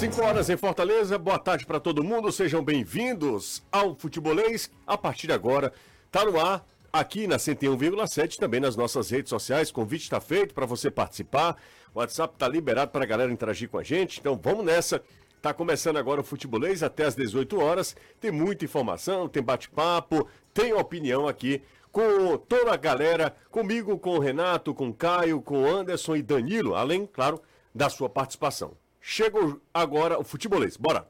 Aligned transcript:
5 0.00 0.22
horas 0.22 0.48
em 0.48 0.56
Fortaleza, 0.56 1.18
boa 1.18 1.38
tarde 1.38 1.66
para 1.66 1.78
todo 1.78 2.02
mundo, 2.02 2.32
sejam 2.32 2.64
bem-vindos 2.64 3.62
ao 3.70 3.94
Futebolês. 3.94 4.70
A 4.86 4.96
partir 4.96 5.26
de 5.26 5.34
agora, 5.34 5.74
tá 6.10 6.24
no 6.24 6.40
ar 6.40 6.66
aqui 6.90 7.26
na 7.26 7.36
101,7, 7.36 8.38
também 8.38 8.60
nas 8.60 8.76
nossas 8.76 9.10
redes 9.10 9.28
sociais. 9.28 9.70
Convite 9.70 10.04
está 10.04 10.18
feito 10.18 10.54
para 10.54 10.64
você 10.64 10.90
participar. 10.90 11.54
O 11.94 11.98
WhatsApp 11.98 12.32
está 12.32 12.48
liberado 12.48 12.90
para 12.90 13.04
a 13.04 13.06
galera 13.06 13.30
interagir 13.30 13.68
com 13.68 13.76
a 13.76 13.82
gente, 13.82 14.20
então 14.20 14.40
vamos 14.42 14.64
nessa. 14.64 15.02
Tá 15.42 15.52
começando 15.52 15.98
agora 15.98 16.22
o 16.22 16.24
Futebolês 16.24 16.82
até 16.82 17.04
às 17.04 17.14
18 17.14 17.60
horas. 17.60 17.94
Tem 18.18 18.30
muita 18.30 18.64
informação, 18.64 19.28
tem 19.28 19.42
bate-papo, 19.42 20.26
tem 20.54 20.72
opinião 20.72 21.28
aqui 21.28 21.60
com 21.92 22.38
toda 22.38 22.72
a 22.72 22.76
galera, 22.78 23.36
comigo, 23.50 23.98
com 23.98 24.16
o 24.16 24.18
Renato, 24.18 24.72
com 24.72 24.88
o 24.88 24.94
Caio, 24.94 25.42
com 25.42 25.64
o 25.64 25.66
Anderson 25.68 26.16
e 26.16 26.22
Danilo, 26.22 26.74
além, 26.74 27.04
claro, 27.04 27.38
da 27.74 27.90
sua 27.90 28.08
participação. 28.08 28.79
Chega 29.00 29.38
agora 29.72 30.18
o 30.18 30.24
futebolês. 30.24 30.76
Bora! 30.76 31.08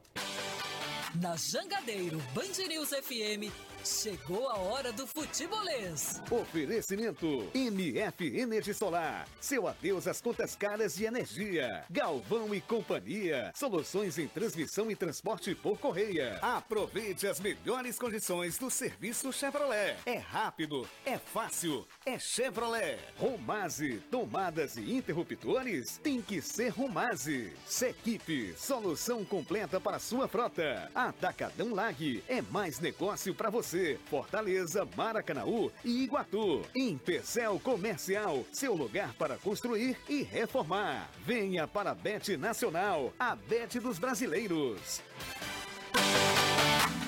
Na 1.15 1.35
Jangadeiro 1.35 2.19
Band 2.33 2.67
News 2.67 2.89
FM 2.89 3.51
Chegou 3.83 4.47
a 4.47 4.57
hora 4.57 4.91
do 4.91 5.07
futebolês. 5.07 6.21
Oferecimento 6.29 7.49
MF 7.53 8.37
Energia 8.37 8.75
Solar. 8.75 9.27
Seu 9.39 9.67
adeus 9.67 10.07
às 10.07 10.21
contas 10.21 10.55
caras 10.55 10.95
de 10.95 11.05
energia. 11.05 11.83
Galvão 11.89 12.53
e 12.53 12.61
Companhia. 12.61 13.51
Soluções 13.55 14.19
em 14.19 14.27
transmissão 14.27 14.91
e 14.91 14.95
transporte 14.95 15.55
por 15.55 15.79
correia. 15.79 16.37
Aproveite 16.43 17.25
as 17.25 17.39
melhores 17.39 17.97
condições 17.97 18.59
do 18.59 18.69
serviço 18.69 19.33
Chevrolet. 19.33 19.97
É 20.05 20.17
rápido, 20.17 20.87
é 21.03 21.17
fácil, 21.17 21.87
é 22.05 22.19
Chevrolet. 22.19 22.99
Romase, 23.17 23.99
tomadas 24.11 24.77
e 24.77 24.93
interruptores? 24.93 25.97
Tem 25.97 26.21
que 26.21 26.39
ser 26.39 26.69
Romase. 26.69 27.51
Sequipe, 27.65 28.53
solução 28.55 29.25
completa 29.25 29.79
para 29.79 29.97
sua 29.97 30.27
frota. 30.27 30.91
Atacadão 30.93 31.73
Lag, 31.73 32.23
é 32.27 32.41
mais 32.43 32.79
negócio 32.79 33.33
para 33.33 33.49
você 33.49 33.70
você, 33.71 33.97
Fortaleza, 34.09 34.85
Maracanaú 34.97 35.71
e 35.85 36.03
Iguatu. 36.03 36.61
Empecel 36.75 37.57
Comercial, 37.59 38.43
seu 38.51 38.73
lugar 38.75 39.13
para 39.13 39.37
construir 39.37 39.97
e 40.09 40.23
reformar. 40.23 41.09
Venha 41.25 41.65
para 41.65 41.91
a 41.91 41.95
Bet 41.95 42.35
Nacional, 42.35 43.13
a 43.17 43.33
Bet 43.33 43.79
dos 43.79 43.97
Brasileiros. 43.97 45.01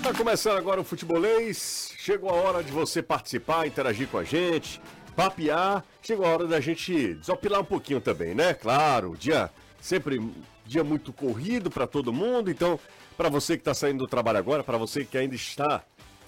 Tá 0.02 0.14
começando 0.14 0.58
agora 0.58 0.80
o 0.80 0.86
futebolês. 0.86 1.94
Chegou 1.98 2.30
a 2.30 2.34
hora 2.34 2.64
de 2.64 2.72
você 2.72 3.02
participar, 3.02 3.68
interagir 3.68 4.08
com 4.08 4.18
a 4.18 4.24
gente, 4.24 4.82
papear. 5.18 5.84
Chegou 6.02 6.26
a 6.26 6.30
hora 6.30 6.48
da 6.48 6.62
gente 6.62 7.16
desopilar 7.16 7.60
um 7.60 7.66
pouquinho 7.66 8.00
também, 8.00 8.34
né? 8.34 8.54
Claro, 8.54 9.18
dia 9.18 9.52
sempre 9.82 10.22
dia 10.66 10.84
muito 10.84 11.12
corrido 11.12 11.70
para 11.70 11.86
todo 11.86 12.14
mundo, 12.14 12.50
então 12.50 12.80
para 13.18 13.28
você 13.28 13.58
que 13.58 13.62
está 13.62 13.74
saindo 13.74 14.00
do 14.00 14.08
trabalho 14.08 14.38
agora, 14.38 14.64
para 14.64 14.78
você 14.78 15.04
que 15.04 15.18
ainda 15.18 15.36
está 15.36 15.84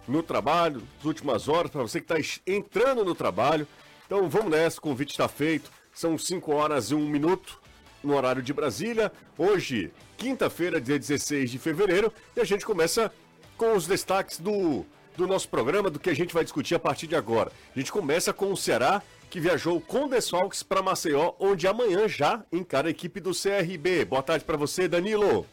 no 0.08 0.22
trabalho, 0.22 0.82
nas 0.98 1.06
últimas 1.06 1.48
horas, 1.48 1.72
para 1.72 1.82
você 1.82 2.00
que 2.00 2.12
está 2.14 2.42
entrando 2.46 3.04
no 3.04 3.16
trabalho. 3.16 3.68
Então 4.06 4.30
vamos 4.30 4.52
nessa, 4.52 4.80
o 4.80 4.82
convite 4.82 5.12
está 5.12 5.28
feito. 5.28 5.72
São 5.94 6.18
5 6.18 6.54
horas 6.54 6.92
e 6.92 6.96
1 6.96 7.00
minuto 7.00 7.60
no 8.04 8.16
horário 8.16 8.42
de 8.42 8.54
Brasília. 8.54 9.12
Hoje, 9.38 9.92
quinta-feira, 10.18 10.80
dia 10.80 11.00
16 11.00 11.50
de 11.50 11.58
fevereiro, 11.58 12.12
e 12.36 12.42
a 12.42 12.44
gente 12.44 12.66
começa 12.66 13.12
com 13.58 13.74
os 13.76 13.88
destaques 13.88 14.40
do, 14.40 14.86
do 15.18 15.26
nosso 15.26 15.50
programa, 15.50 15.90
do 15.90 16.00
que 16.00 16.10
a 16.10 16.16
gente 16.16 16.34
vai 16.34 16.44
discutir 16.44 16.76
a 16.76 16.80
partir 16.80 17.08
de 17.08 17.16
agora. 17.16 17.52
A 17.76 17.80
gente 17.80 17.92
começa 17.92 18.34
com 18.34 18.52
o 18.52 18.58
Ceará, 18.58 19.02
que 19.30 19.40
viajou 19.40 19.82
com 19.82 20.08
desfalques 20.08 20.62
para 20.62 20.82
Maceió, 20.82 21.34
onde 21.40 21.68
amanhã 21.68 22.08
já 22.08 22.44
encara 22.52 22.88
a 22.88 22.92
equipe 22.92 23.20
do 23.20 23.32
CRB. 23.32 24.06
Boa 24.06 24.22
tarde 24.22 24.46
para 24.46 24.58
você, 24.58 24.88
Danilo. 24.88 25.46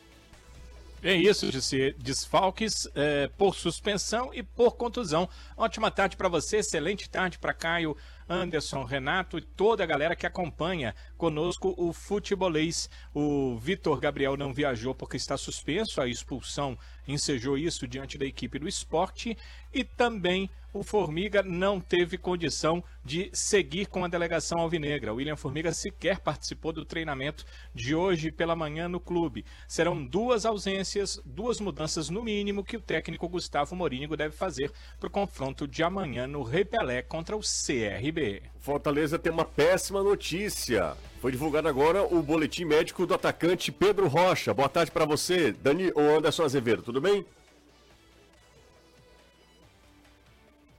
É 1.05 1.12
isso, 1.17 1.50
de 1.50 1.92
desfalques 1.98 2.89
é, 2.95 3.27
por 3.36 3.56
suspensão 3.56 4.33
e 4.33 4.41
por 4.41 4.77
contusão. 4.77 5.28
Ótima 5.56 5.91
tarde 5.91 6.17
para 6.17 6.29
você, 6.29 6.58
excelente 6.58 7.11
tarde 7.11 7.40
para 7.40 7.52
Caio, 7.52 7.96
Anderson, 8.29 8.85
Renato 8.85 9.36
e 9.36 9.40
toda 9.40 9.83
a 9.83 9.86
galera 9.86 10.14
que 10.14 10.27
acompanha 10.27 10.95
conosco 11.18 11.74
o 11.77 11.92
futebolês. 11.92 12.89
O 13.13 13.58
Vitor 13.58 13.98
Gabriel 13.98 14.36
não 14.36 14.55
viajou 14.55 14.95
porque 14.95 15.17
está 15.17 15.36
suspenso, 15.36 16.01
a 16.01 16.07
expulsão 16.07 16.79
ensejou 17.07 17.57
isso 17.58 17.86
diante 17.86 18.17
da 18.18 18.24
equipe 18.24 18.58
do 18.58 18.68
esporte 18.68 19.36
e 19.73 19.85
também 19.85 20.48
o 20.73 20.83
Formiga 20.83 21.42
não 21.42 21.79
teve 21.79 22.17
condição 22.17 22.83
de 23.05 23.30
seguir 23.33 23.86
com 23.86 24.05
a 24.05 24.08
delegação 24.08 24.58
alvinegra. 24.58 25.13
William 25.13 25.36
Formiga 25.36 25.73
sequer 25.73 26.20
participou 26.20 26.73
do 26.73 26.85
treinamento 26.85 27.45
de 27.74 27.95
hoje 27.95 28.33
pela 28.33 28.57
manhã 28.57 28.89
no 28.89 28.98
clube. 28.98 29.45
Serão 29.68 30.02
duas 30.02 30.46
ausências, 30.46 31.20
duas 31.27 31.61
mudanças 31.61 32.08
no 32.08 32.23
mínimo 32.23 32.64
que 32.64 32.77
o 32.77 32.80
técnico 32.80 33.29
Gustavo 33.29 33.77
Morínigo 33.77 34.17
deve 34.17 34.34
fazer 34.34 34.73
para 34.98 35.08
o 35.08 35.11
confronto 35.11 35.69
de 35.69 35.83
amanhã 35.83 36.27
no 36.27 36.42
Repelé 36.42 37.02
contra 37.02 37.36
o 37.36 37.40
CRB. 37.40 38.52
Fortaleza 38.62 39.18
tem 39.18 39.33
uma 39.33 39.45
péssima 39.45 40.05
notícia. 40.05 40.96
Foi 41.20 41.33
divulgado 41.33 41.67
agora 41.67 42.05
o 42.05 42.23
boletim 42.23 42.64
médico 42.64 43.05
do 43.05 43.12
atacante 43.12 43.73
Pedro 43.73 44.06
Rocha. 44.06 44.55
Boa 44.55 44.68
tarde 44.68 44.92
para 44.92 45.05
você, 45.05 45.50
Dani 45.50 45.90
ou 45.96 46.17
Anderson 46.17 46.45
Azevedo, 46.45 46.80
tudo 46.80 47.01
bem? 47.01 47.27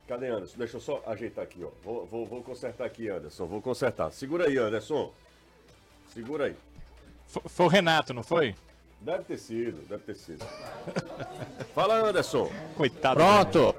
Cadê 0.07 0.29
Anderson? 0.29 0.57
Deixa 0.57 0.77
eu 0.77 0.81
só 0.81 1.03
ajeitar 1.05 1.43
aqui, 1.43 1.61
ó. 1.61 1.71
Vou, 1.83 2.05
vou, 2.05 2.25
vou 2.25 2.41
consertar 2.41 2.85
aqui, 2.85 3.09
Anderson. 3.09 3.47
Vou 3.47 3.61
consertar. 3.61 4.11
Segura 4.13 4.47
aí, 4.47 4.57
Anderson. 4.57 5.11
Segura 6.13 6.45
aí. 6.45 6.55
Foi 7.27 7.65
o 7.65 7.69
Renato, 7.69 8.13
não 8.13 8.23
foi? 8.23 8.55
Deve 9.01 9.25
ter 9.25 9.37
sido, 9.37 9.85
deve 9.89 10.03
ter 10.03 10.15
sido. 10.15 10.45
Fala, 11.75 11.95
Anderson. 11.95 12.49
Coitado. 12.77 13.15
Pronto. 13.15 13.75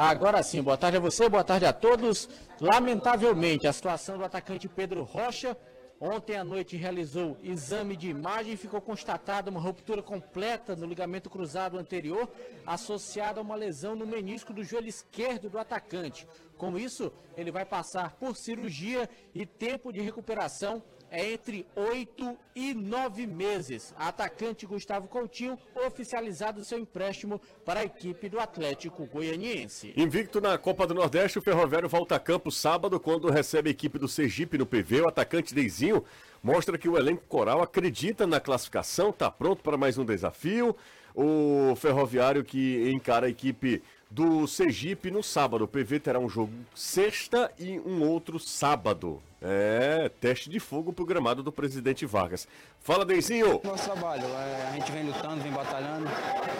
Agora 0.00 0.44
sim, 0.44 0.62
boa 0.62 0.76
tarde 0.76 0.96
a 0.96 1.00
você, 1.00 1.28
boa 1.28 1.42
tarde 1.42 1.66
a 1.66 1.72
todos. 1.72 2.28
Lamentavelmente, 2.60 3.66
a 3.66 3.72
situação 3.72 4.16
do 4.16 4.22
atacante 4.22 4.68
Pedro 4.68 5.02
Rocha 5.02 5.56
Ontem 6.00 6.36
à 6.36 6.44
noite 6.44 6.76
realizou 6.76 7.36
exame 7.42 7.96
de 7.96 8.08
imagem 8.08 8.52
e 8.52 8.56
ficou 8.56 8.80
constatada 8.80 9.50
uma 9.50 9.58
ruptura 9.58 10.00
completa 10.00 10.76
no 10.76 10.86
ligamento 10.86 11.28
cruzado 11.28 11.76
anterior, 11.76 12.30
associada 12.64 13.40
a 13.40 13.42
uma 13.42 13.56
lesão 13.56 13.96
no 13.96 14.06
menisco 14.06 14.52
do 14.52 14.62
joelho 14.62 14.86
esquerdo 14.86 15.50
do 15.50 15.58
atacante. 15.58 16.24
Com 16.56 16.78
isso, 16.78 17.12
ele 17.36 17.50
vai 17.50 17.64
passar 17.64 18.12
por 18.12 18.36
cirurgia 18.36 19.10
e 19.34 19.44
tempo 19.44 19.92
de 19.92 20.00
recuperação 20.00 20.80
é 21.10 21.32
entre 21.32 21.66
oito 21.74 22.36
e 22.54 22.74
nove 22.74 23.26
meses. 23.26 23.94
Atacante 23.96 24.66
Gustavo 24.66 25.08
Coutinho 25.08 25.58
oficializado 25.86 26.64
seu 26.64 26.78
empréstimo 26.78 27.40
para 27.64 27.80
a 27.80 27.84
equipe 27.84 28.28
do 28.28 28.38
Atlético 28.38 29.06
Goianiense. 29.06 29.92
Invicto 29.96 30.40
na 30.40 30.56
Copa 30.58 30.86
do 30.86 30.94
Nordeste, 30.94 31.38
o 31.38 31.42
Ferroviário 31.42 31.88
volta 31.88 32.16
a 32.16 32.20
campo 32.20 32.50
sábado 32.50 32.98
quando 33.00 33.30
recebe 33.30 33.70
a 33.70 33.72
equipe 33.72 33.98
do 33.98 34.08
Sergipe 34.08 34.58
no 34.58 34.66
PV. 34.66 35.02
O 35.02 35.08
atacante 35.08 35.54
Deizinho 35.54 36.04
mostra 36.42 36.78
que 36.78 36.88
o 36.88 36.96
elenco 36.96 37.24
coral 37.28 37.62
acredita 37.62 38.26
na 38.26 38.40
classificação, 38.40 39.10
está 39.10 39.30
pronto 39.30 39.62
para 39.62 39.76
mais 39.76 39.98
um 39.98 40.04
desafio. 40.04 40.76
O 41.14 41.74
Ferroviário 41.76 42.44
que 42.44 42.90
encara 42.90 43.26
a 43.26 43.30
equipe 43.30 43.82
do 44.10 44.46
Sergipe 44.46 45.10
no 45.10 45.22
sábado. 45.22 45.64
O 45.64 45.68
PV 45.68 46.00
terá 46.00 46.18
um 46.18 46.28
jogo 46.28 46.52
sexta 46.74 47.50
e 47.58 47.78
um 47.80 48.02
outro 48.02 48.38
sábado. 48.38 49.22
É, 49.40 50.10
teste 50.20 50.50
de 50.50 50.58
fogo 50.58 50.92
programado 50.92 51.44
do 51.44 51.52
presidente 51.52 52.04
Vargas. 52.04 52.48
Fala, 52.80 53.04
Deizinho! 53.04 53.60
Nosso 53.62 53.84
trabalho, 53.84 54.24
é, 54.24 54.68
a 54.68 54.72
gente 54.72 54.90
vem 54.90 55.04
lutando, 55.04 55.40
vem 55.40 55.52
batalhando. 55.52 56.06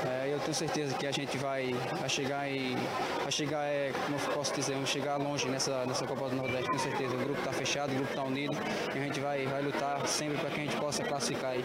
É, 0.07 0.33
eu 0.33 0.39
tenho 0.41 0.55
certeza 0.55 0.95
que 0.95 1.07
a 1.07 1.11
gente 1.11 1.37
vai, 1.39 1.73
vai 1.73 2.09
chegar 2.09 2.49
e 2.49 2.77
vai 3.23 3.33
chegar, 3.33 3.65
é, 3.65 3.93
como 4.05 4.17
eu 4.17 4.35
posso 4.35 4.55
dizer, 4.55 4.75
vamos 4.75 4.91
chegar 4.91 5.17
longe 5.17 5.49
nessa, 5.49 5.85
nessa 5.87 6.07
Copa 6.07 6.29
do 6.29 6.37
Nordeste, 6.37 6.67
tenho 6.67 6.79
certeza. 6.79 7.15
O 7.17 7.19
grupo 7.19 7.41
está 7.41 7.53
fechado, 7.53 7.91
o 7.91 7.95
grupo 7.97 8.11
está 8.11 8.23
unido 8.23 8.57
e 8.95 8.99
a 8.99 9.03
gente 9.03 9.19
vai, 9.19 9.45
vai 9.47 9.63
lutar 9.63 10.07
sempre 10.07 10.39
para 10.39 10.51
que 10.51 10.61
a 10.61 10.65
gente 10.65 10.77
possa 10.77 11.03
classificar 11.03 11.51
aí. 11.51 11.65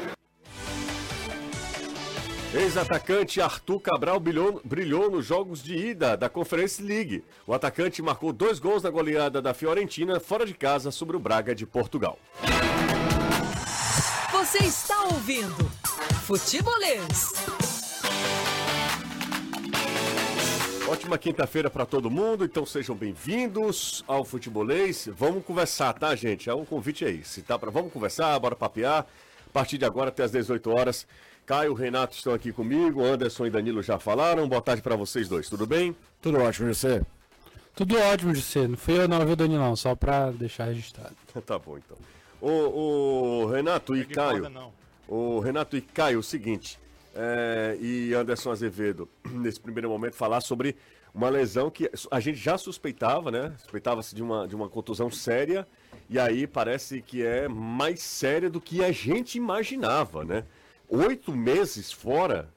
Ex-atacante 2.56 3.42
Arthur 3.42 3.80
Cabral 3.80 4.20
brilhou, 4.20 4.62
brilhou 4.64 5.10
nos 5.10 5.26
jogos 5.26 5.64
de 5.64 5.76
ida 5.76 6.16
da 6.16 6.30
Conference 6.30 6.80
League. 6.84 7.24
O 7.48 7.54
atacante 7.54 8.00
marcou 8.00 8.32
dois 8.32 8.60
gols 8.60 8.84
na 8.84 8.92
goleada 8.92 9.42
da 9.42 9.56
Fiorentina 9.56 10.20
fora 10.20 10.46
de 10.46 10.54
casa 10.54 10.92
sobre 10.92 11.18
o 11.18 11.20
Braga 11.20 11.56
de 11.56 11.66
Portugal. 11.66 12.20
Você 14.32 14.60
está 14.60 15.06
ouvindo 15.06 15.56
Futebolês. 16.28 17.34
Ótima 20.88 21.18
quinta-feira 21.18 21.72
para 21.72 21.88
todo 21.88 22.12
mundo, 22.12 22.46
então 22.46 22.68
sejam 22.68 22.96
bem-vindos 22.96 24.04
ao 24.08 24.24
Futebolês. 24.24 25.10
Vamos 25.12 25.44
conversar, 25.44 25.94
tá, 25.94 26.16
gente? 26.16 26.52
É 26.52 26.54
um 26.54 26.66
convite 26.66 27.04
aí. 27.04 27.24
Se 27.24 27.42
tá 27.42 27.58
para 27.58 27.72
vamos 27.72 27.92
conversar, 27.92 28.38
bora 28.38 28.56
papear. 28.56 29.08
A 29.48 29.52
partir 29.52 29.80
de 29.80 29.86
agora 29.86 30.10
até 30.10 30.22
as 30.22 30.32
18 30.32 30.70
horas. 30.70 31.08
Caio, 31.46 31.74
Renato 31.74 32.16
estão 32.16 32.34
aqui 32.34 32.54
comigo, 32.54 33.04
Anderson 33.04 33.46
e 33.46 33.50
Danilo 33.50 33.84
já 33.84 34.00
falaram. 34.00 34.48
Boa 34.48 34.62
tarde 34.62 34.82
para 34.82 34.96
vocês 34.96 35.28
dois, 35.28 35.50
tudo 35.50 35.68
bem? 35.68 35.94
Tudo 36.22 36.40
ótimo, 36.40 36.74
você? 36.74 37.02
Tudo 37.76 37.98
ótimo, 37.98 38.34
você. 38.34 38.66
Não 38.66 38.78
fui 38.78 38.98
eu 38.98 39.10
não, 39.10 39.26
viu, 39.26 39.36
Danilo, 39.36 39.76
Só 39.76 39.94
para 39.94 40.32
deixar 40.32 40.66
registrado. 40.66 41.14
tá 41.46 41.60
bom, 41.60 41.78
então. 41.78 41.98
O, 42.40 43.44
o 43.44 43.46
Renato 43.48 43.94
e 43.94 44.06
Caio, 44.06 44.50
O 45.06 45.40
Renato 45.40 45.76
e 45.76 45.82
Caio, 45.82 46.20
o 46.20 46.24
seguinte, 46.24 46.80
é, 47.14 47.78
e 47.82 48.14
Anderson 48.14 48.52
Azevedo, 48.52 49.10
nesse 49.30 49.60
primeiro 49.60 49.90
momento, 49.90 50.16
falar 50.16 50.40
sobre 50.40 50.78
uma 51.14 51.30
lesão 51.30 51.70
que 51.70 51.92
a 52.10 52.20
gente 52.22 52.38
já 52.38 52.58
suspeitava, 52.58 53.30
né? 53.30 53.54
Suspeitava-se 53.60 54.16
de 54.16 54.24
uma, 54.24 54.48
de 54.48 54.56
uma 54.56 54.70
contusão 54.70 55.12
séria, 55.12 55.68
e 56.10 56.18
aí 56.18 56.48
parece 56.48 57.02
que 57.02 57.22
é 57.22 57.50
mais 57.50 58.02
séria 58.02 58.50
do 58.50 58.62
que 58.62 58.82
a 58.82 58.94
gente 58.94 59.38
imaginava, 59.38 60.24
né? 60.24 60.46
Oito 60.96 61.36
meses 61.36 61.92
fora, 61.92 62.50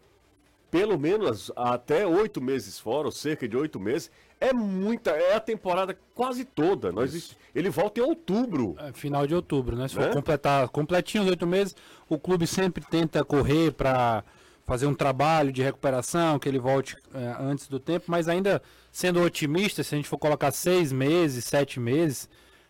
pelo 0.70 0.98
menos 0.98 1.50
até 1.56 2.06
oito 2.06 2.38
meses 2.38 2.78
fora, 2.78 3.06
ou 3.06 3.12
cerca 3.12 3.48
de 3.48 3.56
oito 3.56 3.80
meses, 3.80 4.10
é 4.38 4.52
muita, 4.52 5.10
é 5.12 5.34
a 5.34 5.40
temporada 5.40 5.98
quase 6.14 6.44
toda. 6.44 6.92
Nós, 6.92 7.34
ele 7.54 7.70
volta 7.70 7.98
em 7.98 8.02
outubro. 8.02 8.76
É, 8.78 8.92
final 8.92 9.26
de 9.26 9.34
outubro, 9.34 9.74
né? 9.74 9.88
Se 9.88 9.96
né? 9.96 10.04
for 10.04 10.12
completar 10.12 10.68
completinho 10.68 11.24
os 11.24 11.30
oito 11.30 11.46
meses, 11.46 11.74
o 12.10 12.18
clube 12.18 12.46
sempre 12.46 12.84
tenta 12.84 13.24
correr 13.24 13.72
para 13.72 14.22
fazer 14.66 14.86
um 14.86 14.94
trabalho 14.94 15.50
de 15.50 15.62
recuperação, 15.62 16.38
que 16.38 16.46
ele 16.46 16.58
volte 16.58 16.94
é, 17.14 17.36
antes 17.40 17.68
do 17.68 17.80
tempo, 17.80 18.04
mas 18.08 18.28
ainda 18.28 18.60
sendo 18.92 19.22
otimista, 19.22 19.82
se 19.82 19.94
a 19.94 19.96
gente 19.96 20.08
for 20.08 20.18
colocar 20.18 20.50
seis 20.50 20.92
meses, 20.92 21.44
sete 21.46 21.80
meses, 21.80 22.28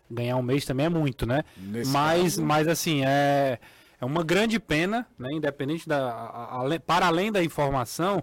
ganhar 0.09 0.37
um 0.37 0.43
mês 0.43 0.65
também 0.65 0.87
é 0.87 0.91
muito, 0.91 1.27
né? 1.27 1.43
Nesse 1.57 1.91
mas, 1.91 2.23
caso... 2.23 2.43
mas 2.45 2.69
assim, 2.69 3.05
é, 3.05 3.59
é 4.01 4.05
uma 4.05 4.23
grande 4.23 4.59
pena, 4.59 5.07
né? 5.19 5.33
Independente 5.33 5.89
da. 5.89 6.11
A, 6.11 6.67
a, 6.67 6.81
para 6.81 7.07
além 7.07 7.33
da 7.33 7.43
informação, 7.43 8.23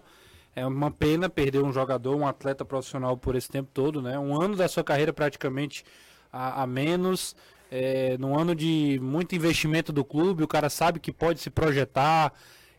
é 0.55 0.65
uma 0.65 0.91
pena 0.91 1.29
perder 1.29 1.63
um 1.63 1.71
jogador, 1.71 2.15
um 2.15 2.27
atleta 2.27 2.63
profissional 2.63 3.17
por 3.17 3.35
esse 3.35 3.49
tempo 3.49 3.69
todo, 3.73 4.01
né? 4.01 4.17
Um 4.19 4.39
ano 4.39 4.55
da 4.55 4.67
sua 4.67 4.83
carreira 4.83 5.11
praticamente 5.11 5.83
a, 6.31 6.63
a 6.63 6.67
menos. 6.67 7.35
É, 7.71 8.17
num 8.19 8.37
ano 8.37 8.53
de 8.53 8.99
muito 9.01 9.35
investimento 9.35 9.91
do 9.91 10.05
clube, 10.05 10.43
o 10.43 10.47
cara 10.47 10.69
sabe 10.69 10.99
que 10.99 11.11
pode 11.11 11.39
se 11.39 11.49
projetar, 11.49 12.31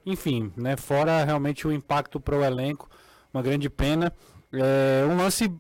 enfim, 0.07 0.53
né? 0.57 0.77
Fora 0.77 1.25
realmente 1.25 1.67
o 1.67 1.73
impacto 1.73 2.21
para 2.21 2.39
o 2.39 2.45
elenco, 2.45 2.89
uma 3.33 3.43
grande 3.43 3.69
pena. 3.69 4.13
É, 4.53 5.05
um 5.05 5.17
lance 5.17 5.53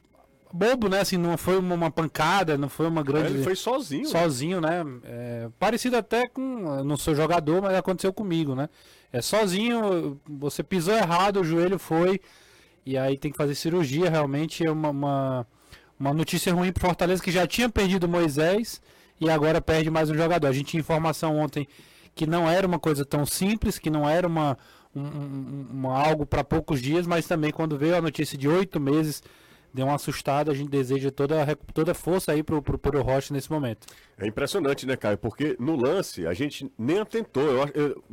bobo, 0.55 0.89
né? 0.89 1.01
Assim, 1.01 1.17
não 1.17 1.37
foi 1.37 1.59
uma, 1.59 1.91
pancada, 1.91 2.57
não 2.57 2.69
foi 2.69 2.87
uma 2.87 3.03
grande. 3.03 3.35
Ele 3.35 3.43
foi 3.43 3.57
sozinho. 3.57 4.07
Sozinho, 4.07 4.61
né? 4.61 4.85
É, 5.03 5.49
parecido 5.59 5.97
até 5.97 6.29
com. 6.29 6.83
Não 6.85 6.97
sou 6.97 7.15
jogador, 7.15 7.61
mas 7.61 7.75
aconteceu 7.75 8.13
comigo, 8.13 8.55
né? 8.55 8.69
É 9.13 9.21
sozinho, 9.21 10.21
você 10.25 10.63
pisou 10.63 10.95
errado, 10.95 11.41
o 11.41 11.45
joelho 11.45 11.79
foi. 11.79 12.21
E 12.87 12.97
aí 12.97 13.19
tem 13.19 13.33
que 13.33 13.37
fazer 13.37 13.55
cirurgia. 13.57 14.09
Realmente 14.09 14.65
é 14.65 14.71
uma, 14.71 14.91
uma, 14.91 15.47
uma 15.99 16.15
notícia 16.15 16.53
ruim 16.55 16.73
para 16.73 16.87
Fortaleza 16.87 17.23
que 17.23 17.33
já 17.33 17.47
tinha 17.47 17.69
perdido 17.69 18.09
Moisés 18.09 18.81
e 19.21 19.29
agora 19.29 19.61
perde 19.61 19.91
mais 19.91 20.09
um 20.09 20.15
jogador. 20.15 20.47
A 20.47 20.53
gente 20.53 20.67
tinha 20.67 20.81
informação 20.81 21.37
ontem 21.37 21.67
que 22.15 22.27
não 22.27 22.49
era 22.49 22.67
uma 22.67 22.79
coisa 22.79 23.05
tão 23.05 23.27
simples, 23.27 23.79
que 23.79 23.91
não 23.91 24.09
era 24.09 24.27
uma, 24.27 24.57
um, 24.95 25.67
uma 25.71 25.99
algo 25.99 26.25
para 26.25 26.45
poucos 26.45 26.81
dias, 26.81 27.07
mas 27.07 27.27
também 27.27 27.51
quando 27.51 27.77
veio 27.77 27.97
a 27.97 28.03
notícia 28.03 28.39
de 28.39 28.49
oito 28.49 28.79
meses 28.79 29.23
deu 29.75 29.87
uma 29.87 29.97
assustada, 29.97 30.53
a 30.53 30.55
gente 30.55 30.71
deseja 30.71 31.11
toda, 31.11 31.45
toda 31.75 31.93
força 31.93 32.31
aí 32.31 32.45
pro, 32.45 32.63
pro, 32.63 32.79
pro 32.79 33.03
Rocha 33.03 33.35
nesse 33.35 33.51
momento. 33.51 33.89
É 34.17 34.25
impressionante, 34.25 34.87
né, 34.87 34.97
Caio? 34.97 35.19
Porque 35.19 35.57
no 35.59 35.75
lance 35.75 36.25
a 36.25 36.33
gente 36.33 36.71
nem 36.79 37.01
atentou. 37.01 37.43
Eu, 37.43 37.69
eu, 37.75 38.05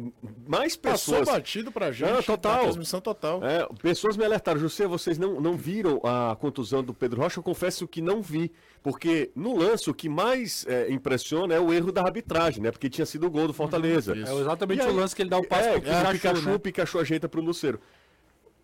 mais 0.48 0.76
pessoas. 0.76 1.20
Passou 1.20 1.34
batido 1.36 1.72
pra 1.72 1.92
gente. 1.92 2.12
Não, 2.12 2.24
total. 2.24 2.64
Transmissão 2.64 3.00
total. 3.00 3.46
É, 3.46 3.68
pessoas 3.80 4.18
me 4.18 4.26
alertaram. 4.26 4.60
José, 4.60 4.88
vocês 4.88 5.20
não, 5.20 5.40
não 5.40 5.56
viram 5.56 6.02
a 6.04 6.36
contusão 6.36 6.84
do 6.84 6.96
Pedro 6.96 7.22
Rocha? 7.22 7.38
Eu 7.38 7.44
confesso 7.44 7.88
que 7.88 8.02
não 8.02 8.24
vi. 8.24 8.52
Porque 8.82 9.30
no 9.36 9.56
lance 9.56 9.88
o 9.92 9.94
que 9.94 10.10
mais 10.10 10.66
é, 10.68 10.92
impressiona 10.92 11.54
é 11.54 11.60
o 11.60 11.72
erro 11.72 11.92
da 11.92 12.02
arbitragem, 12.02 12.64
né? 12.64 12.72
Porque 12.72 12.90
tinha 12.90 13.06
sido 13.06 13.28
o 13.28 13.30
gol 13.30 13.46
do 13.46 13.54
Fortaleza. 13.54 14.14
Uhum, 14.14 14.26
é 14.26 14.42
exatamente 14.42 14.82
aí, 14.82 14.90
o 14.90 14.96
lance 14.96 15.16
que 15.16 15.22
ele 15.22 15.30
dá 15.30 15.38
o 15.38 15.46
passo 15.46 15.70
é, 15.70 15.72
pro 15.74 15.82
Pikachu, 15.82 16.08
é, 16.08 16.12
Pikachu, 16.14 16.50
né? 16.50 16.58
Pikachu 16.58 17.00
ajeita 17.00 17.30
pro 17.30 17.42
Luceiro. 17.42 17.80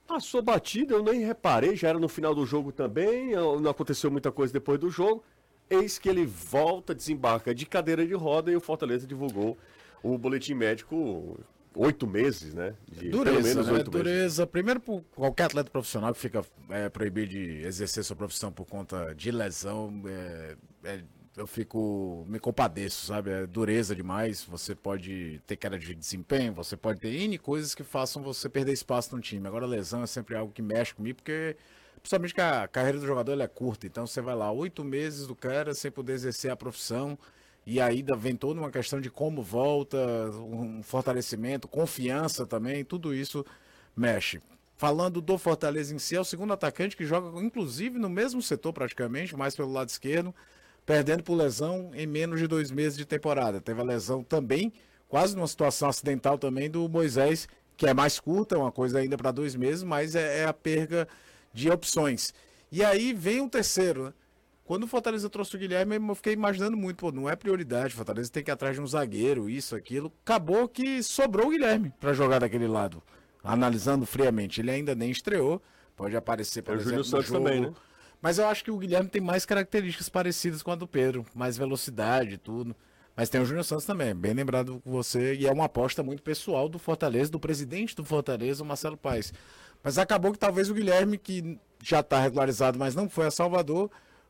Passou 0.07 0.41
batida, 0.41 0.93
eu 0.93 1.03
nem 1.03 1.25
reparei, 1.25 1.75
já 1.75 1.89
era 1.89 1.99
no 1.99 2.07
final 2.07 2.33
do 2.33 2.45
jogo 2.45 2.71
também, 2.71 3.31
não 3.31 3.69
aconteceu 3.69 4.09
muita 4.09 4.31
coisa 4.31 4.53
depois 4.53 4.79
do 4.79 4.89
jogo. 4.89 5.23
Eis 5.69 5.99
que 5.99 6.07
ele 6.07 6.25
volta, 6.25 6.95
desembarca 6.95 7.53
de 7.53 7.65
cadeira 7.65 8.07
de 8.07 8.13
roda 8.13 8.49
e 8.49 8.55
o 8.55 8.61
Fortaleza 8.61 9.05
divulgou 9.05 9.57
o 10.01 10.17
boletim 10.17 10.53
médico 10.53 11.37
oito 11.75 12.07
meses, 12.07 12.53
né? 12.53 12.73
De, 12.89 13.09
dureza, 13.09 13.35
pelo 13.37 13.47
menos 13.47 13.67
né? 13.67 13.83
dureza. 13.83 14.41
Meses. 14.41 14.45
Primeiro, 14.51 14.79
por 14.79 15.03
qualquer 15.15 15.43
atleta 15.43 15.69
profissional 15.69 16.13
que 16.13 16.19
fica 16.19 16.43
é, 16.69 16.89
proibido 16.89 17.27
de 17.31 17.61
exercer 17.63 18.03
sua 18.03 18.15
profissão 18.15 18.51
por 18.51 18.65
conta 18.65 19.13
de 19.13 19.31
lesão, 19.31 20.01
é, 20.05 20.55
é 20.83 21.03
eu 21.37 21.47
fico. 21.47 22.25
me 22.27 22.39
compadeço, 22.39 23.05
sabe? 23.05 23.29
É 23.29 23.47
dureza 23.47 23.95
demais. 23.95 24.43
Você 24.43 24.75
pode 24.75 25.39
ter 25.45 25.55
queda 25.55 25.77
de 25.77 25.93
desempenho, 25.93 26.53
você 26.53 26.75
pode 26.75 26.99
ter 26.99 27.13
N 27.13 27.37
coisas 27.37 27.75
que 27.75 27.83
façam 27.83 28.23
você 28.23 28.49
perder 28.49 28.73
espaço 28.73 29.15
no 29.15 29.21
time. 29.21 29.47
Agora, 29.47 29.65
lesão 29.65 30.03
é 30.03 30.07
sempre 30.07 30.35
algo 30.35 30.51
que 30.51 30.61
mexe 30.61 30.93
comigo, 30.93 31.17
porque. 31.17 31.55
Principalmente 31.99 32.35
que 32.35 32.41
a 32.41 32.67
carreira 32.67 32.99
do 32.99 33.05
jogador 33.07 33.41
é 33.41 33.47
curta, 33.47 33.85
então 33.87 34.07
você 34.07 34.21
vai 34.21 34.35
lá 34.35 34.49
oito 34.51 34.83
meses 34.83 35.27
do 35.27 35.35
cara 35.35 35.73
sem 35.73 35.91
poder 35.91 36.13
exercer 36.13 36.49
a 36.49 36.55
profissão, 36.55 37.17
e 37.65 37.81
aí 37.81 38.05
vem 38.17 38.35
toda 38.35 38.61
uma 38.61 38.71
questão 38.71 39.01
de 39.01 39.09
como 39.09 39.41
volta, 39.41 39.97
um 40.39 40.81
fortalecimento, 40.83 41.67
confiança 41.67 42.45
também, 42.45 42.85
tudo 42.85 43.13
isso 43.13 43.43
mexe. 43.95 44.39
Falando 44.77 45.19
do 45.19 45.37
Fortaleza 45.39 45.93
em 45.93 45.99
si, 45.99 46.15
é 46.15 46.19
o 46.21 46.23
segundo 46.23 46.53
atacante 46.53 46.95
que 46.95 47.03
joga, 47.03 47.41
inclusive, 47.41 47.97
no 47.99 48.09
mesmo 48.09 48.41
setor 48.41 48.71
praticamente, 48.71 49.35
mais 49.35 49.55
pelo 49.55 49.73
lado 49.73 49.89
esquerdo 49.89 50.33
perdendo 50.87 51.21
por 51.21 51.35
lesão 51.35 51.91
em 51.93 52.07
menos 52.07 52.39
de 52.39 52.47
dois 52.47 52.71
meses 52.71 52.97
de 52.97 53.05
temporada. 53.05 53.59
Teve 53.59 53.81
a 53.81 53.83
lesão 53.83 54.23
também, 54.23 54.71
quase 55.09 55.35
numa 55.35 55.45
situação 55.45 55.89
acidental 55.89 56.37
também, 56.37 56.71
do 56.71 56.87
Moisés, 56.87 57.45
que 57.75 57.85
é 57.85 57.93
mais 57.93 58.21
curta, 58.21 58.57
uma 58.57 58.71
coisa 58.71 58.99
ainda 58.99 59.17
para 59.17 59.31
dois 59.31 59.53
meses, 59.53 59.83
mas 59.83 60.15
é, 60.15 60.43
é, 60.43 60.45
a 60.45 60.53
perda 60.53 61.05
de 61.53 61.69
opções. 61.69 62.33
E 62.71 62.85
aí 62.85 63.13
vem 63.13 63.41
um 63.41 63.49
terceiro, 63.49 64.05
né? 64.05 64.13
Quando 64.63 64.83
o 64.83 64.87
Fortaleza 64.87 65.29
trouxe 65.29 65.55
o 65.55 65.59
Guilherme, 65.59 65.95
eu 65.95 66.15
fiquei 66.15 66.33
imaginando 66.33 66.75
muito, 66.75 66.97
pô, 66.97 67.11
não 67.11 67.29
é 67.29 67.35
prioridade, 67.35 67.93
o 67.93 67.97
Fortaleza 67.97 68.29
tem 68.29 68.43
que 68.43 68.49
ir 68.49 68.53
atrás 68.53 68.75
de 68.75 68.81
um 68.81 68.87
zagueiro, 68.87 69.49
isso, 69.49 69.75
aquilo. 69.75 70.11
Acabou 70.25 70.67
que 70.67 71.03
sobrou 71.03 71.47
o 71.47 71.49
Guilherme 71.51 71.93
para 71.99 72.13
jogar 72.13 72.39
daquele 72.39 72.67
lado. 72.67 73.01
Analisando 73.43 74.05
friamente, 74.05 74.59
ele 74.59 74.71
ainda 74.71 74.93
nem 74.93 75.09
estreou, 75.09 75.61
pode 75.95 76.17
aparecer, 76.17 76.61
por 76.61 76.71
é 76.71 76.75
exemplo, 76.75 76.99
o 76.99 77.03
Júnior 77.03 77.05
Santos 77.05 77.27
jogo, 77.27 77.45
também, 77.45 77.61
né? 77.61 77.73
Mas 78.21 78.37
eu 78.37 78.47
acho 78.47 78.63
que 78.63 78.71
o 78.71 78.77
Guilherme 78.77 79.09
tem 79.09 79.21
mais 79.21 79.45
características 79.45 80.09
parecidas 80.09 80.63
com 80.63 80.71
a 80.71 80.75
do 80.75 80.87
Pedro, 80.87 81.25
mais 81.35 81.57
velocidade 81.57 82.33
e 82.33 82.37
tudo. 82.37 82.75
Mas 83.15 83.29
tem 83.29 83.41
o 83.41 83.45
Júnior 83.45 83.63
Santos 83.63 83.85
também, 83.85 84.13
bem 84.13 84.33
lembrado 84.33 84.79
com 84.83 84.91
você, 84.91 85.33
e 85.35 85.47
é 85.47 85.51
uma 85.51 85.65
aposta 85.65 86.03
muito 86.03 86.21
pessoal 86.21 86.69
do 86.69 86.77
Fortaleza, 86.77 87.31
do 87.31 87.39
presidente 87.39 87.95
do 87.95 88.05
Fortaleza, 88.05 88.63
o 88.63 88.65
Marcelo 88.65 88.95
Paes. 88.95 89.33
Mas 89.83 89.97
acabou 89.97 90.31
que 90.31 90.37
talvez 90.37 90.69
o 90.69 90.73
Guilherme, 90.73 91.17
que 91.17 91.59
já 91.83 92.01
está 92.01 92.19
regularizado, 92.19 92.77
mas 92.77 92.93
não 92.93 93.09
foi 93.09 93.25
a 93.25 93.31
Salvador, 93.31 93.89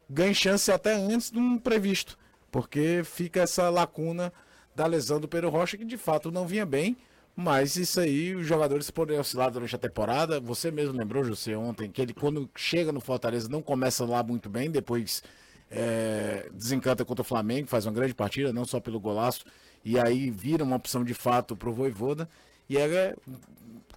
ganhe 0.10 0.34
chance 0.34 0.72
até 0.72 0.94
antes 0.94 1.32
de 1.32 1.38
um 1.38 1.58
previsto, 1.58 2.18
porque 2.52 3.02
fica 3.04 3.42
essa 3.42 3.70
lacuna 3.70 4.32
da 4.76 4.86
lesão 4.86 5.20
do 5.20 5.28
Pedro 5.28 5.50
Rocha, 5.50 5.78
que 5.78 5.84
de 5.84 5.98
fato 5.98 6.32
não 6.32 6.48
vinha 6.48 6.66
bem. 6.66 6.96
Mas 7.40 7.76
isso 7.76 8.00
aí, 8.00 8.36
os 8.36 8.48
jogadores 8.48 8.90
podem 8.90 9.20
oscilar 9.20 9.52
durante 9.52 9.76
a 9.76 9.78
temporada. 9.78 10.40
Você 10.40 10.72
mesmo 10.72 10.98
lembrou, 10.98 11.24
José, 11.24 11.56
ontem, 11.56 11.92
que 11.92 12.02
ele 12.02 12.12
quando 12.12 12.50
chega 12.56 12.92
no 12.92 13.00
Fortaleza 13.00 13.48
não 13.48 13.62
começa 13.62 14.04
lá 14.04 14.24
muito 14.24 14.50
bem, 14.50 14.72
depois 14.72 15.22
é, 15.70 16.50
desencanta 16.52 17.06
contra 17.06 17.22
o 17.22 17.24
Flamengo, 17.24 17.68
faz 17.68 17.86
uma 17.86 17.94
grande 17.94 18.16
partida, 18.16 18.52
não 18.52 18.66
só 18.66 18.80
pelo 18.80 19.00
golaço, 19.00 19.46
e 19.86 20.00
aí 20.00 20.32
vira 20.32 20.64
uma 20.64 20.78
opção 20.78 21.04
de 21.04 21.14
fato 21.14 21.56
para 21.56 21.70
o 21.70 21.74
Voivoda. 21.74 22.28
E 22.68 22.76
é, 22.76 23.16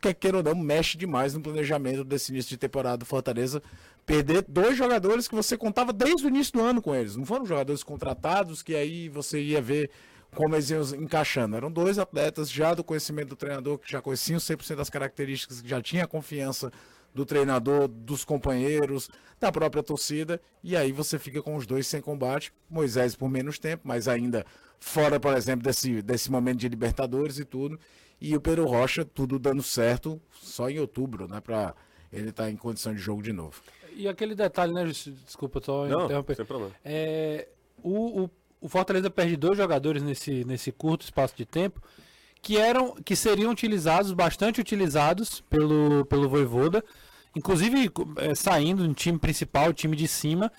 quer 0.03 0.13
queira 0.13 0.37
ou 0.37 0.43
não, 0.43 0.55
mexe 0.55 0.99
demais 0.99 1.33
no 1.33 1.41
planejamento 1.41 2.05
desse 2.05 2.31
início 2.33 2.51
de 2.51 2.59
temporada 2.59 2.99
do 2.99 3.07
Fortaleza. 3.07 3.63
Perder 4.05 4.45
dois 4.47 4.77
jogadores 4.77 5.27
que 5.27 5.35
você 5.35 5.57
contava 5.57 5.95
desde 5.95 6.27
o 6.27 6.29
início 6.29 6.53
do 6.53 6.61
ano 6.61 6.83
com 6.83 6.95
eles. 6.95 7.17
Não 7.17 7.25
foram 7.25 7.47
jogadores 7.47 7.83
contratados 7.83 8.63
que 8.63 8.75
aí 8.75 9.09
você 9.09 9.41
ia 9.41 9.63
ver 9.63 9.91
como 10.35 10.55
eles 10.55 10.71
iam 10.71 10.83
encaixando. 10.97 11.57
Eram 11.57 11.71
dois 11.71 11.99
atletas 11.99 12.51
já 12.51 12.75
do 12.75 12.85
conhecimento 12.85 13.31
do 13.31 13.37
treinador, 13.37 13.79
que 13.79 13.91
já 13.91 14.01
conheciam 14.01 14.39
100% 14.39 14.77
das 14.77 14.91
características, 14.91 15.61
que 15.61 15.69
já 15.69 15.81
tinha 15.83 16.05
a 16.05 16.07
confiança 16.07 16.71
do 17.15 17.27
treinador, 17.27 17.89
dos 17.89 18.25
companheiros, 18.25 19.11
da 19.39 19.51
própria 19.51 19.83
torcida, 19.83 20.41
e 20.63 20.77
aí 20.77 20.93
você 20.93 21.19
fica 21.19 21.43
com 21.43 21.57
os 21.57 21.67
dois 21.67 21.87
sem 21.87 22.01
combate. 22.01 22.53
Moisés 22.69 23.17
por 23.17 23.29
menos 23.29 23.59
tempo, 23.59 23.83
mas 23.85 24.07
ainda 24.07 24.47
fora, 24.79 25.19
por 25.19 25.37
exemplo, 25.37 25.65
desse, 25.65 26.03
desse 26.03 26.31
momento 26.31 26.59
de 26.59 26.69
Libertadores 26.69 27.39
e 27.39 27.45
tudo. 27.45 27.79
E 28.21 28.37
o 28.37 28.41
Pedro 28.41 28.67
Rocha, 28.67 29.05
tudo 29.05 29.39
dando 29.39 29.63
certo 29.63 30.21
só 30.31 30.69
em 30.69 30.79
outubro, 30.79 31.27
né? 31.27 31.41
Para 31.41 31.75
ele 32.13 32.29
estar 32.29 32.45
tá 32.45 32.51
em 32.51 32.57
condição 32.57 32.95
de 32.95 33.01
jogo 33.01 33.23
de 33.23 33.33
novo. 33.33 33.61
E 33.95 34.07
aquele 34.07 34.35
detalhe, 34.35 34.73
né? 34.73 34.85
Desculpa, 34.85 35.61
só 35.63 35.87
interromper. 35.87 36.37
Sem 36.37 36.45
problema. 36.45 36.75
É, 36.85 37.49
o, 37.83 38.25
o 38.25 38.31
o 38.61 38.69
Fortaleza 38.69 39.09
perde 39.09 39.37
dois 39.37 39.57
jogadores 39.57 40.03
nesse, 40.03 40.45
nesse 40.45 40.71
curto 40.71 41.03
espaço 41.03 41.35
de 41.37 41.45
tempo 41.45 41.81
que 42.43 42.57
eram 42.57 42.95
que 43.05 43.15
seriam 43.15 43.51
utilizados, 43.51 44.13
bastante 44.13 44.61
utilizados 44.61 45.43
pelo, 45.43 46.05
pelo 46.07 46.29
Voivoda, 46.29 46.83
inclusive 47.37 47.91
é, 48.17 48.35
saindo 48.35 48.87
no 48.87 48.95
time 48.95 49.19
principal, 49.19 49.73
time 49.73 49.97
de 49.97 50.09
cima. 50.09 50.51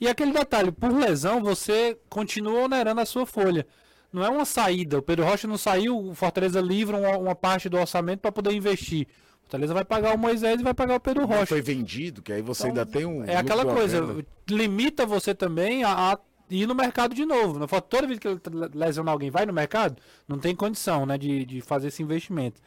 E 0.00 0.08
aquele 0.08 0.32
detalhe, 0.32 0.72
por 0.72 0.92
lesão, 0.92 1.42
você 1.42 1.98
continua 2.08 2.64
onerando 2.64 3.00
a 3.00 3.06
sua 3.06 3.26
folha. 3.26 3.66
não 4.12 4.24
é 4.24 4.28
uma 4.30 4.46
saída. 4.46 4.98
O 4.98 5.02
Pedro 5.02 5.24
Rocha 5.26 5.46
não 5.46 5.58
saiu, 5.58 5.98
o 5.98 6.14
Fortaleza 6.14 6.60
livra 6.60 6.96
uma, 6.96 7.18
uma 7.18 7.34
parte 7.34 7.68
do 7.68 7.76
orçamento 7.76 8.20
para 8.20 8.32
poder 8.32 8.52
investir. 8.52 9.06
O 9.38 9.42
Fortaleza 9.42 9.74
vai 9.74 9.84
pagar 9.84 10.14
o 10.14 10.18
Moisés 10.18 10.60
e 10.60 10.64
vai 10.64 10.72
pagar 10.72 10.96
o 10.96 11.00
Pedro 11.00 11.26
Rocha. 11.26 11.40
Não 11.40 11.46
foi 11.46 11.60
vendido, 11.60 12.22
que 12.22 12.32
aí 12.32 12.40
você 12.40 12.68
então, 12.68 12.82
ainda 12.82 12.86
tem 12.86 13.04
um. 13.04 13.24
É 13.24 13.36
aquela 13.36 13.64
coisa, 13.64 14.24
limita 14.48 15.04
você 15.04 15.34
também 15.34 15.84
a, 15.84 16.12
a 16.12 16.18
ir 16.50 16.66
no 16.66 16.74
mercado 16.74 17.14
de 17.14 17.24
novo. 17.24 17.66
Toda 17.88 18.06
vez 18.06 18.18
que 18.18 18.28
ele 18.28 18.40
lesiona 18.74 19.10
alguém, 19.10 19.30
vai 19.30 19.46
no 19.46 19.52
mercado, 19.52 19.96
não 20.26 20.38
tem 20.38 20.54
condição 20.54 21.06
né, 21.06 21.16
de, 21.16 21.44
de 21.44 21.60
fazer 21.60 21.88
esse 21.88 22.02
investimento. 22.02 22.60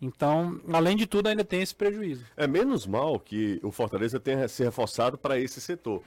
Então, 0.00 0.60
além 0.72 0.96
de 0.96 1.06
tudo, 1.06 1.28
ainda 1.28 1.44
tem 1.44 1.60
esse 1.60 1.74
prejuízo. 1.74 2.24
É 2.36 2.46
menos 2.46 2.86
mal 2.86 3.18
que 3.18 3.58
o 3.62 3.70
Fortaleza 3.72 4.20
tenha 4.20 4.46
se 4.48 4.62
reforçado 4.62 5.18
para 5.18 5.38
esse 5.38 5.60
setor. 5.60 6.02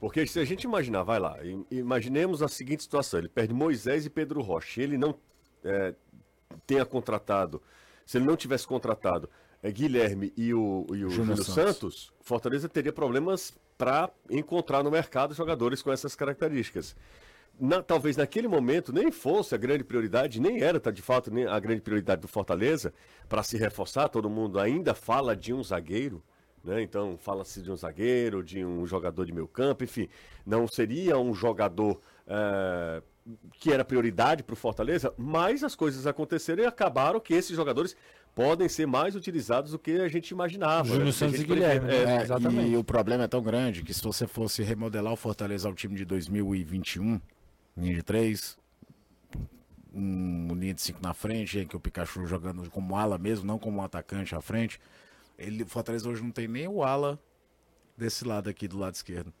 Porque 0.00 0.26
se 0.26 0.38
a 0.38 0.44
gente 0.44 0.64
imaginar, 0.64 1.04
vai 1.04 1.18
lá, 1.18 1.36
imaginemos 1.70 2.42
a 2.42 2.48
seguinte 2.48 2.82
situação: 2.82 3.20
ele 3.20 3.28
perde 3.28 3.54
Moisés 3.54 4.04
e 4.04 4.10
Pedro 4.10 4.42
Rocha. 4.42 4.82
Ele 4.82 4.98
não 4.98 5.14
é, 5.64 5.94
tenha 6.66 6.84
contratado, 6.84 7.62
se 8.04 8.18
ele 8.18 8.26
não 8.26 8.36
tivesse 8.36 8.66
contratado 8.66 9.28
é, 9.62 9.70
Guilherme 9.70 10.32
e 10.36 10.52
o, 10.52 10.86
e 10.90 11.04
o 11.04 11.10
Júnior 11.10 11.38
Santos. 11.38 11.54
Santos, 11.54 12.12
Fortaleza 12.20 12.68
teria 12.68 12.92
problemas 12.92 13.54
para 13.76 14.10
encontrar 14.30 14.82
no 14.82 14.90
mercado 14.90 15.34
jogadores 15.34 15.82
com 15.82 15.92
essas 15.92 16.14
características. 16.14 16.96
Na, 17.58 17.82
talvez 17.82 18.16
naquele 18.16 18.48
momento 18.48 18.92
nem 18.92 19.10
fosse 19.10 19.54
a 19.54 19.58
grande 19.58 19.82
prioridade, 19.82 20.40
nem 20.40 20.60
era 20.60 20.78
tá, 20.78 20.90
de 20.90 21.00
fato 21.00 21.30
nem 21.30 21.46
a 21.46 21.58
grande 21.58 21.80
prioridade 21.80 22.20
do 22.20 22.28
Fortaleza 22.28 22.92
para 23.28 23.42
se 23.42 23.56
reforçar. 23.56 24.08
Todo 24.08 24.28
mundo 24.28 24.58
ainda 24.58 24.94
fala 24.94 25.34
de 25.34 25.54
um 25.54 25.62
zagueiro, 25.62 26.22
né? 26.62 26.82
Então 26.82 27.16
fala-se 27.18 27.62
de 27.62 27.70
um 27.70 27.76
zagueiro, 27.76 28.42
de 28.42 28.64
um 28.64 28.86
jogador 28.86 29.24
de 29.24 29.32
meio 29.32 29.48
campo, 29.48 29.84
enfim, 29.84 30.08
não 30.44 30.68
seria 30.68 31.18
um 31.18 31.32
jogador 31.32 32.00
é, 32.26 33.02
que 33.52 33.72
era 33.72 33.84
prioridade 33.84 34.42
para 34.42 34.54
o 34.54 34.56
Fortaleza, 34.56 35.12
mas 35.16 35.64
as 35.64 35.74
coisas 35.74 36.06
aconteceram 36.06 36.62
e 36.62 36.66
acabaram 36.66 37.18
que 37.20 37.34
esses 37.34 37.56
jogadores 37.56 37.96
podem 38.36 38.68
ser 38.68 38.86
mais 38.86 39.16
utilizados 39.16 39.72
do 39.72 39.78
que 39.78 39.92
a 39.92 40.08
gente 40.08 40.28
imaginava. 40.28 40.86
Júnior 40.86 41.06
né? 41.06 41.12
Santos 41.12 41.40
e 41.40 41.44
Guilherme. 41.44 41.90
É, 41.90 42.04
é, 42.04 42.22
exatamente. 42.22 42.70
E 42.70 42.76
o 42.76 42.84
problema 42.84 43.24
é 43.24 43.26
tão 43.26 43.42
grande 43.42 43.82
que 43.82 43.94
se 43.94 44.02
você 44.02 44.26
fosse 44.26 44.62
remodelar 44.62 45.10
o 45.10 45.16
Fortaleza 45.16 45.66
ao 45.66 45.74
time 45.74 45.96
de 45.96 46.04
2021, 46.04 47.18
linha 47.74 47.94
de 47.94 48.02
3, 48.02 48.58
um 49.94 50.54
linha 50.54 50.74
de 50.74 50.82
5 50.82 51.02
na 51.02 51.14
frente, 51.14 51.64
que 51.64 51.74
o 51.74 51.80
Pikachu 51.80 52.26
jogando 52.26 52.70
como 52.70 52.94
ala 52.94 53.16
mesmo, 53.16 53.46
não 53.46 53.58
como 53.58 53.78
um 53.78 53.82
atacante 53.82 54.34
à 54.34 54.40
frente, 54.42 54.78
ele, 55.38 55.62
o 55.62 55.66
Fortaleza 55.66 56.06
hoje 56.06 56.22
não 56.22 56.30
tem 56.30 56.46
nem 56.46 56.68
o 56.68 56.84
ala 56.84 57.18
desse 57.96 58.22
lado 58.26 58.50
aqui, 58.50 58.68
do 58.68 58.76
lado 58.76 58.94
esquerdo. 58.94 59.32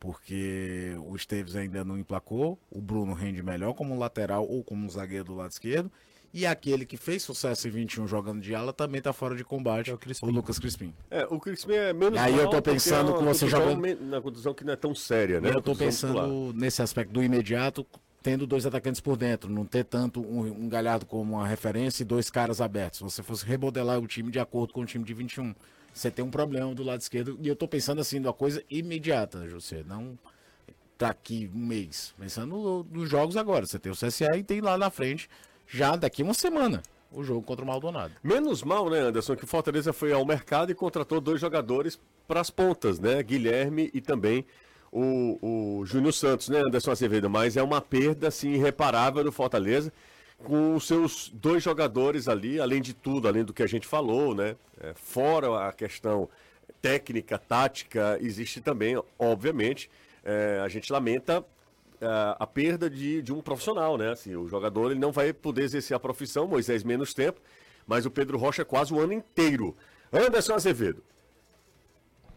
Porque 0.00 0.96
o 1.04 1.14
Esteves 1.14 1.54
ainda 1.54 1.84
não 1.84 1.98
emplacou, 1.98 2.58
o 2.70 2.80
Bruno 2.80 3.12
rende 3.12 3.42
melhor 3.42 3.74
como 3.74 3.98
lateral 3.98 4.48
ou 4.48 4.64
como 4.64 4.88
zagueiro 4.88 5.26
do 5.26 5.34
lado 5.34 5.50
esquerdo. 5.50 5.92
E 6.34 6.46
aquele 6.46 6.86
que 6.86 6.96
fez 6.96 7.22
sucesso 7.22 7.68
em 7.68 7.70
21 7.70 8.06
jogando 8.06 8.40
de 8.40 8.54
ala 8.54 8.72
também 8.72 9.02
tá 9.02 9.12
fora 9.12 9.36
de 9.36 9.44
combate, 9.44 9.90
é 9.90 9.94
o, 9.94 9.98
o, 10.22 10.30
Lucas 10.30 10.58
Crispim. 10.58 10.94
É, 11.10 11.26
o 11.28 11.38
Crispim 11.38 11.74
é 11.74 11.92
menos 11.92 12.18
Aí 12.18 12.34
eu 12.34 12.48
tô 12.48 12.62
pensando 12.62 13.18
que 13.18 13.22
você 13.22 13.46
joga 13.46 13.76
na 14.00 14.20
condição 14.20 14.54
que 14.54 14.64
não 14.64 14.72
é 14.72 14.76
tão 14.76 14.94
séria, 14.94 15.40
né? 15.40 15.50
Eu 15.50 15.60
tô 15.60 15.76
pensando 15.76 16.52
nesse 16.54 16.80
aspecto 16.80 17.12
do 17.12 17.22
imediato, 17.22 17.86
tendo 18.22 18.46
dois 18.46 18.64
atacantes 18.64 19.00
por 19.00 19.16
dentro, 19.16 19.50
não 19.50 19.66
ter 19.66 19.84
tanto 19.84 20.22
um, 20.22 20.64
um 20.64 20.68
galhardo 20.68 21.04
como 21.04 21.34
uma 21.34 21.46
referência 21.46 22.02
e 22.02 22.06
dois 22.06 22.30
caras 22.30 22.62
abertos. 22.62 22.98
Se 22.98 23.04
você 23.04 23.22
fosse 23.22 23.44
remodelar 23.44 23.98
o 23.98 24.06
time 24.06 24.30
de 24.30 24.38
acordo 24.38 24.72
com 24.72 24.80
o 24.80 24.86
time 24.86 25.04
de 25.04 25.12
21, 25.12 25.54
você 25.92 26.10
tem 26.10 26.24
um 26.24 26.30
problema 26.30 26.74
do 26.74 26.82
lado 26.82 27.00
esquerdo. 27.00 27.38
E 27.42 27.48
eu 27.48 27.54
tô 27.54 27.68
pensando 27.68 28.00
assim, 28.00 28.18
numa 28.18 28.32
coisa 28.32 28.62
imediata, 28.70 29.46
José. 29.48 29.84
Não 29.86 30.18
daqui 30.98 31.50
um 31.52 31.66
mês. 31.66 32.14
Pensando 32.18 32.86
nos 32.90 33.10
jogos 33.10 33.36
agora. 33.36 33.66
Você 33.66 33.78
tem 33.78 33.90
o 33.90 33.96
CSA 33.96 34.36
e 34.36 34.42
tem 34.42 34.60
lá 34.60 34.78
na 34.78 34.88
frente, 34.88 35.28
já 35.72 35.96
daqui 35.96 36.22
uma 36.22 36.34
semana, 36.34 36.82
o 37.10 37.24
jogo 37.24 37.42
contra 37.42 37.64
o 37.64 37.66
Maldonado. 37.66 38.12
Menos 38.22 38.62
mal, 38.62 38.90
né, 38.90 39.00
Anderson, 39.00 39.34
que 39.34 39.44
o 39.44 39.46
Fortaleza 39.46 39.92
foi 39.92 40.12
ao 40.12 40.24
mercado 40.24 40.70
e 40.70 40.74
contratou 40.74 41.20
dois 41.20 41.40
jogadores 41.40 41.98
para 42.28 42.40
as 42.40 42.50
pontas, 42.50 43.00
né? 43.00 43.22
Guilherme 43.22 43.90
e 43.94 44.00
também 44.00 44.44
o, 44.92 45.38
o 45.80 45.86
Júnior 45.86 46.12
Santos, 46.12 46.50
né, 46.50 46.60
Anderson 46.60 46.90
Azevedo? 46.90 47.30
Mas 47.30 47.56
é 47.56 47.62
uma 47.62 47.80
perda, 47.80 48.28
assim, 48.28 48.50
irreparável 48.52 49.24
do 49.24 49.32
Fortaleza, 49.32 49.90
com 50.44 50.74
os 50.74 50.86
seus 50.86 51.30
dois 51.32 51.62
jogadores 51.62 52.28
ali, 52.28 52.60
além 52.60 52.82
de 52.82 52.92
tudo, 52.92 53.26
além 53.26 53.44
do 53.44 53.54
que 53.54 53.62
a 53.62 53.66
gente 53.66 53.86
falou, 53.86 54.34
né? 54.34 54.54
É, 54.78 54.92
fora 54.94 55.68
a 55.68 55.72
questão 55.72 56.28
técnica, 56.82 57.38
tática, 57.38 58.18
existe 58.20 58.60
também, 58.60 59.00
obviamente, 59.18 59.88
é, 60.22 60.60
a 60.62 60.68
gente 60.68 60.92
lamenta 60.92 61.44
a 62.38 62.46
perda 62.46 62.90
de, 62.90 63.22
de 63.22 63.32
um 63.32 63.40
profissional, 63.40 63.96
né? 63.96 64.10
Assim, 64.10 64.34
o 64.34 64.48
jogador 64.48 64.90
ele 64.90 65.00
não 65.00 65.12
vai 65.12 65.32
poder 65.32 65.62
exercer 65.62 65.96
a 65.96 66.00
profissão, 66.00 66.46
Moisés 66.46 66.82
menos 66.82 67.14
tempo, 67.14 67.40
mas 67.86 68.06
o 68.06 68.10
Pedro 68.10 68.38
Rocha 68.38 68.64
quase 68.64 68.92
o 68.92 69.00
ano 69.00 69.12
inteiro. 69.12 69.76
Anderson 70.12 70.54
Azevedo. 70.54 71.02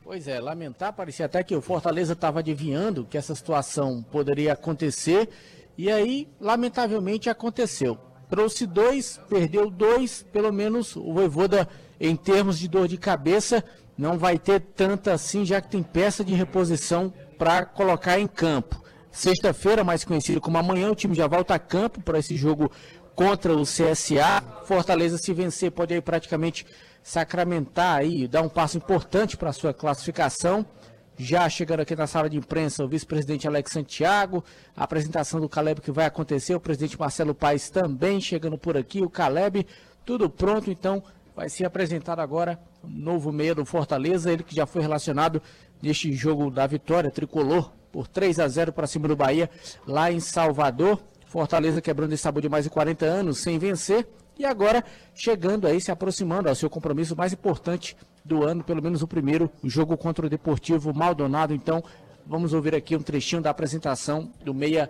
Pois 0.03 0.27
é, 0.27 0.39
lamentar, 0.39 0.93
parecia 0.93 1.25
até 1.25 1.43
que 1.43 1.55
o 1.55 1.61
Fortaleza 1.61 2.13
estava 2.13 2.39
adivinhando 2.39 3.05
que 3.05 3.17
essa 3.17 3.33
situação 3.33 4.03
poderia 4.03 4.53
acontecer, 4.53 5.27
e 5.75 5.91
aí, 5.91 6.27
lamentavelmente, 6.39 7.27
aconteceu. 7.27 7.97
Trouxe 8.29 8.67
dois, 8.67 9.19
perdeu 9.27 9.69
dois, 9.69 10.21
pelo 10.31 10.53
menos 10.53 10.95
o 10.95 11.11
Voivoda, 11.11 11.67
em 11.99 12.15
termos 12.15 12.59
de 12.59 12.67
dor 12.67 12.87
de 12.87 12.97
cabeça, 12.97 13.63
não 13.97 14.17
vai 14.17 14.37
ter 14.37 14.59
tanta 14.59 15.13
assim, 15.13 15.43
já 15.43 15.59
que 15.59 15.69
tem 15.69 15.81
peça 15.81 16.23
de 16.23 16.35
reposição 16.35 17.11
para 17.37 17.65
colocar 17.65 18.19
em 18.19 18.27
campo. 18.27 18.84
Sexta-feira, 19.15 19.81
mais 19.81 20.03
conhecido 20.03 20.41
como 20.41 20.57
amanhã, 20.57 20.91
o 20.91 20.95
time 20.95 21.15
já 21.15 21.25
volta 21.25 21.55
a 21.55 21.59
campo 21.59 22.01
para 22.01 22.19
esse 22.19 22.35
jogo 22.35 22.69
contra 23.15 23.55
o 23.55 23.61
CSA. 23.61 24.43
Fortaleza, 24.65 25.17
se 25.17 25.33
vencer, 25.33 25.71
pode 25.71 25.93
aí 25.93 26.01
praticamente 26.01 26.65
sacramentar 27.01 27.99
aí, 27.99 28.27
dar 28.27 28.41
um 28.41 28.49
passo 28.49 28.75
importante 28.75 29.37
para 29.37 29.51
a 29.51 29.53
sua 29.53 29.73
classificação. 29.73 30.65
Já 31.15 31.47
chegando 31.47 31.79
aqui 31.79 31.95
na 31.95 32.07
sala 32.07 32.29
de 32.29 32.35
imprensa, 32.35 32.83
o 32.83 32.89
vice-presidente 32.89 33.47
Alex 33.47 33.71
Santiago, 33.71 34.43
a 34.75 34.83
apresentação 34.83 35.39
do 35.39 35.47
Caleb 35.47 35.79
que 35.79 35.93
vai 35.93 36.05
acontecer, 36.05 36.53
o 36.53 36.59
presidente 36.59 36.99
Marcelo 36.99 37.33
Paes 37.33 37.69
também 37.69 38.19
chegando 38.19 38.57
por 38.57 38.75
aqui, 38.75 39.01
o 39.01 39.09
Caleb, 39.09 39.65
tudo 40.05 40.29
pronto, 40.29 40.69
então 40.69 41.01
vai 41.33 41.47
ser 41.47 41.63
apresentado 41.63 42.19
agora 42.19 42.59
o 42.83 42.89
novo 42.89 43.31
meia 43.31 43.55
do 43.55 43.63
Fortaleza, 43.63 44.29
ele 44.29 44.43
que 44.43 44.53
já 44.53 44.65
foi 44.65 44.81
relacionado 44.81 45.41
neste 45.81 46.11
jogo 46.11 46.51
da 46.51 46.67
vitória 46.67 47.09
tricolor 47.09 47.71
por 47.95 48.09
3 48.09 48.41
a 48.41 48.47
0 48.49 48.73
para 48.73 48.87
cima 48.87 49.07
do 49.07 49.15
Bahia, 49.15 49.49
lá 49.87 50.11
em 50.11 50.19
Salvador. 50.19 51.01
Fortaleza 51.27 51.81
quebrando 51.81 52.11
esse 52.11 52.23
tabu 52.23 52.41
de 52.41 52.49
mais 52.49 52.65
de 52.65 52.69
40 52.69 53.05
anos 53.05 53.37
sem 53.37 53.57
vencer 53.57 54.05
e 54.37 54.45
agora 54.45 54.83
chegando 55.13 55.65
aí, 55.65 55.79
se 55.79 55.91
aproximando 55.91 56.49
ao 56.49 56.55
seu 56.55 56.69
compromisso 56.69 57.15
mais 57.15 57.31
importante 57.31 57.95
do 58.23 58.43
ano, 58.43 58.65
pelo 58.65 58.83
menos 58.83 59.01
o 59.01 59.07
primeiro, 59.07 59.49
jogo 59.63 59.95
contra 59.95 60.25
o 60.25 60.29
Deportivo 60.29 60.93
Maldonado. 60.93 61.53
Então, 61.53 61.81
vamos 62.25 62.51
ouvir 62.51 62.75
aqui 62.75 62.97
um 62.97 63.01
trechinho 63.01 63.41
da 63.41 63.49
apresentação 63.49 64.29
do 64.43 64.53
meia 64.53 64.89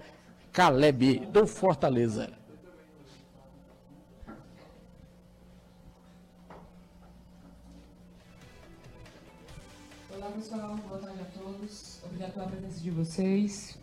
Caleb 0.51 1.27
do 1.31 1.45
Fortaleza. 1.45 2.31
Olá 10.11 10.31
pessoal, 10.31 10.75
boa 10.87 10.99
tarde 10.99 11.24
a 12.25 12.29
todos. 12.29 12.33
Obrigado 12.33 12.33
pela 12.33 12.47
presença 12.47 12.81
de 12.81 12.91
vocês. 12.91 13.77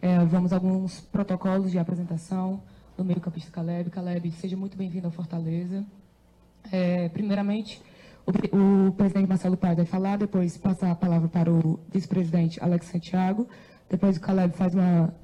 É, 0.00 0.18
vamos 0.24 0.52
a 0.52 0.56
alguns 0.56 1.00
protocolos 1.00 1.70
de 1.70 1.78
apresentação 1.78 2.62
do 2.96 3.04
meio-campista 3.04 3.50
Caleb. 3.50 3.90
Caleb, 3.90 4.30
seja 4.32 4.56
muito 4.56 4.76
bem-vindo 4.76 5.06
ao 5.06 5.12
Fortaleza. 5.12 5.84
É, 6.70 7.08
primeiramente, 7.08 7.80
o, 8.26 8.88
o, 8.88 8.92
presidente 8.92 9.28
Marcelo 9.28 9.56
Paz 9.56 9.76
vai 9.76 9.86
falar, 9.86 10.16
depois 10.18 10.56
passar 10.56 10.90
a 10.90 10.94
palavra 10.94 11.28
para 11.28 11.52
o 11.52 11.78
vice-presidente 11.90 12.62
Alex 12.62 12.86
Santiago, 12.86 13.48
depois 13.88 14.16
o 14.16 14.20
Caleb 14.20 14.56
faz 14.56 14.74
uma, 14.74 15.14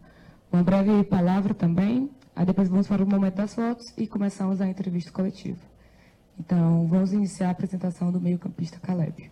uma 0.53 0.63
breve 0.63 1.03
palavra 1.05 1.55
também, 1.55 2.11
aí 2.37 2.45
depois 2.45 2.69
vamos 2.69 2.87
para 2.87 3.03
o 3.03 3.09
momento 3.09 3.35
das 3.35 3.55
fotos 3.55 3.93
e 3.97 4.07
começamos 4.07 4.61
a 4.61 4.67
entrevista 4.67 5.11
coletiva. 5.11 5.61
Então, 6.39 6.87
vamos 6.87 7.13
iniciar 7.13 7.49
a 7.49 7.51
apresentação 7.51 8.13
do 8.13 8.21
meio-campista 8.21 8.79
Caleb. 8.81 9.31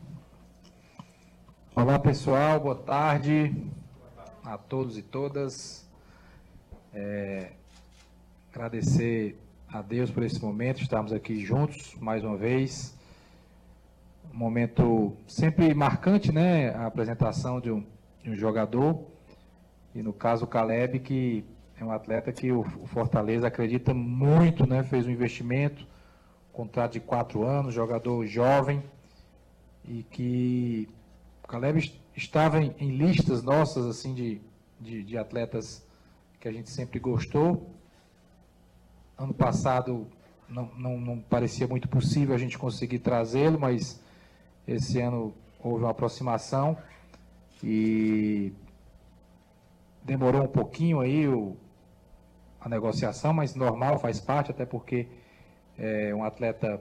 Olá, 1.81 1.97
pessoal, 1.97 2.59
boa 2.59 2.75
tarde 2.75 3.55
a 4.43 4.59
todos 4.59 4.99
e 4.99 5.03
todas. 5.03 5.89
É, 6.93 7.53
agradecer 8.53 9.39
a 9.69 9.81
Deus 9.81 10.11
por 10.11 10.25
esse 10.25 10.43
momento, 10.43 10.83
estarmos 10.83 11.13
aqui 11.13 11.39
juntos 11.39 11.95
mais 12.01 12.25
uma 12.25 12.37
vez. 12.37 12.99
Um 14.35 14.37
momento 14.37 15.17
sempre 15.29 15.73
marcante, 15.73 16.33
né? 16.33 16.71
A 16.71 16.87
apresentação 16.87 17.61
de 17.61 17.71
um, 17.71 17.87
de 18.25 18.31
um 18.31 18.35
jogador. 18.35 19.01
E 19.95 20.03
no 20.03 20.13
caso 20.13 20.47
o 20.47 20.49
Caleb, 20.49 20.99
que 20.99 21.45
é 21.81 21.85
um 21.85 21.93
atleta 21.93 22.33
que 22.33 22.51
o, 22.51 22.63
o 22.63 22.87
Fortaleza 22.89 23.47
acredita 23.47 23.95
muito, 23.95 24.69
né? 24.69 24.83
Fez 24.83 25.07
um 25.07 25.11
investimento, 25.11 25.87
contrato 26.53 26.95
de 26.95 27.01
quatro 27.01 27.45
anos, 27.45 27.73
jogador 27.73 28.27
jovem. 28.27 28.83
E 29.85 30.03
que 30.03 30.89
o 31.49 31.51
Caleb 31.51 31.99
estava 32.15 32.63
em, 32.63 32.75
em 32.79 32.91
listas 32.91 33.43
nossas, 33.43 33.87
assim, 33.87 34.13
de, 34.13 34.39
de, 34.79 35.03
de 35.03 35.17
atletas 35.17 35.83
que 36.39 36.47
a 36.47 36.53
gente 36.53 36.69
sempre 36.69 36.99
gostou. 37.01 37.75
Ano 39.17 39.33
passado 39.33 40.07
não, 40.47 40.67
não, 40.77 41.01
não 41.01 41.19
parecia 41.19 41.67
muito 41.67 41.89
possível 41.89 42.35
a 42.35 42.39
gente 42.39 42.59
conseguir 42.59 42.99
trazê-lo, 42.99 43.59
mas 43.59 43.99
esse 44.67 45.01
ano 45.01 45.33
houve 45.59 45.85
uma 45.85 45.91
aproximação 45.91 46.77
e 47.65 48.53
demorou 50.05 50.43
um 50.43 50.49
pouquinho 50.49 51.01
aí 51.01 51.27
o, 51.27 51.57
a 52.61 52.69
negociação, 52.69 53.33
mas 53.33 53.55
normal, 53.55 53.99
faz 53.99 54.21
parte, 54.21 54.51
até 54.51 54.67
porque 54.67 55.09
é 55.79 56.15
um 56.15 56.23
atleta 56.23 56.79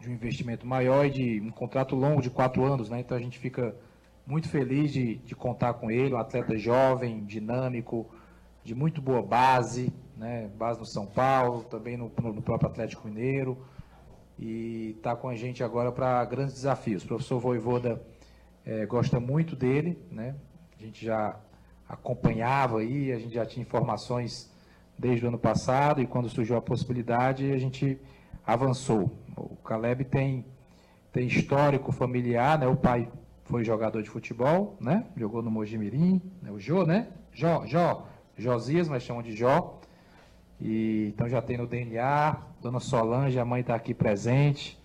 de 0.00 0.08
um 0.08 0.12
investimento 0.12 0.66
maior 0.66 1.06
e 1.06 1.10
de 1.10 1.40
um 1.40 1.50
contrato 1.50 1.94
longo 1.94 2.22
de 2.22 2.30
quatro 2.30 2.64
anos, 2.64 2.88
né? 2.88 3.00
Então 3.00 3.16
a 3.16 3.20
gente 3.20 3.38
fica 3.38 3.74
muito 4.26 4.48
feliz 4.48 4.92
de, 4.92 5.16
de 5.16 5.34
contar 5.34 5.74
com 5.74 5.90
ele, 5.90 6.14
um 6.14 6.18
atleta 6.18 6.56
jovem, 6.56 7.24
dinâmico, 7.24 8.08
de 8.64 8.74
muito 8.74 9.02
boa 9.02 9.22
base, 9.22 9.92
né? 10.16 10.48
Base 10.56 10.80
no 10.80 10.86
São 10.86 11.06
Paulo, 11.06 11.64
também 11.64 11.96
no, 11.96 12.10
no 12.22 12.42
próprio 12.42 12.70
Atlético 12.70 13.06
Mineiro. 13.06 13.58
E 14.38 14.94
está 14.96 15.14
com 15.14 15.28
a 15.28 15.34
gente 15.34 15.62
agora 15.62 15.92
para 15.92 16.24
grandes 16.24 16.54
desafios. 16.54 17.04
O 17.04 17.08
professor 17.08 17.38
Voivoda 17.38 18.00
é, 18.64 18.86
gosta 18.86 19.20
muito 19.20 19.54
dele, 19.54 19.98
né? 20.10 20.34
A 20.78 20.82
gente 20.82 21.04
já 21.04 21.38
acompanhava 21.86 22.78
aí, 22.78 23.12
a 23.12 23.18
gente 23.18 23.34
já 23.34 23.44
tinha 23.44 23.62
informações 23.62 24.50
desde 24.98 25.24
o 25.24 25.28
ano 25.28 25.38
passado 25.38 26.00
e 26.00 26.06
quando 26.06 26.28
surgiu 26.28 26.56
a 26.56 26.62
possibilidade 26.62 27.52
a 27.52 27.58
gente 27.58 27.98
avançou. 28.46 29.10
O 29.36 29.56
Caleb 29.56 30.04
tem, 30.04 30.44
tem 31.12 31.26
histórico 31.26 31.92
familiar, 31.92 32.58
né? 32.58 32.66
O 32.66 32.76
pai 32.76 33.08
foi 33.44 33.64
jogador 33.64 34.02
de 34.02 34.08
futebol, 34.08 34.76
né? 34.80 35.04
Jogou 35.16 35.42
no 35.42 35.50
Mojimirim, 35.50 36.20
né? 36.42 36.50
o 36.50 36.58
Jô, 36.58 36.84
né? 36.84 37.08
Jó, 37.32 37.66
Jó, 37.66 38.06
Josias, 38.36 38.88
mas 38.88 39.02
chamam 39.02 39.22
de 39.22 39.34
Jó. 39.34 39.80
E, 40.60 41.12
então 41.14 41.28
já 41.28 41.40
tem 41.40 41.56
no 41.56 41.66
DNA, 41.66 42.36
Dona 42.60 42.80
Solange, 42.80 43.38
a 43.38 43.44
mãe 43.44 43.62
está 43.62 43.74
aqui 43.74 43.94
presente, 43.94 44.78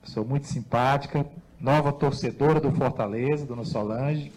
pessoa 0.00 0.26
muito 0.26 0.46
simpática, 0.46 1.26
nova 1.60 1.92
torcedora 1.92 2.58
do 2.60 2.72
Fortaleza, 2.72 3.44
Dona 3.44 3.64
Solange, 3.64 4.32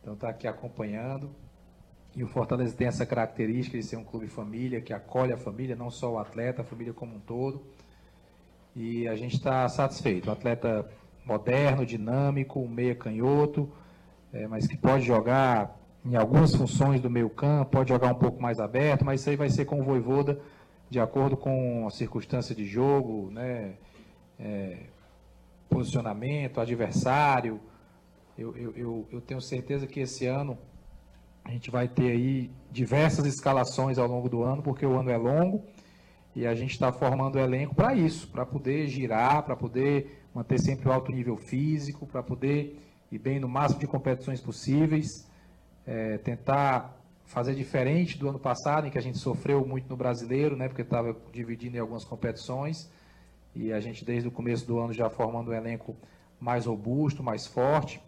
então 0.00 0.14
está 0.14 0.28
aqui 0.28 0.48
acompanhando. 0.48 1.30
E 2.14 2.22
o 2.22 2.26
Fortaleza 2.26 2.76
tem 2.76 2.88
essa 2.88 3.06
característica 3.06 3.78
de 3.78 3.84
ser 3.84 3.96
um 3.96 4.04
clube 4.04 4.26
família, 4.26 4.80
que 4.80 4.92
acolhe 4.92 5.32
a 5.32 5.36
família, 5.36 5.74
não 5.74 5.90
só 5.90 6.12
o 6.12 6.18
atleta, 6.18 6.60
a 6.60 6.64
família 6.64 6.92
como 6.92 7.14
um 7.14 7.20
todo. 7.20 7.64
E 8.74 9.06
a 9.06 9.14
gente 9.14 9.34
está 9.34 9.68
satisfeito. 9.68 10.28
Um 10.28 10.32
atleta 10.32 10.88
moderno, 11.24 11.84
dinâmico, 11.84 12.66
meia 12.66 12.94
canhoto, 12.94 13.70
é, 14.32 14.46
mas 14.46 14.66
que 14.66 14.76
pode 14.76 15.04
jogar 15.04 15.78
em 16.04 16.16
algumas 16.16 16.54
funções 16.54 17.00
do 17.00 17.08
meio 17.08 17.30
campo, 17.30 17.70
pode 17.70 17.90
jogar 17.90 18.10
um 18.10 18.18
pouco 18.18 18.42
mais 18.42 18.58
aberto, 18.58 19.04
mas 19.04 19.20
isso 19.20 19.30
aí 19.30 19.36
vai 19.36 19.48
ser 19.48 19.66
com 19.66 19.80
o 19.80 19.84
Voivoda, 19.84 20.40
de 20.90 20.98
acordo 20.98 21.36
com 21.36 21.86
a 21.86 21.90
circunstância 21.90 22.54
de 22.54 22.66
jogo, 22.66 23.30
né? 23.30 23.74
É, 24.38 24.86
posicionamento, 25.68 26.60
adversário. 26.60 27.60
Eu, 28.36 28.56
eu, 28.56 28.72
eu, 28.76 29.08
eu 29.12 29.20
tenho 29.20 29.40
certeza 29.40 29.86
que 29.86 30.00
esse 30.00 30.26
ano 30.26 30.58
a 31.44 31.50
gente 31.50 31.70
vai 31.70 31.88
ter 31.88 32.10
aí 32.10 32.50
diversas 32.70 33.24
escalações 33.26 33.98
ao 33.98 34.06
longo 34.06 34.28
do 34.28 34.42
ano, 34.42 34.62
porque 34.62 34.84
o 34.84 34.98
ano 34.98 35.10
é 35.10 35.16
longo 35.16 35.64
e 36.34 36.46
a 36.46 36.54
gente 36.54 36.70
está 36.72 36.90
formando 36.90 37.36
o 37.36 37.38
elenco 37.38 37.74
para 37.74 37.94
isso, 37.94 38.26
para 38.28 38.46
poder 38.46 38.88
girar, 38.88 39.42
para 39.42 39.54
poder 39.54 40.24
manter 40.34 40.58
sempre 40.58 40.88
o 40.88 40.92
alto 40.92 41.12
nível 41.12 41.36
físico, 41.36 42.06
para 42.06 42.22
poder 42.22 42.78
ir 43.10 43.18
bem 43.18 43.38
no 43.38 43.48
máximo 43.48 43.80
de 43.80 43.86
competições 43.86 44.40
possíveis, 44.40 45.28
é, 45.86 46.16
tentar 46.18 46.98
fazer 47.26 47.54
diferente 47.54 48.18
do 48.18 48.28
ano 48.28 48.38
passado, 48.38 48.86
em 48.86 48.90
que 48.90 48.98
a 48.98 49.02
gente 49.02 49.18
sofreu 49.18 49.66
muito 49.66 49.88
no 49.88 49.96
brasileiro, 49.96 50.56
né, 50.56 50.68
porque 50.68 50.82
estava 50.82 51.14
dividindo 51.32 51.76
em 51.76 51.80
algumas 51.80 52.04
competições, 52.04 52.90
e 53.54 53.72
a 53.72 53.80
gente 53.80 54.04
desde 54.04 54.28
o 54.28 54.32
começo 54.32 54.66
do 54.66 54.78
ano 54.78 54.92
já 54.92 55.10
formando 55.10 55.50
um 55.50 55.54
elenco 55.54 55.94
mais 56.40 56.64
robusto, 56.64 57.22
mais 57.22 57.46
forte. 57.46 58.00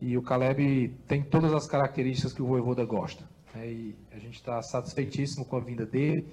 E 0.00 0.16
o 0.16 0.22
Caleb 0.22 0.96
tem 1.06 1.22
todas 1.22 1.52
as 1.52 1.66
características 1.66 2.32
que 2.32 2.40
o 2.40 2.46
Voivoda 2.46 2.84
gosta. 2.86 3.22
Né? 3.54 3.68
E 3.68 3.96
a 4.10 4.18
gente 4.18 4.36
está 4.36 4.60
satisfeitíssimo 4.62 5.44
com 5.44 5.56
a 5.56 5.60
vinda 5.60 5.84
dele 5.84 6.26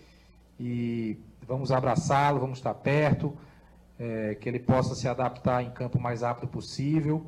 e 0.60 1.20
vamos 1.48 1.72
abraçá-lo, 1.72 2.40
vamos 2.40 2.60
estar 2.60 2.74
perto, 2.74 3.36
é, 4.00 4.36
que 4.36 4.48
ele 4.48 4.60
possa 4.60 4.96
se 4.96 5.08
adaptar 5.08 5.64
em 5.64 5.72
campo 5.72 5.98
o 5.98 6.02
mais 6.02 6.22
rápido 6.22 6.48
possível. 6.48 7.26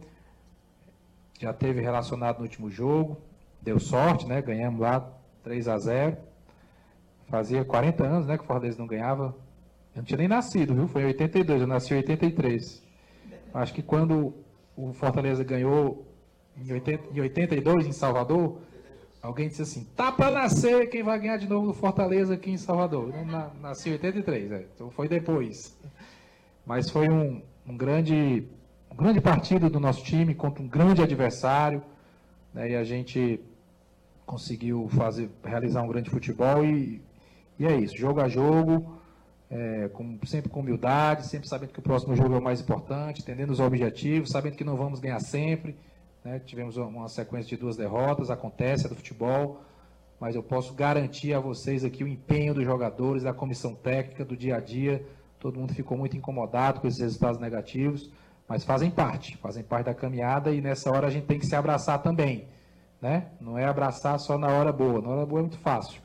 Já 1.40 1.54
teve 1.54 1.82
relacionado 1.82 2.38
no 2.38 2.44
último 2.44 2.70
jogo, 2.70 3.18
deu 3.62 3.80
sorte, 3.80 4.28
né? 4.28 4.42
Ganhamos 4.42 4.82
lá 4.82 5.10
3 5.44 5.68
a 5.68 5.78
0 5.78 6.18
Fazia 7.28 7.64
40 7.64 8.04
anos 8.04 8.28
né, 8.28 8.38
que 8.38 8.44
o 8.44 8.48
Fortaleza 8.48 8.80
não 8.80 8.88
ganhava. 8.88 9.36
Eu 9.96 9.98
não 9.98 10.04
tinha 10.04 10.18
nem 10.18 10.28
nascido, 10.28 10.74
viu? 10.74 10.88
Foi 10.88 11.04
em 11.04 11.06
82, 11.06 11.62
eu 11.62 11.68
nasci 11.68 11.94
em 11.94 11.98
83. 11.98 12.84
Acho 13.54 13.74
que 13.74 13.84
quando 13.84 14.34
o 14.76 14.94
Fortaleza 14.94 15.44
ganhou 15.44 16.08
em, 16.58 16.72
80, 16.72 17.16
em 17.16 17.22
82, 17.22 17.86
em 17.86 17.92
Salvador, 17.92 18.62
alguém 19.22 19.48
disse 19.48 19.62
assim: 19.62 19.84
tá 19.96 20.12
para 20.12 20.32
nascer 20.32 20.90
quem 20.90 21.04
vai 21.04 21.20
ganhar 21.20 21.38
de 21.38 21.48
novo 21.48 21.68
no 21.68 21.74
Fortaleza 21.74 22.34
aqui 22.34 22.52
em 22.52 22.58
Salvador. 22.58 23.14
Na, 23.26 23.52
nasci 23.62 23.90
em 23.90 23.94
83, 23.94 24.52
é, 24.52 24.66
então 24.76 24.90
foi 24.90 25.08
depois. 25.08 25.78
Mas 26.66 26.90
foi 26.90 27.10
um, 27.10 27.42
um, 27.68 27.76
grande, 27.76 28.48
um 28.92 28.96
grande 28.96 29.20
partido 29.20 29.70
do 29.70 29.80
nosso 29.80 30.04
time 30.04 30.36
contra 30.36 30.62
um 30.62 30.68
grande 30.68 31.02
adversário. 31.02 31.82
Né, 32.54 32.72
e 32.72 32.76
a 32.76 32.84
gente 32.84 33.40
conseguiu 34.26 34.88
fazer, 34.90 35.30
realizar 35.44 35.82
um 35.82 35.88
grande 35.88 36.10
futebol 36.10 36.64
e, 36.64 37.02
e 37.58 37.66
é 37.66 37.76
isso, 37.76 37.98
jogo 37.98 38.22
a 38.22 38.28
jogo, 38.28 39.00
é, 39.50 39.90
com, 39.92 40.20
sempre 40.26 40.50
com 40.50 40.60
humildade, 40.60 41.26
sempre 41.26 41.48
sabendo 41.48 41.74
que 41.74 41.80
o 41.80 41.82
próximo 41.82 42.16
jogo 42.16 42.36
é 42.36 42.38
o 42.38 42.42
mais 42.42 42.62
importante, 42.62 43.22
entendendo 43.22 43.50
os 43.50 43.60
objetivos, 43.60 44.30
sabendo 44.30 44.56
que 44.56 44.64
não 44.64 44.76
vamos 44.76 45.00
ganhar 45.00 45.20
sempre, 45.20 45.76
né? 46.30 46.40
Tivemos 46.46 46.78
uma 46.78 47.08
sequência 47.08 47.50
de 47.50 47.58
duas 47.58 47.76
derrotas, 47.76 48.30
acontece, 48.30 48.86
é 48.86 48.90
do 48.90 48.96
futebol, 48.96 49.62
mas 50.20 50.36
eu 50.36 50.44
posso 50.44 50.74
garantir 50.76 51.34
a 51.34 51.40
vocês 51.40 51.84
aqui 51.84 52.04
o 52.04 52.08
empenho 52.08 52.54
dos 52.54 52.64
jogadores, 52.64 53.24
da 53.24 53.34
comissão 53.34 53.74
técnica, 53.74 54.24
do 54.24 54.38
dia 54.38 54.58
a 54.58 54.60
dia. 54.60 55.04
Todo 55.40 55.60
mundo 55.60 55.74
ficou 55.74 55.98
muito 55.98 56.16
incomodado 56.16 56.82
com 56.82 56.88
esses 56.88 57.00
resultados 57.00 57.40
negativos, 57.40 58.12
mas 58.48 58.64
fazem 58.64 58.92
parte, 58.92 59.38
fazem 59.38 59.64
parte 59.64 59.88
da 59.88 59.94
caminhada 59.94 60.52
e 60.52 60.62
nessa 60.62 60.92
hora 60.92 61.08
a 61.08 61.10
gente 61.10 61.26
tem 61.26 61.40
que 61.40 61.48
se 61.48 61.56
abraçar 61.56 62.02
também. 62.04 62.48
Né? 63.02 63.28
Não 63.40 63.58
é 63.58 63.66
abraçar 63.66 64.20
só 64.20 64.38
na 64.38 64.50
hora 64.50 64.72
boa. 64.72 65.02
Na 65.02 65.10
hora 65.10 65.26
boa 65.26 65.40
é 65.40 65.44
muito 65.44 65.58
fácil. 65.58 66.02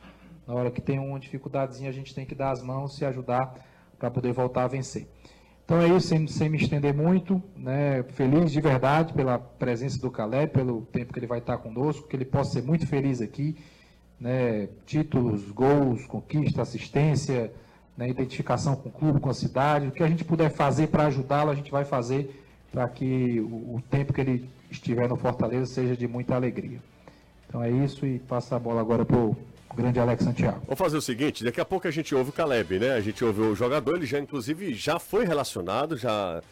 Na 0.47 0.55
hora 0.55 0.71
que 0.71 0.81
tem 0.81 0.99
uma 0.99 1.19
dificuldadezinha, 1.19 1.91
a 1.91 1.93
gente 1.93 2.15
tem 2.15 2.25
que 2.25 2.35
dar 2.35 2.51
as 2.51 2.63
mãos, 2.63 2.97
se 2.97 3.05
ajudar 3.05 3.55
para 3.99 4.11
poder 4.11 4.33
voltar 4.33 4.65
a 4.65 4.69
vencer. 4.69 5.09
Então 5.65 5.81
é 5.81 5.89
isso, 5.89 6.09
sem, 6.09 6.27
sem 6.27 6.49
me 6.51 6.59
estender 6.59 6.93
muito, 6.93 7.43
né? 7.57 8.03
feliz 8.11 8.53
de 8.53 8.61
verdade 8.61 9.15
pela 9.15 9.39
presença 9.39 9.99
do 9.99 10.11
Caleb, 10.11 10.53
pelo 10.53 10.83
tempo 10.83 11.13
que 11.13 11.19
ele 11.19 11.27
vai 11.27 11.39
estar 11.39 11.57
conosco, 11.57 12.07
que 12.07 12.15
ele 12.15 12.25
possa 12.27 12.53
ser 12.53 12.63
muito 12.63 12.87
feliz 12.87 13.23
aqui, 13.23 13.57
né? 14.21 14.69
títulos, 14.85 15.51
gols, 15.51 16.05
conquista, 16.07 16.61
assistência, 16.61 17.51
né? 17.97 18.11
identificação 18.11 18.77
com 18.77 18.91
o 18.91 18.93
clube, 18.93 19.21
com 19.21 19.31
a 19.31 19.35
cidade, 19.35 19.89
o 19.89 19.91
que 19.91 20.03
a 20.03 20.09
gente 20.09 20.23
puder 20.23 20.51
fazer 20.51 20.89
para 20.89 21.07
ajudá-lo, 21.07 21.51
a 21.51 21.55
gente 21.55 21.71
vai 21.71 21.87
fazer 21.87 22.45
para 22.71 22.87
que 22.87 23.41
o, 23.41 23.77
o 23.77 23.83
tempo 23.89 24.13
que 24.13 24.21
ele 24.21 24.51
estiver 24.71 25.09
no 25.09 25.17
Fortaleza 25.17 25.65
seja 25.65 25.97
de 25.97 26.07
muita 26.07 26.35
alegria. 26.35 26.79
Então 27.49 27.63
é 27.63 27.71
isso 27.71 28.05
e 28.05 28.19
passa 28.19 28.57
a 28.57 28.59
bola 28.59 28.83
agora 28.83 29.05
para 29.07 29.17
o 29.17 29.35
grande 29.75 29.99
Alex 29.99 30.25
Santiago. 30.25 30.61
Vamos 30.67 30.79
fazer 30.79 30.97
o 30.97 31.03
seguinte, 31.03 31.45
daqui 31.45 31.61
a 31.61 31.65
pouco 31.65 31.87
a 31.87 31.91
gente 31.91 32.15
ouve 32.15 32.31
o 32.31 32.33
Caleb, 32.33 32.79
né? 32.79 32.93
A 32.93 33.01
gente 33.01 33.25
ouve 33.25 33.41
o 33.41 33.55
jogador, 33.55 33.97
ele 33.97 34.07
já 34.07 34.19
inclusive 34.19 34.75
já 34.75 34.99
foi 34.99 35.25
relacionado, 35.25 35.97
já 35.97 36.43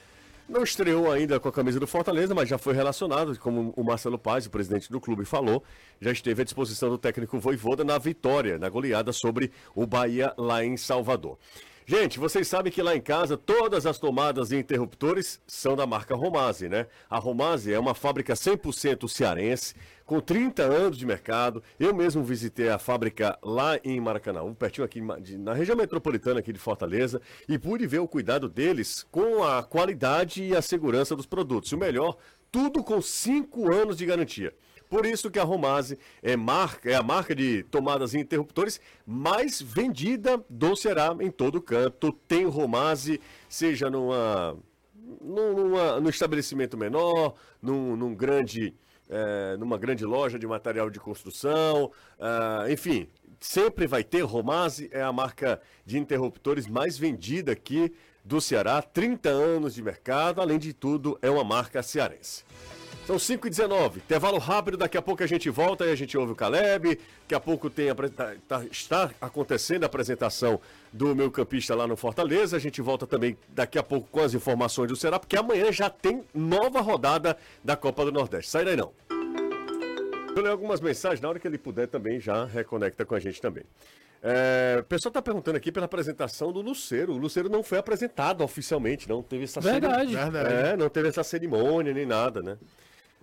não 0.48 0.62
estreou 0.62 1.10
ainda 1.10 1.40
com 1.40 1.48
a 1.48 1.52
camisa 1.52 1.80
do 1.80 1.86
Fortaleza, 1.86 2.34
mas 2.34 2.48
já 2.48 2.58
foi 2.58 2.74
relacionado, 2.74 3.38
como 3.38 3.72
o 3.76 3.82
Marcelo 3.84 4.18
Paz, 4.18 4.46
o 4.46 4.50
presidente 4.50 4.90
do 4.90 5.00
clube, 5.00 5.24
falou, 5.24 5.62
já 6.00 6.12
esteve 6.12 6.42
à 6.42 6.44
disposição 6.44 6.90
do 6.90 6.98
técnico 6.98 7.38
Voivoda 7.38 7.84
na 7.84 7.96
vitória, 7.96 8.58
na 8.58 8.68
goleada 8.68 9.12
sobre 9.12 9.50
o 9.74 9.86
Bahia 9.86 10.34
lá 10.36 10.64
em 10.64 10.76
Salvador. 10.76 11.38
Gente, 11.84 12.20
vocês 12.20 12.46
sabem 12.46 12.72
que 12.72 12.80
lá 12.80 12.94
em 12.94 13.00
casa 13.00 13.36
todas 13.36 13.86
as 13.86 13.98
tomadas 13.98 14.52
e 14.52 14.56
interruptores 14.56 15.40
são 15.48 15.74
da 15.74 15.84
marca 15.84 16.14
Romase, 16.14 16.68
né? 16.68 16.86
A 17.10 17.18
Romase 17.18 17.72
é 17.72 17.78
uma 17.78 17.92
fábrica 17.92 18.34
100% 18.34 19.08
cearense, 19.08 19.74
com 20.06 20.20
30 20.20 20.62
anos 20.62 20.96
de 20.96 21.04
mercado. 21.04 21.60
Eu 21.80 21.92
mesmo 21.92 22.22
visitei 22.22 22.68
a 22.68 22.78
fábrica 22.78 23.36
lá 23.42 23.80
em 23.82 24.00
Maracanã, 24.00 24.54
pertinho 24.54 24.84
aqui 24.84 25.00
na 25.36 25.54
região 25.54 25.76
metropolitana 25.76 26.38
aqui 26.38 26.52
de 26.52 26.58
Fortaleza, 26.58 27.20
e 27.48 27.58
pude 27.58 27.84
ver 27.84 27.98
o 27.98 28.06
cuidado 28.06 28.48
deles 28.48 29.04
com 29.10 29.42
a 29.42 29.60
qualidade 29.60 30.44
e 30.44 30.54
a 30.54 30.62
segurança 30.62 31.16
dos 31.16 31.26
produtos. 31.26 31.72
E 31.72 31.74
o 31.74 31.78
melhor, 31.78 32.16
tudo 32.52 32.84
com 32.84 33.02
5 33.02 33.72
anos 33.72 33.96
de 33.96 34.06
garantia. 34.06 34.54
Por 34.92 35.06
isso 35.06 35.30
que 35.30 35.38
a 35.38 35.42
Romase 35.42 35.98
é, 36.22 36.36
marca, 36.36 36.90
é 36.90 36.94
a 36.94 37.02
marca 37.02 37.34
de 37.34 37.62
tomadas 37.70 38.12
e 38.12 38.18
interruptores 38.18 38.78
mais 39.06 39.58
vendida 39.58 40.38
do 40.50 40.76
Ceará 40.76 41.16
em 41.18 41.30
todo 41.30 41.62
canto. 41.62 42.12
Tem 42.12 42.44
Romase, 42.44 43.18
seja 43.48 43.88
numa, 43.88 44.54
numa, 45.18 45.98
num 45.98 46.10
estabelecimento 46.10 46.76
menor, 46.76 47.32
num, 47.62 47.96
num 47.96 48.14
grande, 48.14 48.74
é, 49.08 49.56
numa 49.56 49.78
grande 49.78 50.04
loja 50.04 50.38
de 50.38 50.46
material 50.46 50.90
de 50.90 51.00
construção, 51.00 51.90
uh, 52.18 52.70
enfim, 52.70 53.08
sempre 53.40 53.86
vai 53.86 54.04
ter. 54.04 54.20
Romase 54.20 54.90
é 54.92 55.00
a 55.00 55.10
marca 55.10 55.58
de 55.86 55.98
interruptores 55.98 56.66
mais 56.66 56.98
vendida 56.98 57.52
aqui 57.52 57.94
do 58.22 58.42
Ceará. 58.42 58.82
30 58.82 59.30
anos 59.30 59.72
de 59.72 59.82
mercado, 59.82 60.42
além 60.42 60.58
de 60.58 60.74
tudo, 60.74 61.18
é 61.22 61.30
uma 61.30 61.44
marca 61.44 61.82
cearense. 61.82 62.44
São 63.06 63.18
5 63.18 63.48
e 63.48 63.50
19 63.50 63.98
intervalo 63.98 64.38
rápido, 64.38 64.76
daqui 64.76 64.96
a 64.96 65.02
pouco 65.02 65.24
a 65.24 65.26
gente 65.26 65.50
volta 65.50 65.84
e 65.84 65.90
a 65.90 65.96
gente 65.96 66.16
ouve 66.16 66.32
o 66.32 66.36
Caleb. 66.36 67.00
Daqui 67.22 67.34
a 67.34 67.40
pouco 67.40 67.68
tem 67.68 67.90
a, 67.90 67.94
tá, 67.94 68.34
tá, 68.46 68.64
está 68.70 69.10
acontecendo 69.20 69.82
a 69.82 69.86
apresentação 69.86 70.60
do 70.92 71.14
meu 71.14 71.28
campista 71.28 71.74
lá 71.74 71.84
no 71.86 71.96
Fortaleza. 71.96 72.56
A 72.56 72.60
gente 72.60 72.80
volta 72.80 73.04
também 73.04 73.36
daqui 73.48 73.76
a 73.76 73.82
pouco 73.82 74.08
com 74.08 74.20
as 74.20 74.34
informações 74.34 74.88
do 74.88 74.94
Ceará, 74.94 75.18
porque 75.18 75.36
amanhã 75.36 75.72
já 75.72 75.90
tem 75.90 76.22
nova 76.32 76.80
rodada 76.80 77.36
da 77.64 77.74
Copa 77.74 78.04
do 78.04 78.12
Nordeste. 78.12 78.50
Sai 78.50 78.64
daí 78.64 78.76
não. 78.76 78.92
Eu 80.34 80.40
leio 80.40 80.52
algumas 80.52 80.80
mensagens, 80.80 81.20
na 81.20 81.28
hora 81.28 81.40
que 81.40 81.46
ele 81.46 81.58
puder 81.58 81.88
também 81.88 82.20
já 82.20 82.44
reconecta 82.44 83.04
com 83.04 83.16
a 83.16 83.20
gente 83.20 83.40
também. 83.40 83.64
É, 84.22 84.76
o 84.78 84.84
pessoal 84.84 85.10
está 85.10 85.20
perguntando 85.20 85.56
aqui 85.56 85.72
pela 85.72 85.86
apresentação 85.86 86.52
do 86.52 86.60
Luceiro. 86.60 87.12
O 87.12 87.18
Luceiro 87.18 87.48
não 87.48 87.64
foi 87.64 87.78
apresentado 87.78 88.44
oficialmente, 88.44 89.08
não 89.08 89.22
teve 89.22 89.44
essa 89.44 89.60
Verdade. 89.60 90.14
Verdade. 90.14 90.54
É, 90.54 90.76
não 90.76 90.88
teve 90.88 91.08
essa 91.08 91.24
cerimônia 91.24 91.92
nem 91.92 92.06
nada, 92.06 92.40
né? 92.40 92.56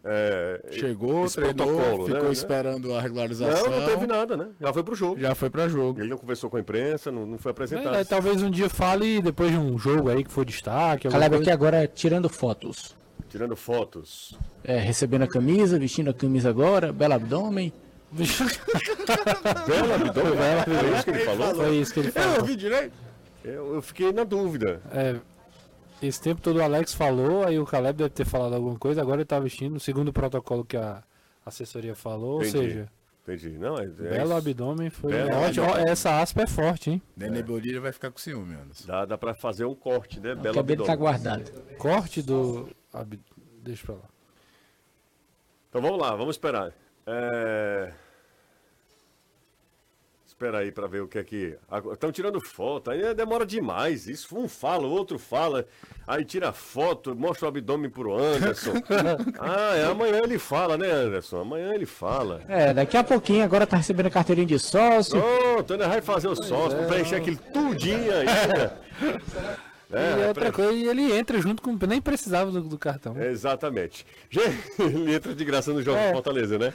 É, 0.04 0.62
Chegou, 0.72 1.28
treinou, 1.30 2.06
ficou 2.06 2.24
né? 2.24 2.32
esperando 2.32 2.94
a 2.94 3.02
regularização. 3.02 3.70
Não, 3.70 3.80
não 3.80 3.88
teve 3.88 4.08
nada, 4.08 4.38
né? 4.38 4.50
Já 4.60 4.74
foi 4.74 4.84
pro 4.84 4.96
jogo. 4.96 5.20
Já 5.20 5.36
foi 5.36 5.50
para 5.50 5.68
jogo. 5.68 6.00
Ele 6.00 6.10
não 6.10 6.18
conversou 6.18 6.50
com 6.50 6.58
a 6.58 6.60
imprensa, 6.60 7.12
não, 7.12 7.26
não 7.26 7.38
foi 7.38 7.52
apresentado. 7.52 7.96
É, 7.96 8.04
talvez 8.04 8.42
um 8.42 8.50
dia 8.50 8.70
fale 8.70 9.22
depois 9.22 9.52
de 9.52 9.58
um 9.58 9.78
jogo 9.78 10.10
aí 10.10 10.24
que 10.24 10.32
for 10.32 10.46
destaque. 10.46 11.10
Caleb 11.10 11.36
coisa... 11.36 11.44
aqui 11.44 11.52
agora 11.52 11.88
tirando 11.88 12.30
fotos. 12.30 12.96
Tirando 13.30 13.56
fotos. 13.56 14.38
É, 14.64 14.78
recebendo 14.78 15.24
a 15.24 15.28
camisa, 15.28 15.78
vestindo 15.78 16.10
a 16.10 16.14
camisa 16.14 16.50
agora, 16.50 16.92
belo 16.94 17.14
abdômen. 17.14 17.72
belo 18.12 19.94
abdômen? 19.94 20.36
Bela, 20.40 20.64
foi 20.64 20.96
isso 20.96 21.04
que 21.04 21.10
ele 21.12 21.20
falou? 21.20 21.56
Foi 21.56 21.76
isso 21.76 21.94
que 21.94 22.00
ele 22.00 22.12
falou. 22.12 22.36
Eu 22.36 22.42
ouvi 22.42 22.56
direito. 22.56 22.94
Eu, 23.44 23.76
eu 23.76 23.82
fiquei 23.82 24.12
na 24.12 24.24
dúvida. 24.24 24.82
É, 24.92 25.16
esse 26.02 26.22
tempo 26.22 26.42
todo 26.42 26.58
o 26.58 26.64
Alex 26.64 26.94
falou, 26.94 27.46
aí 27.46 27.60
o 27.60 27.66
Caleb 27.66 27.98
deve 27.98 28.10
ter 28.10 28.26
falado 28.26 28.56
alguma 28.56 28.78
coisa, 28.78 29.02
agora 29.02 29.18
ele 29.18 29.26
tá 29.26 29.40
vestindo, 29.40 29.80
segundo 29.80 30.10
o 30.10 30.14
protocolo 30.14 30.64
que 30.64 30.78
a 30.78 31.04
assessoria 31.46 31.96
falou, 31.96 32.42
Entendi. 32.42 32.58
ou 32.58 32.64
seja. 32.64 32.90
Entendi. 33.24 33.58
Não, 33.60 33.78
é, 33.78 33.84
é 33.84 33.88
belo 33.88 34.36
abdômen 34.36 34.90
foi 34.90 35.12
belo 35.12 35.36
ótimo. 35.36 35.66
Abdômen. 35.66 35.92
Essa 35.92 36.20
aspa 36.20 36.44
é 36.44 36.48
forte, 36.48 36.92
hein? 36.92 37.02
Nenê 37.16 37.44
Bolívar 37.44 37.84
vai 37.84 37.92
ficar 37.92 38.10
com 38.10 38.18
ciúme, 38.18 38.56
Anderson. 38.56 38.88
Dá, 38.88 39.06
dá 39.06 39.18
pra 39.18 39.34
fazer 39.36 39.66
um 39.66 39.76
corte, 39.76 40.20
né? 40.20 40.34
Belo 40.34 40.56
cabelo 40.56 40.86
tá 40.86 40.96
guardado. 40.96 41.52
Corte 41.78 42.22
do. 42.22 42.70
Deixa 43.62 43.86
pra 43.86 43.96
lá. 43.96 44.10
Então 45.70 45.82
vamos 45.82 46.00
lá, 46.00 46.16
vamos 46.16 46.36
esperar. 46.36 46.74
É... 47.06 47.94
Espera 50.40 50.60
aí 50.60 50.72
para 50.72 50.88
ver 50.88 51.02
o 51.02 51.08
que 51.10 51.20
é 51.20 51.24
que. 51.26 51.58
Estão 51.92 52.14
tirando 52.14 52.40
foto, 52.40 52.92
aí 52.92 53.14
demora 53.14 53.46
demais. 53.46 54.08
Isso 54.08 54.38
um 54.38 54.48
fala, 54.48 54.88
o 54.88 54.90
outro 54.90 55.20
fala, 55.20 55.66
aí 56.08 56.24
tira 56.24 56.54
foto, 56.54 57.14
mostra 57.14 57.48
o 57.48 57.50
abdômen 57.50 57.90
pro 57.90 58.18
Anderson. 58.18 58.72
ah, 59.38 59.76
é, 59.76 59.84
amanhã 59.84 60.22
ele 60.24 60.40
fala, 60.40 60.78
né, 60.78 60.90
Anderson? 60.90 61.42
Amanhã 61.42 61.74
ele 61.74 61.86
fala. 61.86 62.42
É, 62.48 62.74
daqui 62.74 62.96
a 62.96 63.04
pouquinho 63.04 63.44
agora 63.44 63.68
tá 63.68 63.76
recebendo 63.76 64.06
a 64.06 64.10
carteirinha 64.10 64.48
de 64.48 64.58
sócio. 64.58 65.22
Pronto, 65.22 65.74
ainda 65.74 65.90
vai 65.90 66.02
fazer 66.02 66.30
o 66.30 66.36
sócio, 66.42 66.80
é. 66.80 66.88
preencher 66.88 67.16
aquele 67.16 67.36
tudinho 67.36 68.14
aí. 68.14 68.28
É, 69.92 70.24
e 70.24 70.28
outra 70.28 70.52
coisa, 70.52 70.72
ele 70.72 71.12
entra 71.14 71.42
junto 71.42 71.64
com. 71.64 71.76
Nem 71.88 72.00
precisava 72.00 72.52
do, 72.52 72.62
do 72.62 72.78
cartão. 72.78 73.20
Exatamente. 73.20 74.06
ele 74.78 75.16
entra 75.18 75.34
de 75.34 75.44
graça 75.44 75.74
no 75.74 75.82
jogo 75.82 75.98
é. 75.98 76.14
Fortaleza, 76.14 76.60
né? 76.60 76.72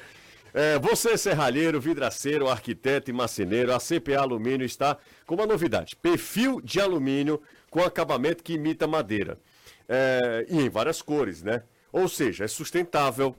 É, 0.57 0.79
você, 0.79 1.19
serralheiro, 1.19 1.81
vidraceiro, 1.81 2.49
arquiteto 2.49 3.11
e 3.11 3.13
marceneiro, 3.13 3.75
a 3.75 3.81
CPA 3.81 4.21
Alumínio 4.21 4.65
está 4.65 4.97
com 5.27 5.35
uma 5.35 5.47
novidade: 5.47 5.97
perfil 5.97 6.61
de 6.61 6.81
alumínio 6.81 7.43
com 7.69 7.83
acabamento 7.83 8.45
que 8.45 8.53
imita 8.53 8.87
madeira. 8.87 9.37
É, 9.89 10.47
e 10.49 10.61
em 10.61 10.71
várias 10.71 11.03
cores, 11.03 11.43
né? 11.43 11.65
Ou 11.93 12.07
seja, 12.07 12.45
é 12.45 12.49
sustentável, 12.49 13.35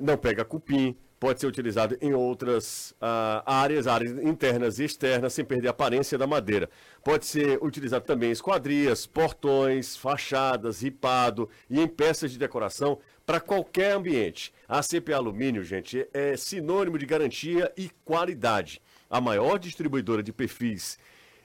não 0.00 0.16
pega 0.16 0.44
cupim, 0.44 0.96
pode 1.20 1.40
ser 1.40 1.46
utilizado 1.46 1.96
em 2.00 2.12
outras 2.12 2.92
uh, 3.00 3.42
áreas, 3.46 3.86
áreas 3.86 4.12
internas 4.24 4.78
e 4.78 4.84
externas, 4.84 5.32
sem 5.32 5.44
perder 5.44 5.68
a 5.68 5.70
aparência 5.70 6.18
da 6.18 6.26
madeira. 6.26 6.68
Pode 7.04 7.26
ser 7.26 7.62
utilizado 7.62 8.04
também 8.04 8.30
em 8.30 8.32
esquadrias, 8.32 9.06
portões, 9.06 9.96
fachadas, 9.96 10.82
ripado 10.82 11.48
e 11.68 11.80
em 11.80 11.88
peças 11.88 12.30
de 12.30 12.38
decoração 12.38 12.98
para 13.28 13.38
qualquer 13.40 13.92
ambiente. 13.92 14.52
A 14.66 14.82
CP 14.82 15.12
Alumínio, 15.12 15.62
gente, 15.62 16.08
é 16.14 16.34
sinônimo 16.34 16.96
de 16.96 17.04
garantia 17.04 17.70
e 17.76 17.90
qualidade. 18.02 18.80
A 19.10 19.20
maior 19.20 19.58
distribuidora 19.58 20.22
de 20.22 20.32
perfis 20.32 20.98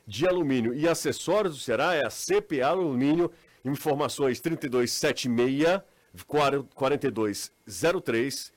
de 0.08 0.26
alumínio 0.26 0.74
e 0.74 0.88
acessórios 0.88 1.56
do 1.56 1.62
Ceará 1.62 1.94
é 1.94 2.06
a 2.06 2.10
CPA 2.10 2.68
Alumínio. 2.68 3.30
Informações 3.66 4.40
3276 4.40 5.82
4203 6.26 8.54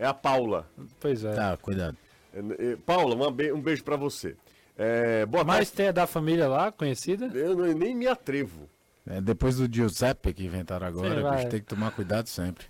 É 0.00 0.06
a 0.06 0.14
Paula. 0.14 0.66
Pois 0.98 1.22
é. 1.22 1.34
Tá, 1.34 1.54
cuidado. 1.58 1.94
É, 2.32 2.76
Paula, 2.86 3.14
um 3.14 3.30
beijo, 3.30 3.54
um 3.54 3.60
beijo 3.60 3.84
pra 3.84 3.96
você. 3.96 4.34
É, 4.78 5.26
boa 5.26 5.44
Mas 5.44 5.68
tarde. 5.68 5.72
tem 5.72 5.88
a 5.88 5.92
da 5.92 6.06
família 6.06 6.48
lá, 6.48 6.72
conhecida? 6.72 7.26
Eu 7.26 7.54
nem 7.74 7.94
me 7.94 8.08
atrevo. 8.08 8.66
É, 9.06 9.20
depois 9.20 9.56
do 9.56 9.68
Giuseppe 9.70 10.32
que 10.32 10.42
inventaram 10.42 10.86
agora, 10.86 11.28
a 11.28 11.36
gente 11.36 11.50
tem 11.50 11.60
que 11.60 11.66
tomar 11.66 11.90
cuidado 11.90 12.28
sempre. 12.28 12.64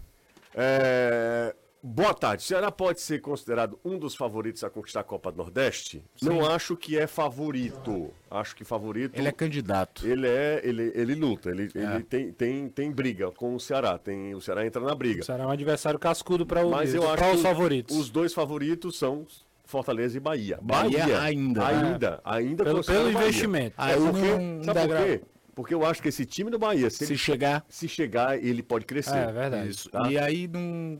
É... 0.56 1.54
Boa 1.82 2.12
tarde. 2.12 2.42
Ceará 2.42 2.70
pode 2.70 3.00
ser 3.00 3.20
considerado 3.20 3.78
um 3.82 3.98
dos 3.98 4.14
favoritos 4.14 4.62
a 4.62 4.68
conquistar 4.68 5.00
a 5.00 5.04
Copa 5.04 5.32
do 5.32 5.38
Nordeste? 5.38 6.04
Sim. 6.14 6.26
Não 6.26 6.46
acho 6.46 6.76
que 6.76 6.98
é 6.98 7.06
favorito. 7.06 8.10
Acho 8.30 8.54
que 8.54 8.64
favorito. 8.64 9.18
Ele 9.18 9.28
é 9.28 9.32
candidato. 9.32 10.06
Ele 10.06 10.28
é, 10.28 10.60
ele, 10.62 10.92
ele 10.94 11.14
luta, 11.14 11.48
ele, 11.48 11.70
é. 11.74 11.94
ele 11.94 12.04
tem, 12.04 12.32
tem, 12.32 12.68
tem 12.68 12.92
briga 12.92 13.30
com 13.30 13.54
o 13.54 13.60
Ceará. 13.60 13.96
Tem, 13.96 14.34
o 14.34 14.42
Ceará 14.42 14.66
entra 14.66 14.82
na 14.82 14.94
briga. 14.94 15.22
O 15.22 15.24
Ceará 15.24 15.44
é 15.44 15.46
um 15.46 15.50
adversário 15.50 15.98
cascudo 15.98 16.44
para 16.44 16.66
o 16.66 16.70
Mas 16.70 16.94
eu 16.94 17.08
acho 17.10 17.24
os 17.30 17.42
favoritos. 17.42 17.96
Os 17.96 18.10
dois 18.10 18.34
favoritos 18.34 18.98
são 18.98 19.26
Fortaleza 19.64 20.18
e 20.18 20.20
Bahia. 20.20 20.58
Bahia, 20.60 20.98
Bahia 20.98 21.20
ainda. 21.22 21.66
Ainda, 21.66 22.22
é. 22.26 22.30
ainda 22.30 22.64
pelo, 22.64 22.84
pelo 22.84 23.10
investimento. 23.10 23.80
É, 23.80 23.96
porque, 23.96 24.64
sabe 24.64 24.86
por 24.86 24.96
quê? 24.96 25.20
Porque 25.54 25.74
eu 25.74 25.84
acho 25.84 26.02
que 26.02 26.08
esse 26.08 26.26
time 26.26 26.50
do 26.50 26.58
Bahia, 26.58 26.90
se, 26.90 27.06
se 27.06 27.16
chegar, 27.16 27.64
se 27.68 27.88
chegar, 27.88 28.42
ele 28.42 28.62
pode 28.62 28.84
crescer. 28.84 29.16
É, 29.16 29.28
é 29.28 29.32
verdade. 29.32 29.68
Isso. 29.70 29.90
Tá? 29.90 30.10
E 30.10 30.18
aí 30.18 30.46
num 30.46 30.98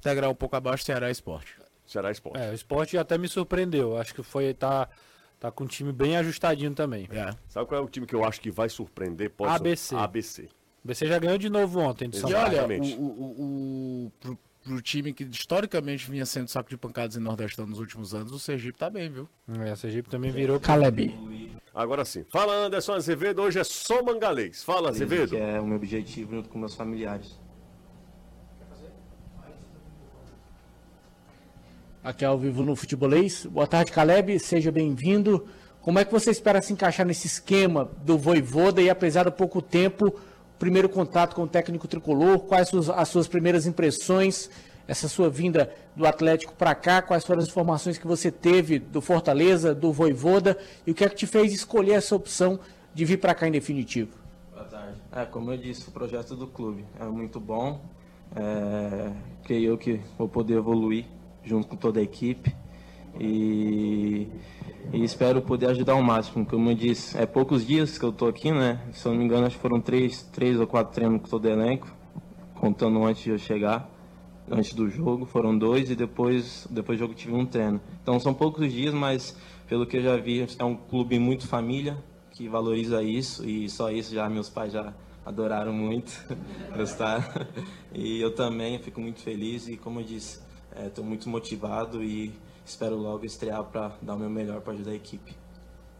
integrar 0.00 0.30
um 0.30 0.34
pouco 0.34 0.56
abaixo 0.56 0.84
Ceará 0.84 1.10
Esporte. 1.10 1.56
Ceará 1.86 2.10
Esporte. 2.10 2.40
É, 2.40 2.50
o 2.50 2.54
Esporte 2.54 2.98
até 2.98 3.16
me 3.16 3.28
surpreendeu. 3.28 3.96
Acho 3.96 4.14
que 4.14 4.22
foi 4.22 4.52
tá 4.54 4.88
tá 5.38 5.50
com 5.50 5.64
um 5.64 5.66
time 5.66 5.92
bem 5.92 6.16
ajustadinho 6.16 6.74
também. 6.74 7.08
É. 7.10 7.30
Sabe 7.48 7.66
qual 7.66 7.80
é 7.80 7.84
o 7.84 7.88
time 7.88 8.06
que 8.06 8.14
eu 8.14 8.24
acho 8.24 8.40
que 8.40 8.50
vai 8.50 8.68
surpreender? 8.68 9.30
Pode 9.30 9.54
ABC. 9.54 9.94
ABC. 9.94 10.48
ABC 10.84 11.06
já 11.06 11.18
ganhou 11.18 11.38
de 11.38 11.48
novo 11.48 11.80
ontem. 11.80 12.08
De 12.10 12.18
São 12.18 12.30
e 12.30 12.34
olha, 12.34 12.66
o, 12.66 13.02
o, 13.02 14.12
o, 14.26 14.38
pro 14.62 14.80
time 14.82 15.12
que 15.12 15.24
historicamente 15.24 16.10
vinha 16.10 16.26
sendo 16.26 16.48
saco 16.48 16.68
de 16.68 16.76
pancadas 16.76 17.16
em 17.16 17.20
Nordestão 17.20 17.66
nos 17.66 17.78
últimos 17.78 18.14
anos, 18.14 18.32
o 18.32 18.38
Sergipe 18.38 18.78
tá 18.78 18.90
bem, 18.90 19.10
viu? 19.10 19.28
É, 19.66 19.72
o 19.72 19.76
Sergipe 19.76 20.08
também 20.08 20.30
virou 20.30 20.60
Caleb. 20.60 21.14
Agora 21.74 22.04
sim. 22.04 22.24
Fala 22.28 22.52
Anderson 22.52 22.92
Azevedo, 22.92 23.42
hoje 23.42 23.58
é 23.58 23.64
só 23.64 24.02
mangalês. 24.02 24.62
Fala 24.62 24.90
Azevedo. 24.90 25.30
Que 25.30 25.36
é 25.36 25.60
o 25.60 25.66
meu 25.66 25.76
objetivo 25.76 26.34
junto 26.34 26.48
com 26.48 26.58
meus 26.58 26.74
familiares. 26.74 27.38
Aqui 32.02 32.24
ao 32.24 32.38
vivo 32.38 32.62
no 32.62 32.74
Futebolês. 32.74 33.44
Boa 33.44 33.66
tarde, 33.66 33.92
Caleb. 33.92 34.38
Seja 34.38 34.72
bem-vindo. 34.72 35.46
Como 35.82 35.98
é 35.98 36.04
que 36.04 36.10
você 36.10 36.30
espera 36.30 36.62
se 36.62 36.72
encaixar 36.72 37.04
nesse 37.04 37.26
esquema 37.26 37.90
do 38.02 38.16
Voivoda 38.16 38.80
e 38.80 38.88
apesar 38.88 39.24
do 39.24 39.32
pouco 39.32 39.60
tempo, 39.60 40.18
primeiro 40.58 40.88
contato 40.88 41.36
com 41.36 41.42
o 41.42 41.46
técnico 41.46 41.86
tricolor? 41.86 42.38
Quais 42.38 42.62
as 42.62 42.68
suas, 42.70 42.88
as 42.88 43.08
suas 43.10 43.28
primeiras 43.28 43.66
impressões? 43.66 44.48
Essa 44.88 45.08
sua 45.08 45.28
vinda 45.28 45.74
do 45.94 46.06
Atlético 46.06 46.54
para 46.54 46.74
cá, 46.74 47.02
quais 47.02 47.22
foram 47.22 47.42
as 47.42 47.48
informações 47.48 47.98
que 47.98 48.06
você 48.06 48.30
teve 48.30 48.78
do 48.78 49.02
Fortaleza, 49.02 49.74
do 49.74 49.92
Voivoda 49.92 50.56
e 50.86 50.92
o 50.92 50.94
que 50.94 51.04
é 51.04 51.08
que 51.08 51.16
te 51.16 51.26
fez 51.26 51.52
escolher 51.52 51.92
essa 51.92 52.16
opção 52.16 52.58
de 52.94 53.04
vir 53.04 53.18
para 53.18 53.34
cá 53.34 53.46
em 53.46 53.52
definitivo? 53.52 54.16
Boa 54.54 54.64
tarde. 54.64 54.98
É, 55.12 55.26
como 55.26 55.52
eu 55.52 55.58
disse, 55.58 55.86
o 55.86 55.92
projeto 55.92 56.34
do 56.34 56.46
clube 56.46 56.82
é 56.98 57.04
muito 57.04 57.38
bom. 57.38 57.84
É, 58.34 59.12
creio 59.44 59.76
que 59.76 60.00
vou 60.16 60.28
poder 60.28 60.54
evoluir 60.54 61.04
junto 61.44 61.68
com 61.68 61.76
toda 61.76 62.00
a 62.00 62.02
equipe 62.02 62.54
e, 63.18 64.28
e, 64.92 65.02
espero 65.02 65.42
poder 65.42 65.70
ajudar 65.70 65.94
ao 65.94 66.02
máximo. 66.02 66.46
Como 66.46 66.70
eu 66.70 66.74
disse, 66.74 67.16
é 67.18 67.26
poucos 67.26 67.66
dias 67.66 67.98
que 67.98 68.04
eu 68.04 68.10
estou 68.10 68.28
aqui, 68.28 68.52
né? 68.52 68.80
Se 68.92 69.06
eu 69.06 69.12
não 69.12 69.18
me 69.18 69.24
engano, 69.24 69.46
acho 69.46 69.56
que 69.56 69.62
foram 69.62 69.80
três, 69.80 70.22
três 70.22 70.60
ou 70.60 70.66
quatro 70.66 70.94
treinos 70.94 71.22
com 71.22 71.28
todo 71.28 71.44
o 71.44 71.48
elenco, 71.48 71.88
contando 72.54 73.02
antes 73.04 73.22
de 73.22 73.30
eu 73.30 73.38
chegar, 73.38 73.90
antes 74.50 74.74
do 74.74 74.88
jogo, 74.88 75.24
foram 75.24 75.56
dois 75.56 75.90
e 75.90 75.96
depois, 75.96 76.66
depois 76.70 76.98
do 76.98 77.02
jogo 77.02 77.14
tive 77.14 77.34
um 77.34 77.46
treino. 77.46 77.80
Então 78.02 78.18
são 78.20 78.34
poucos 78.34 78.72
dias, 78.72 78.94
mas 78.94 79.36
pelo 79.68 79.86
que 79.86 79.96
eu 79.96 80.02
já 80.02 80.16
vi, 80.16 80.46
é 80.58 80.64
um 80.64 80.76
clube 80.76 81.18
muito 81.18 81.46
família, 81.46 81.96
que 82.30 82.48
valoriza 82.48 83.02
isso 83.02 83.48
e 83.48 83.68
só 83.68 83.90
isso 83.90 84.14
já 84.14 84.28
meus 84.28 84.48
pais 84.48 84.72
já 84.72 84.94
adoraram 85.24 85.72
muito, 85.72 86.12
gostaram. 86.76 87.24
E 87.92 88.20
eu 88.20 88.34
também 88.34 88.78
fico 88.78 89.00
muito 89.00 89.20
feliz 89.20 89.68
e 89.68 89.76
como 89.76 90.00
eu 90.00 90.04
disse, 90.04 90.40
estou 90.86 91.04
é, 91.04 91.06
muito 91.06 91.28
motivado 91.28 92.02
e 92.02 92.32
espero 92.64 92.96
logo 92.96 93.24
estrear 93.24 93.62
para 93.64 93.92
dar 94.00 94.14
o 94.14 94.18
meu 94.18 94.30
melhor 94.30 94.60
para 94.60 94.74
ajudar 94.74 94.92
a 94.92 94.94
equipe. 94.94 95.34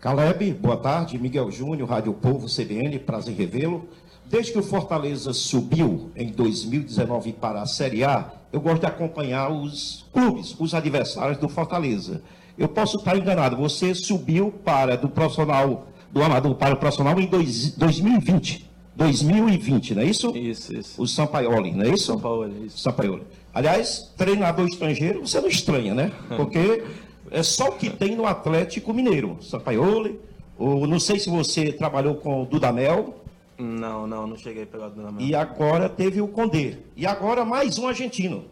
Caleb, 0.01 0.53
boa 0.55 0.77
tarde. 0.77 1.19
Miguel 1.19 1.51
Júnior, 1.51 1.89
Rádio 1.89 2.15
Povo, 2.15 2.47
CBN, 2.47 2.99
prazer 3.01 3.35
revê-lo. 3.35 3.89
Desde 4.25 4.53
que 4.53 4.59
o 4.59 4.63
Fortaleza 4.63 5.33
subiu 5.33 6.11
em 6.15 6.31
2019 6.31 7.33
para 7.33 7.63
a 7.63 7.67
Série 7.67 8.05
A, 8.05 8.33
eu 8.53 8.61
gosto 8.61 8.81
de 8.81 8.87
acompanhar 8.87 9.51
os 9.51 10.07
clubes, 10.13 10.55
os 10.59 10.73
adversários 10.73 11.39
do 11.39 11.49
Fortaleza. 11.49 12.23
Eu 12.57 12.69
posso 12.69 12.99
estar 12.99 13.17
enganado, 13.17 13.57
você 13.57 13.95
subiu 13.95 14.53
para 14.65 14.97
do 14.97 15.09
profissional, 15.09 15.89
do 16.11 16.23
amador 16.23 16.55
para 16.55 16.75
o 16.75 16.79
profissional 16.79 17.19
em 17.19 17.27
dois, 17.27 17.73
2020. 17.73 18.70
2020, 19.01 19.95
não 19.95 20.03
é 20.03 20.05
isso? 20.05 20.37
Isso, 20.37 20.77
isso. 20.77 21.03
O 21.03 21.07
Sampaioli, 21.07 21.73
não 21.73 21.85
é 21.85 21.89
isso? 21.89 22.13
Sampaoli, 22.13 22.67
isso. 22.67 22.79
Sampaioli. 22.79 23.23
Aliás, 23.55 24.13
treinador 24.17 24.67
estrangeiro, 24.67 25.27
você 25.27 25.41
não 25.41 25.49
estranha, 25.49 25.95
né? 25.95 26.13
Porque 26.37 26.85
é 27.31 27.43
só 27.43 27.69
o 27.69 27.73
que 27.73 27.89
tem 27.89 28.15
no 28.15 28.27
Atlético 28.27 28.93
Mineiro. 28.93 29.39
Sampaioli, 29.41 30.21
ou 30.59 30.87
não 30.87 31.01
sei 31.01 31.19
se 31.19 31.31
você 31.31 31.73
trabalhou 31.73 32.17
com 32.17 32.43
o 32.43 32.47
Dudamel. 32.47 33.15
Não, 33.59 34.07
não, 34.07 34.27
não 34.27 34.37
cheguei 34.37 34.65
a 34.65 34.67
pegar 34.67 34.89
o 34.89 34.91
Dudamel. 34.91 35.27
E 35.27 35.35
agora 35.35 35.89
teve 35.89 36.21
o 36.21 36.29
Condé. 36.29 36.77
E 36.95 37.07
agora 37.07 37.43
mais 37.43 37.79
um 37.79 37.89
argentino, 37.89 38.45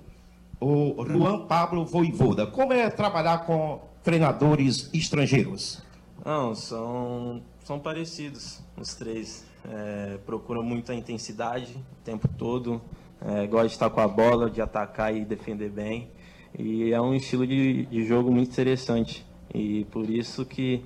o 0.58 1.04
Juan 1.06 1.46
Pablo 1.46 1.84
Voivoda. 1.84 2.46
Como 2.46 2.72
é 2.72 2.88
trabalhar 2.88 3.44
com 3.44 3.80
treinadores 4.02 4.88
estrangeiros? 4.94 5.82
Não, 6.24 6.54
são, 6.54 7.42
são 7.64 7.78
parecidos 7.78 8.60
os 8.78 8.94
três. 8.94 9.47
É, 9.70 10.18
procuram 10.24 10.62
muita 10.62 10.94
intensidade 10.94 11.74
o 11.74 12.04
tempo 12.04 12.28
todo 12.38 12.80
é, 13.20 13.46
gosta 13.46 13.66
de 13.66 13.72
estar 13.74 13.90
com 13.90 14.00
a 14.00 14.08
bola, 14.08 14.48
de 14.48 14.60
atacar 14.60 15.14
e 15.14 15.24
defender 15.24 15.70
bem. 15.70 16.08
E 16.58 16.92
é 16.92 17.00
um 17.00 17.14
estilo 17.14 17.46
de, 17.46 17.86
de 17.86 18.04
jogo 18.04 18.30
muito 18.30 18.50
interessante. 18.50 19.26
E 19.52 19.84
por 19.86 20.08
isso 20.08 20.44
que 20.44 20.84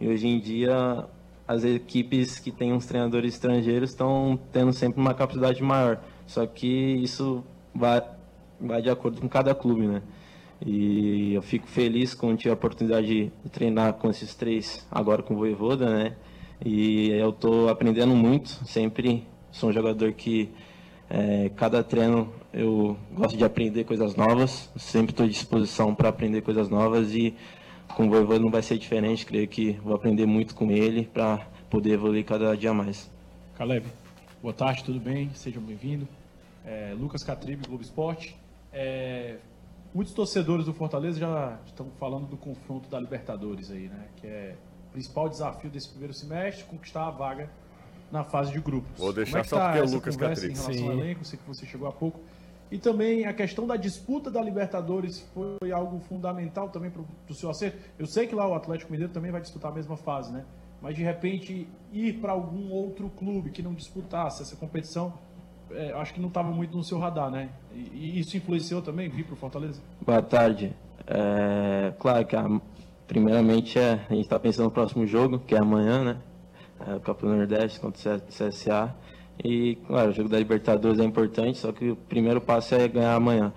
hoje 0.00 0.26
em 0.26 0.40
dia 0.40 1.06
as 1.46 1.64
equipes 1.64 2.38
que 2.38 2.50
têm 2.50 2.72
uns 2.72 2.86
treinadores 2.86 3.34
estrangeiros 3.34 3.90
estão 3.90 4.38
tendo 4.52 4.72
sempre 4.72 5.00
uma 5.00 5.14
capacidade 5.14 5.62
maior. 5.62 6.00
Só 6.26 6.46
que 6.46 6.66
isso 6.66 7.44
vai, 7.74 8.02
vai 8.60 8.80
de 8.80 8.88
acordo 8.88 9.20
com 9.20 9.28
cada 9.28 9.54
clube, 9.54 9.86
né? 9.86 10.02
E 10.64 11.34
eu 11.34 11.42
fico 11.42 11.66
feliz 11.66 12.14
quando 12.14 12.38
tive 12.38 12.50
a 12.50 12.54
oportunidade 12.54 13.06
de 13.26 13.50
treinar 13.50 13.94
com 13.94 14.08
esses 14.08 14.34
três, 14.34 14.86
agora 14.90 15.22
com 15.22 15.34
o 15.34 15.36
Voivoda, 15.36 15.90
né? 15.90 16.16
E 16.64 17.10
eu 17.10 17.28
estou 17.28 17.68
aprendendo 17.68 18.16
muito, 18.16 18.48
sempre 18.64 19.26
sou 19.52 19.68
um 19.68 19.72
jogador 19.72 20.12
que 20.14 20.50
é, 21.10 21.50
cada 21.50 21.84
treino 21.84 22.32
eu 22.52 22.96
gosto 23.12 23.36
de 23.36 23.44
aprender 23.44 23.84
coisas 23.84 24.16
novas, 24.16 24.70
sempre 24.76 25.12
estou 25.12 25.26
à 25.26 25.28
disposição 25.28 25.94
para 25.94 26.08
aprender 26.08 26.40
coisas 26.40 26.70
novas 26.70 27.14
e 27.14 27.34
com 27.94 28.06
o 28.06 28.08
Voivoda 28.08 28.38
não 28.38 28.50
vai 28.50 28.62
ser 28.62 28.78
diferente, 28.78 29.26
creio 29.26 29.46
que 29.46 29.72
vou 29.84 29.94
aprender 29.94 30.24
muito 30.24 30.54
com 30.54 30.70
ele 30.70 31.04
para 31.04 31.46
poder 31.68 31.92
evoluir 31.92 32.24
cada 32.24 32.56
dia 32.56 32.72
mais. 32.72 33.10
Caleb, 33.56 33.86
boa 34.40 34.54
tarde, 34.54 34.84
tudo 34.84 34.98
bem? 34.98 35.30
Sejam 35.34 35.62
bem-vindos. 35.62 36.08
É, 36.64 36.94
Lucas 36.98 37.22
Catribe, 37.22 37.66
Globo 37.68 37.82
Esporte. 37.82 38.34
É, 38.72 39.36
muitos 39.94 40.14
torcedores 40.14 40.64
do 40.64 40.72
Fortaleza 40.72 41.20
já 41.20 41.58
estão 41.66 41.90
falando 42.00 42.26
do 42.26 42.38
confronto 42.38 42.88
da 42.88 42.98
Libertadores 42.98 43.70
aí, 43.70 43.88
né? 43.88 44.06
Que 44.16 44.26
é 44.26 44.56
principal 44.94 45.28
desafio 45.28 45.68
desse 45.68 45.88
primeiro 45.88 46.14
semestre, 46.14 46.64
conquistar 46.64 47.08
a 47.08 47.10
vaga 47.10 47.50
na 48.12 48.22
fase 48.22 48.52
de 48.52 48.60
grupos. 48.60 48.96
Vou 48.96 49.12
deixar 49.12 49.40
é 49.40 49.42
só 49.42 49.58
tá 49.58 49.64
porque 49.66 49.78
é 49.80 49.82
o 49.82 49.90
Lucas 49.90 50.16
Catrick. 50.16 50.46
Em 50.46 50.56
relação 50.56 50.72
Sim. 50.72 50.88
ao 50.88 50.92
elenco, 50.92 51.24
sei 51.24 51.36
que 51.36 51.46
você 51.46 51.66
chegou 51.66 51.88
há 51.88 51.92
pouco. 51.92 52.20
E 52.70 52.78
também 52.78 53.26
a 53.26 53.32
questão 53.32 53.66
da 53.66 53.76
disputa 53.76 54.30
da 54.30 54.40
Libertadores 54.40 55.28
foi 55.34 55.72
algo 55.72 55.98
fundamental 56.08 56.68
também 56.68 56.90
para 56.90 57.02
o 57.28 57.34
seu 57.34 57.50
acerto. 57.50 57.76
Eu 57.98 58.06
sei 58.06 58.26
que 58.26 58.34
lá 58.34 58.46
o 58.46 58.54
Atlético 58.54 58.92
Mineiro 58.92 59.12
também 59.12 59.32
vai 59.32 59.40
disputar 59.40 59.72
a 59.72 59.74
mesma 59.74 59.96
fase, 59.96 60.32
né? 60.32 60.44
Mas 60.80 60.94
de 60.94 61.02
repente 61.02 61.68
ir 61.92 62.14
para 62.14 62.32
algum 62.32 62.70
outro 62.70 63.10
clube 63.10 63.50
que 63.50 63.62
não 63.62 63.74
disputasse 63.74 64.42
essa 64.42 64.54
competição, 64.54 65.12
é, 65.72 65.92
acho 65.94 66.14
que 66.14 66.20
não 66.20 66.28
estava 66.28 66.50
muito 66.50 66.76
no 66.76 66.84
seu 66.84 66.98
radar, 66.98 67.30
né? 67.30 67.50
E, 67.72 67.78
e 67.94 68.20
isso 68.20 68.36
influenciou 68.36 68.80
também 68.80 69.08
vir 69.08 69.24
para 69.24 69.34
o 69.34 69.36
Fortaleza? 69.36 69.80
Boa 70.00 70.22
tarde. 70.22 70.72
É, 71.06 71.92
claro 71.98 72.24
que 72.26 72.36
a, 72.36 72.60
primeiramente 73.06 73.78
é, 73.78 74.04
a 74.08 74.14
gente 74.14 74.24
está 74.24 74.38
pensando 74.38 74.66
no 74.66 74.70
próximo 74.70 75.06
jogo, 75.06 75.38
que 75.38 75.54
é 75.54 75.58
amanhã, 75.58 76.04
né? 76.04 76.16
é, 76.86 76.94
o 76.94 77.00
Copa 77.00 77.26
do 77.26 77.34
Nordeste 77.34 77.80
contra 77.80 78.16
o 78.16 78.20
CSA. 78.20 78.94
E, 79.42 79.76
claro, 79.86 80.10
o 80.10 80.12
jogo 80.12 80.28
da 80.28 80.38
Libertadores 80.38 80.98
é 81.00 81.04
importante, 81.04 81.58
só 81.58 81.72
que 81.72 81.90
o 81.90 81.96
primeiro 81.96 82.40
passo 82.40 82.74
é 82.74 82.86
ganhar 82.86 83.14
amanhã. 83.14 83.52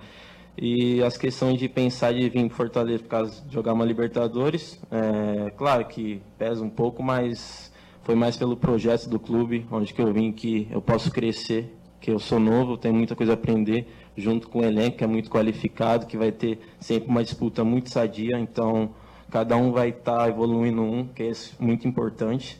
E 0.57 1.03
as 1.03 1.17
questões 1.17 1.59
de 1.59 1.69
pensar 1.69 2.13
de 2.13 2.27
vir 2.29 2.47
para 2.47 2.55
Fortaleza 2.55 3.03
por 3.03 3.09
causa 3.09 3.41
de 3.45 3.53
jogar 3.53 3.73
uma 3.73 3.85
Libertadores, 3.85 4.81
é, 4.89 5.51
claro 5.51 5.85
que 5.85 6.19
pesa 6.37 6.63
um 6.63 6.69
pouco, 6.69 7.03
mas 7.03 7.71
foi 8.01 8.15
mais 8.15 8.37
pelo 8.37 8.57
projeto 8.57 9.07
do 9.07 9.19
clube, 9.19 9.67
onde 9.71 9.93
que 9.93 10.01
eu 10.01 10.11
vim 10.11 10.31
que 10.31 10.67
eu 10.71 10.81
posso 10.81 11.11
crescer, 11.11 11.75
que 12.01 12.09
eu 12.09 12.17
sou 12.17 12.39
novo, 12.39 12.75
tenho 12.75 12.95
muita 12.95 13.15
coisa 13.15 13.33
a 13.33 13.35
aprender, 13.35 13.87
junto 14.15 14.49
com 14.49 14.59
o 14.59 14.65
elenco 14.65 14.97
que 14.97 15.03
é 15.03 15.07
muito 15.07 15.29
qualificado, 15.29 16.07
que 16.07 16.17
vai 16.17 16.31
ter 16.31 16.59
sempre 16.79 17.07
uma 17.07 17.23
disputa 17.23 17.63
muito 17.63 17.91
sadia, 17.91 18.39
então 18.39 18.95
cada 19.29 19.57
um 19.57 19.71
vai 19.71 19.89
estar 19.89 20.17
tá 20.17 20.29
evoluindo 20.29 20.81
um, 20.81 21.07
que 21.07 21.23
é 21.23 21.31
muito 21.59 21.87
importante 21.87 22.59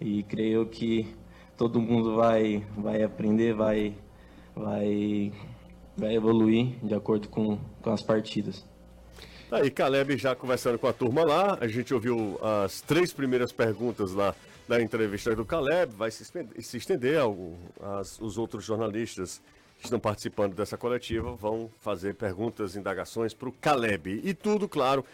e 0.00 0.22
creio 0.22 0.66
que 0.66 1.14
todo 1.56 1.80
mundo 1.80 2.16
vai, 2.16 2.64
vai 2.76 3.02
aprender, 3.02 3.54
vai, 3.54 3.94
vai, 4.54 5.32
vai 5.96 6.14
evoluir 6.14 6.76
de 6.82 6.94
acordo 6.94 7.28
com, 7.28 7.58
com 7.82 7.90
as 7.90 8.02
partidas. 8.02 8.64
Tá 9.50 9.58
aí, 9.58 9.70
Caleb 9.70 10.16
já 10.16 10.34
conversando 10.34 10.78
com 10.78 10.86
a 10.86 10.92
turma 10.92 11.24
lá, 11.24 11.58
a 11.60 11.66
gente 11.66 11.92
ouviu 11.92 12.38
as 12.64 12.80
três 12.80 13.12
primeiras 13.12 13.52
perguntas 13.52 14.12
lá 14.12 14.34
da 14.68 14.80
entrevista 14.80 15.34
do 15.34 15.44
Caleb, 15.44 15.92
vai 15.96 16.10
se, 16.10 16.22
estender, 16.76 17.18
ao, 17.18 17.54
as, 17.98 18.20
os 18.20 18.38
outros 18.38 18.64
jornalistas 18.64 19.42
que 19.78 19.86
estão 19.86 19.98
participando 19.98 20.54
dessa 20.54 20.76
coletiva 20.76 21.34
vão 21.34 21.68
fazer 21.80 22.14
perguntas, 22.14 22.76
indagações 22.76 23.34
para 23.34 23.48
o 23.48 23.52
Caleb. 23.52 24.20
E 24.22 24.32
tudo, 24.32 24.68
claro, 24.68 25.04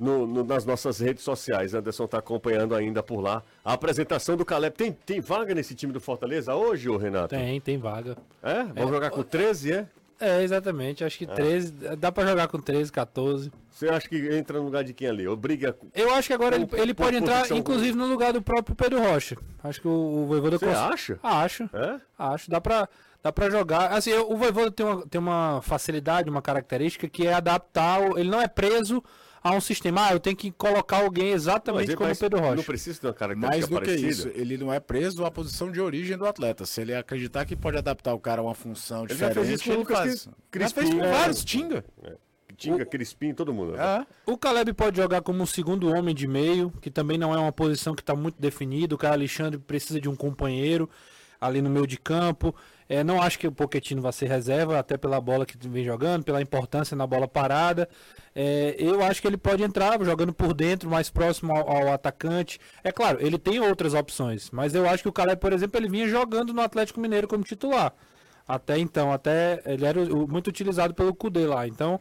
no, 0.00 0.26
no, 0.26 0.42
nas 0.42 0.64
nossas 0.64 0.98
redes 0.98 1.22
sociais. 1.22 1.74
Anderson 1.74 2.06
está 2.06 2.18
acompanhando 2.18 2.74
ainda 2.74 3.02
por 3.02 3.20
lá 3.20 3.42
a 3.62 3.74
apresentação 3.74 4.34
do 4.34 4.44
Caleb. 4.46 4.74
Tem, 4.74 4.90
tem 4.90 5.20
vaga 5.20 5.54
nesse 5.54 5.74
time 5.74 5.92
do 5.92 6.00
Fortaleza 6.00 6.54
hoje, 6.54 6.88
ô 6.88 6.96
Renato? 6.96 7.28
Tem, 7.28 7.60
tem 7.60 7.76
vaga. 7.76 8.16
É? 8.42 8.62
Vamos 8.62 8.90
é, 8.90 8.94
jogar 8.94 9.10
com 9.10 9.22
13, 9.22 9.72
é? 9.74 9.86
É, 10.18 10.42
exatamente. 10.42 11.04
Acho 11.04 11.18
que 11.18 11.26
13. 11.26 11.74
É. 11.82 11.96
Dá 11.96 12.10
pra 12.10 12.26
jogar 12.26 12.48
com 12.48 12.58
13, 12.58 12.90
14. 12.90 13.52
Você 13.70 13.88
acha 13.88 14.08
que 14.08 14.16
entra 14.34 14.58
no 14.58 14.64
lugar 14.64 14.84
de 14.84 14.94
quem 14.94 15.08
ali? 15.08 15.28
Obriga. 15.28 15.76
Eu 15.94 16.14
acho 16.14 16.28
que 16.28 16.34
agora 16.34 16.56
ele, 16.56 16.68
ele 16.72 16.94
pode 16.94 17.16
entrar, 17.16 17.50
inclusive, 17.52 17.96
no 17.96 18.06
lugar 18.06 18.32
do 18.32 18.42
próprio 18.42 18.74
Pedro 18.74 19.00
Rocha. 19.00 19.36
Acho 19.62 19.80
que 19.80 19.88
o, 19.88 19.90
o 19.90 20.26
Voivoda 20.26 20.58
Você 20.58 20.66
cons... 20.66 20.76
acha? 20.76 21.18
Acho. 21.22 21.70
É? 21.72 22.00
Acho. 22.18 22.50
Dá 22.50 22.60
pra, 22.60 22.88
dá 23.22 23.32
para 23.32 23.50
jogar. 23.50 23.92
Assim, 23.92 24.12
o 24.14 24.36
Voivoda 24.36 24.70
tem 24.70 24.84
uma, 24.84 25.06
tem 25.06 25.18
uma 25.18 25.60
facilidade, 25.62 26.28
uma 26.28 26.42
característica 26.42 27.08
que 27.08 27.26
é 27.26 27.32
adaptar, 27.32 28.02
ele 28.18 28.28
não 28.28 28.40
é 28.40 28.48
preso 28.48 29.02
a 29.42 29.52
um 29.52 29.60
sistema. 29.60 30.08
Ah, 30.08 30.12
eu 30.12 30.20
tenho 30.20 30.36
que 30.36 30.50
colocar 30.50 30.98
alguém 30.98 31.30
exatamente 31.30 31.94
como 31.96 32.10
o 32.10 32.16
Pedro 32.16 32.40
Rocha. 32.40 32.56
Não 32.56 32.64
precisa 32.64 33.00
ter 33.00 33.06
uma 33.06 33.14
característica 33.14 33.56
Mais 33.56 33.68
do 33.68 33.74
parecida. 33.74 34.00
que 34.00 34.12
isso, 34.12 34.28
ele 34.34 34.56
não 34.56 34.72
é 34.72 34.80
preso 34.80 35.24
à 35.24 35.30
posição 35.30 35.70
de 35.70 35.80
origem 35.80 36.16
do 36.16 36.26
atleta. 36.26 36.66
Se 36.66 36.80
ele 36.80 36.94
acreditar 36.94 37.44
que 37.44 37.56
pode 37.56 37.76
adaptar 37.78 38.14
o 38.14 38.20
cara 38.20 38.40
a 38.40 38.44
uma 38.44 38.54
função 38.54 39.04
ele 39.04 39.08
diferente, 39.08 39.34
já 39.34 39.42
fez 39.42 39.60
isso 39.60 39.64
com 39.64 39.70
o 39.70 39.78
Lucas 39.78 39.98
faz. 39.98 40.28
Já 40.54 40.68
fez 40.68 40.90
com 40.90 41.02
é, 41.02 41.10
vários, 41.10 41.44
Tinga. 41.44 41.84
É. 42.02 42.16
Tinga, 42.56 42.82
o... 42.82 42.86
Crispim, 42.86 43.32
todo 43.32 43.54
mundo. 43.54 43.72
Né? 43.72 43.78
É. 43.82 44.06
O 44.30 44.36
Caleb 44.36 44.74
pode 44.74 44.98
jogar 44.98 45.22
como 45.22 45.42
um 45.42 45.46
segundo 45.46 45.88
homem 45.88 46.14
de 46.14 46.26
meio, 46.26 46.70
que 46.82 46.90
também 46.90 47.16
não 47.16 47.34
é 47.34 47.38
uma 47.38 47.52
posição 47.52 47.94
que 47.94 48.02
está 48.02 48.14
muito 48.14 48.38
definida. 48.38 48.94
O 48.94 48.98
cara 48.98 49.14
Alexandre 49.14 49.58
precisa 49.58 49.98
de 49.98 50.08
um 50.08 50.14
companheiro 50.14 50.88
ali 51.40 51.62
no 51.62 51.70
meio 51.70 51.86
de 51.86 51.98
campo. 51.98 52.54
É, 52.90 53.04
não 53.04 53.22
acho 53.22 53.38
que 53.38 53.46
o 53.46 53.52
Poquetino 53.52 54.02
vai 54.02 54.12
ser 54.12 54.26
reserva, 54.26 54.76
até 54.76 54.96
pela 54.96 55.20
bola 55.20 55.46
que 55.46 55.56
vem 55.68 55.84
jogando, 55.84 56.24
pela 56.24 56.42
importância 56.42 56.96
na 56.96 57.06
bola 57.06 57.28
parada. 57.28 57.88
É, 58.34 58.74
eu 58.80 59.00
acho 59.04 59.22
que 59.22 59.28
ele 59.28 59.36
pode 59.36 59.62
entrar 59.62 59.96
jogando 60.04 60.32
por 60.32 60.52
dentro, 60.52 60.90
mais 60.90 61.08
próximo 61.08 61.54
ao, 61.54 61.70
ao, 61.70 61.92
atacante. 61.92 62.58
É 62.82 62.90
claro, 62.90 63.24
ele 63.24 63.38
tem 63.38 63.60
outras 63.60 63.94
opções, 63.94 64.50
mas 64.50 64.74
eu 64.74 64.88
acho 64.88 65.04
que 65.04 65.08
o 65.08 65.12
Caleb, 65.12 65.40
por 65.40 65.52
exemplo, 65.52 65.78
ele 65.78 65.88
vinha 65.88 66.08
jogando 66.08 66.52
no 66.52 66.60
Atlético 66.60 66.98
Mineiro 66.98 67.28
como 67.28 67.44
titular. 67.44 67.94
Até 68.46 68.76
então, 68.76 69.12
até 69.12 69.62
ele 69.66 69.86
era 69.86 70.04
muito 70.26 70.48
utilizado 70.48 70.92
pelo 70.92 71.14
Cudê 71.14 71.46
lá. 71.46 71.68
Então, 71.68 72.00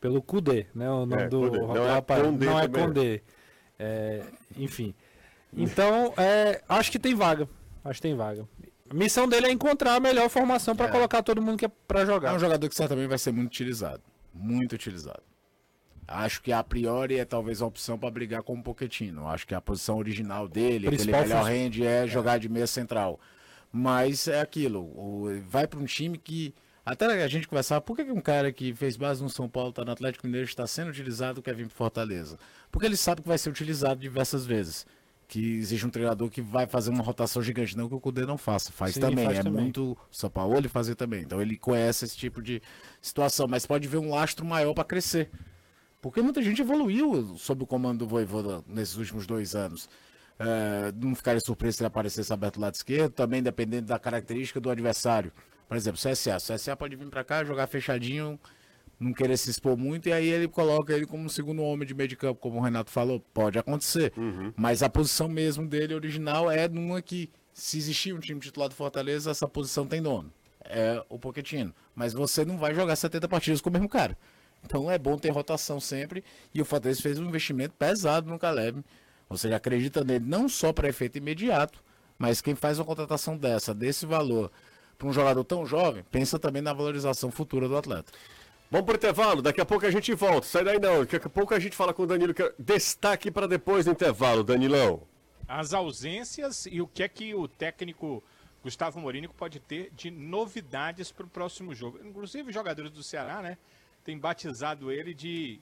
pelo 0.00 0.22
Cudê, 0.22 0.64
né? 0.74 0.90
O 0.90 1.04
nome 1.04 1.24
é, 1.24 1.28
do 1.28 1.50
não, 1.50 1.86
rapaz, 1.88 2.24
é 2.24 2.30
não 2.30 2.58
é 2.58 2.66
Condé. 2.66 3.20
É, 3.78 4.22
enfim. 4.56 4.94
Então, 5.54 6.14
é, 6.16 6.62
acho 6.66 6.90
que 6.90 6.98
tem 6.98 7.14
vaga. 7.14 7.46
Acho 7.84 8.00
que 8.00 8.08
tem 8.08 8.16
vaga. 8.16 8.48
A 8.88 8.94
missão 8.94 9.28
dele 9.28 9.46
é 9.46 9.50
encontrar 9.50 9.94
a 9.94 10.00
melhor 10.00 10.28
formação 10.28 10.76
para 10.76 10.86
é. 10.86 10.90
colocar 10.90 11.22
todo 11.22 11.42
mundo 11.42 11.58
que 11.58 11.64
é 11.64 11.70
para 11.88 12.04
jogar. 12.04 12.32
É 12.32 12.36
um 12.36 12.38
jogador 12.38 12.68
que 12.68 12.74
certamente 12.74 13.08
vai 13.08 13.18
ser 13.18 13.32
muito 13.32 13.48
utilizado. 13.48 14.02
Muito 14.32 14.74
utilizado. 14.74 15.22
Acho 16.06 16.40
que 16.40 16.52
a 16.52 16.62
priori 16.62 17.18
é 17.18 17.24
talvez 17.24 17.60
a 17.60 17.66
opção 17.66 17.98
para 17.98 18.10
brigar 18.10 18.42
com 18.42 18.54
o 18.54 18.62
Pochettino. 18.62 19.26
Acho 19.26 19.46
que 19.46 19.54
a 19.54 19.60
posição 19.60 19.98
original 19.98 20.46
dele, 20.46 20.88
que 20.88 21.02
ele 21.02 21.10
melhor 21.10 21.44
rende, 21.44 21.84
é, 21.84 22.04
é, 22.04 22.06
jogar 22.06 22.38
de 22.38 22.48
meia 22.48 22.66
central. 22.66 23.18
Mas 23.72 24.28
é 24.28 24.40
aquilo, 24.40 24.80
o, 24.80 25.42
vai 25.48 25.66
para 25.66 25.80
um 25.80 25.84
time 25.84 26.16
que 26.16 26.54
até 26.84 27.04
a 27.06 27.28
gente 27.28 27.48
conversava, 27.48 27.80
por 27.80 27.96
que 27.96 28.02
um 28.04 28.20
cara 28.20 28.52
que 28.52 28.72
fez 28.72 28.96
base 28.96 29.20
no 29.20 29.28
São 29.28 29.48
Paulo, 29.48 29.70
está 29.70 29.84
no 29.84 29.90
Atlético 29.90 30.24
Mineiro, 30.24 30.46
está 30.46 30.64
sendo 30.68 30.90
utilizado, 30.90 31.42
quer 31.42 31.52
vir 31.52 31.66
para 31.66 31.74
Fortaleza? 31.74 32.38
Porque 32.70 32.86
ele 32.86 32.96
sabe 32.96 33.22
que 33.22 33.28
vai 33.28 33.36
ser 33.36 33.50
utilizado 33.50 34.00
diversas 34.00 34.46
vezes 34.46 34.86
que 35.28 35.56
existe 35.56 35.84
um 35.84 35.90
treinador 35.90 36.30
que 36.30 36.40
vai 36.40 36.66
fazer 36.66 36.90
uma 36.90 37.02
rotação 37.02 37.42
gigante, 37.42 37.76
não 37.76 37.88
que 37.88 37.94
o 37.94 38.00
Cudê 38.00 38.24
não 38.24 38.38
faça, 38.38 38.70
faz 38.70 38.94
Sim, 38.94 39.00
também, 39.00 39.24
faz 39.24 39.38
é 39.38 39.42
também. 39.42 39.62
muito 39.62 39.96
São 40.10 40.30
Paulo 40.30 40.56
ele 40.56 40.68
fazer 40.68 40.94
também. 40.94 41.22
Então 41.22 41.42
ele 41.42 41.56
conhece 41.56 42.04
esse 42.04 42.16
tipo 42.16 42.40
de 42.40 42.62
situação, 43.00 43.46
mas 43.48 43.66
pode 43.66 43.88
ver 43.88 43.98
um 43.98 44.10
lastro 44.10 44.44
maior 44.44 44.72
para 44.72 44.84
crescer. 44.84 45.30
Porque 46.00 46.22
muita 46.22 46.40
gente 46.42 46.62
evoluiu 46.62 47.36
sob 47.36 47.64
o 47.64 47.66
comando 47.66 48.00
do 48.00 48.06
Voivoda 48.06 48.62
nesses 48.68 48.96
últimos 48.96 49.26
dois 49.26 49.56
anos. 49.56 49.88
É, 50.38 50.92
não 50.94 51.14
ficaria 51.14 51.40
surpreso 51.40 51.78
se 51.78 51.82
ele 51.82 51.88
aparecesse 51.88 52.32
aberto 52.32 52.54
do 52.54 52.60
lado 52.60 52.74
esquerdo, 52.74 53.12
também 53.12 53.42
dependendo 53.42 53.86
da 53.86 53.98
característica 53.98 54.60
do 54.60 54.70
adversário. 54.70 55.32
Por 55.66 55.76
exemplo, 55.76 56.00
CSA. 56.00 56.36
CSA 56.36 56.76
pode 56.76 56.94
vir 56.94 57.08
para 57.08 57.24
cá, 57.24 57.42
jogar 57.42 57.66
fechadinho, 57.66 58.38
não 58.98 59.12
querer 59.12 59.36
se 59.36 59.50
expor 59.50 59.76
muito, 59.76 60.08
e 60.08 60.12
aí 60.12 60.28
ele 60.28 60.48
coloca 60.48 60.92
ele 60.94 61.06
como 61.06 61.28
segundo 61.28 61.62
homem 61.62 61.86
de 61.86 61.94
meio 61.94 62.08
de 62.08 62.16
campo, 62.16 62.40
como 62.40 62.58
o 62.58 62.62
Renato 62.62 62.90
falou, 62.90 63.20
pode 63.32 63.58
acontecer. 63.58 64.12
Uhum. 64.16 64.52
Mas 64.56 64.82
a 64.82 64.88
posição 64.88 65.28
mesmo 65.28 65.66
dele 65.66 65.94
original 65.94 66.50
é 66.50 66.66
numa 66.68 67.02
que, 67.02 67.30
se 67.52 67.76
existir 67.78 68.14
um 68.14 68.20
time 68.20 68.40
titular 68.40 68.68
do 68.68 68.74
Fortaleza, 68.74 69.30
essa 69.30 69.46
posição 69.46 69.86
tem 69.86 70.02
dono. 70.02 70.32
É 70.64 71.04
o 71.08 71.18
Pochettino. 71.18 71.74
Mas 71.94 72.12
você 72.12 72.44
não 72.44 72.58
vai 72.58 72.74
jogar 72.74 72.96
70 72.96 73.28
partidas 73.28 73.60
com 73.60 73.70
o 73.70 73.72
mesmo 73.72 73.88
cara. 73.88 74.16
Então 74.64 74.90
é 74.90 74.98
bom 74.98 75.16
ter 75.16 75.30
rotação 75.30 75.78
sempre. 75.78 76.24
E 76.52 76.60
o 76.60 76.64
Fortaleza 76.64 77.00
fez 77.00 77.18
um 77.18 77.26
investimento 77.26 77.74
pesado 77.78 78.28
no 78.28 78.38
Caleb. 78.38 78.82
Ou 79.28 79.36
seja, 79.36 79.56
acredita 79.56 80.02
nele 80.02 80.24
não 80.26 80.48
só 80.48 80.72
para 80.72 80.88
efeito 80.88 81.18
imediato, 81.18 81.82
mas 82.18 82.40
quem 82.40 82.54
faz 82.54 82.78
uma 82.78 82.84
contratação 82.84 83.36
dessa, 83.36 83.74
desse 83.74 84.06
valor, 84.06 84.50
para 84.96 85.08
um 85.08 85.12
jogador 85.12 85.44
tão 85.44 85.66
jovem, 85.66 86.04
pensa 86.10 86.38
também 86.38 86.62
na 86.62 86.72
valorização 86.72 87.30
futura 87.30 87.68
do 87.68 87.76
atleta. 87.76 88.12
Vamos 88.70 88.86
pro 88.86 88.96
intervalo, 88.96 89.40
daqui 89.40 89.60
a 89.60 89.64
pouco 89.64 89.86
a 89.86 89.90
gente 89.90 90.12
volta. 90.14 90.46
Sai 90.46 90.64
daí 90.64 90.78
não, 90.78 91.00
daqui 91.00 91.16
a 91.16 91.30
pouco 91.30 91.54
a 91.54 91.58
gente 91.58 91.76
fala 91.76 91.94
com 91.94 92.02
o 92.02 92.06
Danilo. 92.06 92.34
Que... 92.34 92.52
Destaque 92.58 93.30
para 93.30 93.46
depois 93.46 93.84
do 93.84 93.92
intervalo, 93.92 94.42
Danilão. 94.42 95.02
As 95.46 95.72
ausências 95.72 96.66
e 96.66 96.80
o 96.80 96.86
que 96.86 97.04
é 97.04 97.08
que 97.08 97.34
o 97.34 97.46
técnico 97.46 98.22
Gustavo 98.64 99.00
Morínico 99.00 99.32
pode 99.34 99.60
ter 99.60 99.92
de 99.94 100.10
novidades 100.10 101.12
para 101.12 101.24
o 101.24 101.28
próximo 101.28 101.72
jogo. 101.72 102.00
Inclusive, 102.04 102.52
jogadores 102.52 102.90
do 102.90 103.02
Ceará, 103.02 103.40
né, 103.40 103.56
tem 104.04 104.18
batizado 104.18 104.90
ele 104.90 105.14
de 105.14 105.60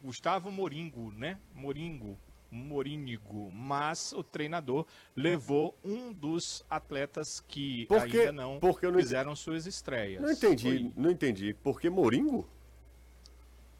Gustavo 0.00 0.50
Moringo, 0.52 1.12
né? 1.12 1.38
Moringo. 1.52 2.16
Morínigo, 2.50 3.50
mas 3.52 4.12
o 4.12 4.22
treinador 4.22 4.86
levou 5.14 5.76
um 5.84 6.12
dos 6.12 6.64
atletas 6.70 7.40
que 7.40 7.86
porque, 7.86 8.18
ainda 8.18 8.32
não, 8.32 8.58
porque 8.60 8.86
não 8.86 8.98
fizeram 8.98 9.34
suas 9.34 9.66
estreias. 9.66 10.22
Não 10.22 10.30
entendi, 10.30 10.62
Foi... 10.62 10.92
não 10.96 11.10
entendi. 11.10 11.54
Por 11.54 11.80
que 11.80 11.90
Moringo? 11.90 12.48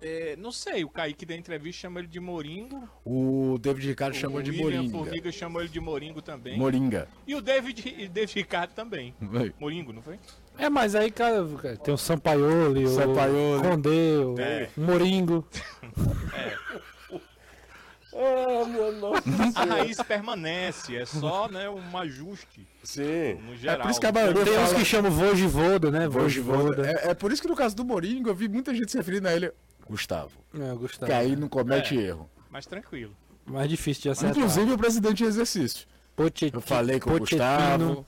É, 0.01 0.37
não 0.37 0.53
sei, 0.53 0.85
o 0.85 0.91
Kaique 0.91 1.25
da 1.25 1.35
entrevista 1.35 1.83
chama 1.83 2.01
ele 2.01 2.09
de 2.09 2.21
Moringo. 2.21 2.87
O 3.05 3.59
David 3.59 3.89
Ricardo 3.89 4.15
o 4.15 4.17
chamou 4.17 4.43
de 4.43 4.53
Moringa. 4.53 4.95
O 4.95 5.05
Formiga 5.05 5.33
chamou 5.33 5.63
ele 5.63 5.71
de 5.71 5.81
Moringo 5.81 6.21
também. 6.21 6.59
Moringa. 6.59 7.09
E 7.27 7.35
o 7.35 7.41
David, 7.41 8.09
David 8.09 8.35
Ricardo 8.35 8.75
também. 8.75 9.15
Foi. 9.19 9.55
Moringo, 9.59 9.95
não 9.95 10.03
foi? 10.03 10.19
É, 10.59 10.69
mas 10.69 10.95
aí, 10.95 11.11
cara, 11.11 11.47
tem 11.83 11.95
o 11.95 11.97
Sampaioli, 11.97 12.87
Sampaioli. 12.89 13.59
o 13.59 13.71
Condé, 13.71 14.19
o 14.19 14.35
é. 14.41 14.71
Moringo. 14.77 15.47
É. 16.35 16.57
Oh. 18.19 19.15
A 19.55 19.65
raiz 19.65 19.99
permanece, 19.99 20.97
é 20.97 21.05
só 21.05 21.49
né, 21.49 21.69
um 21.69 21.99
ajuste. 21.99 22.67
Sim. 22.83 23.35
No 23.47 23.55
geral. 23.55 23.81
É 23.81 23.83
por 23.83 23.91
isso 23.91 24.01
que 24.01 24.07
a 24.07 24.13
maioria 24.13 24.45
Tem 24.45 24.55
fala... 24.55 24.67
uns 24.67 24.73
que 24.73 24.85
chamam 24.85 25.11
Vojivoda, 25.11 25.91
né? 25.91 26.09
Vojivoda. 26.09 26.91
É, 26.91 27.11
é 27.11 27.15
por 27.15 27.31
isso 27.31 27.43
que 27.43 27.49
no 27.49 27.55
caso 27.55 27.77
do 27.77 27.85
Moringo 27.85 28.31
eu 28.31 28.35
vi 28.35 28.49
muita 28.49 28.75
gente 28.75 28.91
se 28.91 28.97
referindo 28.97 29.29
a 29.29 29.35
ele. 29.35 29.53
Gustavo. 29.89 30.33
É, 30.55 30.75
Gustavo. 30.75 31.07
Que 31.07 31.13
aí 31.13 31.37
não 31.37 31.49
comete 31.49 31.99
é, 31.99 32.05
erro. 32.05 32.31
Mais 32.51 32.65
tranquilo. 32.65 33.15
Mais 33.45 33.69
difícil 33.69 34.05
de 34.05 34.09
acertar. 34.11 34.37
Inclusive 34.37 34.73
o 34.73 34.79
presidente 34.79 35.19
de 35.19 35.25
exercício. 35.25 35.87
Pochettino. 36.17 36.59
Eu 36.59 36.63
falei 36.63 36.99
com 36.99 37.11
o 37.11 37.19
Gustavo. 37.19 38.07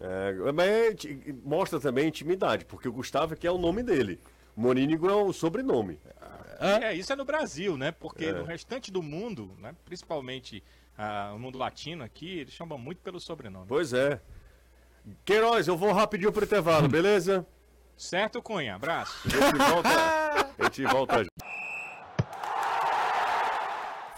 É, 0.00 0.52
mas 0.52 0.96
mostra 1.44 1.78
também 1.78 2.08
intimidade, 2.08 2.64
porque 2.64 2.88
o 2.88 2.92
Gustavo 2.92 3.34
é 3.34 3.36
que 3.36 3.46
é 3.46 3.50
o 3.50 3.56
nome 3.56 3.82
dele. 3.82 4.20
Morínigo 4.56 5.08
é 5.08 5.14
o 5.14 5.32
sobrenome. 5.32 5.98
É, 6.60 6.94
isso 6.94 7.12
é 7.12 7.16
no 7.16 7.24
Brasil, 7.24 7.76
né? 7.76 7.92
Porque 7.92 8.26
é. 8.26 8.32
no 8.32 8.44
restante 8.44 8.90
do 8.90 9.02
mundo, 9.02 9.54
né? 9.58 9.74
principalmente 9.84 10.62
ah, 10.96 11.32
o 11.34 11.38
mundo 11.38 11.58
latino 11.58 12.04
aqui, 12.04 12.38
eles 12.40 12.52
chamam 12.52 12.78
muito 12.78 12.98
pelo 12.98 13.20
sobrenome. 13.20 13.66
Pois 13.66 13.92
é. 13.92 14.20
Queiroz, 15.24 15.68
eu 15.68 15.76
vou 15.76 15.92
rapidinho 15.92 16.32
pro 16.32 16.44
intervalo, 16.44 16.88
beleza? 16.88 17.46
Certo, 17.96 18.42
Cunha. 18.42 18.74
Abraço. 18.74 19.14
A 19.26 19.30
gente 19.30 19.58
volta. 19.58 19.88
A 20.58 20.64
gente 20.64 20.82
volta. 20.84 21.26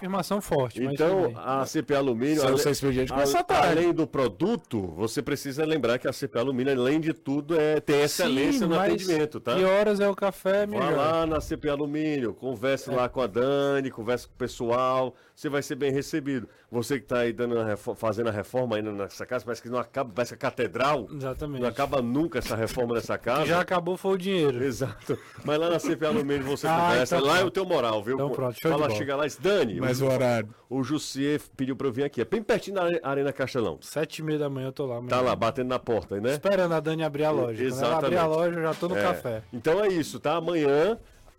Afirmação 0.07 0.41
forte. 0.41 0.83
Então, 0.83 1.33
a 1.37 1.67
CP 1.67 1.95
Alumínio, 1.95 2.43
além, 2.43 2.71
expediente 2.71 3.13
além 3.49 3.93
do 3.93 4.07
produto, 4.07 4.81
você 4.97 5.21
precisa 5.21 5.65
lembrar 5.65 5.99
que 5.99 6.07
a 6.07 6.13
CP 6.13 6.39
Alumínio, 6.39 6.73
além 6.73 7.01
de 7.01 7.13
tudo, 7.13 7.59
é, 7.59 7.81
tem 7.81 8.03
excelência 8.03 8.61
Sim, 8.61 8.67
no 8.67 8.79
atendimento, 8.79 9.41
tá? 9.41 9.57
Que 9.57 9.65
horas 9.65 9.99
é 9.99 10.09
o 10.09 10.15
café, 10.15 10.67
melhor? 10.67 10.95
Vá 10.95 10.97
lá 10.97 11.27
na 11.27 11.41
CP 11.41 11.69
Alumínio, 11.69 12.33
converse 12.33 12.89
é. 12.89 12.95
lá 12.95 13.09
com 13.09 13.21
a 13.21 13.27
Dani, 13.27 13.91
converse 13.91 14.29
com 14.29 14.35
o 14.35 14.39
pessoal, 14.39 15.15
você 15.37 15.51
vai 15.51 15.63
ser 15.63 15.77
bem 15.77 15.93
recebido. 15.93 16.49
Você 16.71 16.99
que 16.99 17.05
está 17.05 17.19
aí 17.19 17.33
dando 17.33 17.61
a 17.61 17.77
fazendo 17.77 18.29
a 18.29 18.33
reforma 18.33 18.77
ainda 18.77 18.91
nessa 18.91 19.27
casa, 19.27 19.45
parece 19.45 19.61
que 19.61 19.69
não 19.69 19.79
acaba, 19.79 20.11
parece 20.11 20.33
a 20.33 20.37
catedral. 20.37 21.07
Exatamente. 21.13 21.61
Não 21.61 21.69
acaba 21.69 22.01
nunca 22.01 22.39
essa 22.39 22.57
reforma 22.57 22.95
nessa 22.95 23.19
casa. 23.19 23.45
Já 23.45 23.61
acabou 23.61 23.99
foi 23.99 24.15
o 24.15 24.17
dinheiro. 24.17 24.65
Exato. 24.65 25.19
Mas 25.45 25.61
lá 25.61 25.69
na 25.69 25.79
CP 25.79 26.07
Alumínio 26.07 26.43
você 26.45 26.67
ah, 26.67 26.89
conversa, 26.89 27.17
então 27.17 27.29
lá 27.29 27.39
é 27.39 27.45
o 27.45 27.51
teu 27.51 27.67
moral, 27.67 28.03
viu? 28.03 28.15
Então 28.15 28.31
pronto, 28.31 28.59
show 28.59 28.71
Fala, 28.71 28.89
chega 28.91 29.15
lá 29.15 29.27
e 29.27 29.31
Dani, 29.39 29.79
mais 29.79 30.01
o 30.01 30.07
horário. 30.07 30.49
O 30.71 30.83
Jussier 30.83 31.39
pediu 31.55 31.77
pra 31.77 31.87
eu 31.87 31.93
vir 31.93 32.05
aqui. 32.05 32.23
É 32.23 32.25
bem 32.25 32.43
pertinho 32.43 32.77
da 32.77 33.09
Arena 33.09 33.31
Castelão. 33.31 33.79
Sete 33.83 34.21
e 34.21 34.23
meia 34.23 34.39
da 34.39 34.49
manhã 34.49 34.69
eu 34.69 34.73
tô 34.73 34.87
lá. 34.87 35.03
Tá 35.03 35.21
lá, 35.21 35.37
batendo 35.37 35.69
na 35.69 35.79
porta, 35.79 36.19
né? 36.19 36.33
Esperando 36.33 36.73
a 36.73 36.81
Dani 36.81 37.05
abrir 37.05 37.25
a 37.25 37.31
loja. 37.31 37.63
Exatamente. 37.63 38.01
Quando 38.01 38.05
ela 38.07 38.07
abrir 38.07 38.17
a 38.17 38.27
loja, 38.27 38.59
eu 38.59 38.63
já 38.63 38.75
tô 38.75 38.89
no 38.89 38.97
é. 38.97 39.03
café. 39.03 39.43
Então 39.53 39.85
é 39.85 39.89
isso, 39.89 40.19
tá? 40.19 40.37
Amanhã 40.37 40.99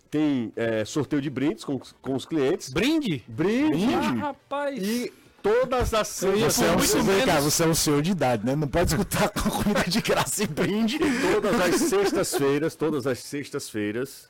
tem 0.10 0.52
é, 0.56 0.86
sorteio 0.86 1.22
de 1.22 1.30
brindes 1.30 1.64
com, 1.64 1.80
com 2.02 2.16
os 2.16 2.26
clientes. 2.26 2.70
Brinde? 2.70 3.24
Brinde. 3.28 3.70
Brinde. 3.70 3.96
Ah, 3.96 4.28
rapaz. 4.28 4.82
E 4.82 5.14
todas 5.42 5.94
as 5.94 6.08
sextas. 6.08 6.56
Você, 6.56 6.66
é 6.66 6.72
um, 6.72 6.80
senhor, 6.80 7.26
cara, 7.26 7.42
você 7.42 7.64
é 7.64 7.68
um 7.68 7.76
senhor 7.76 8.02
de 8.02 8.12
idade, 8.12 8.46
né? 8.46 8.56
Não 8.56 8.68
pode 8.68 8.94
escutar 8.94 9.30
com 9.30 9.50
comida 9.50 9.84
de 9.84 10.02
graça 10.02 10.44
e 10.44 10.48
brinde. 10.48 11.00
Todas 11.34 11.60
as 11.62 11.76
sextas-feiras, 11.82 12.76
todas 12.76 13.08
as 13.08 13.20
sextas-feiras, 13.20 14.30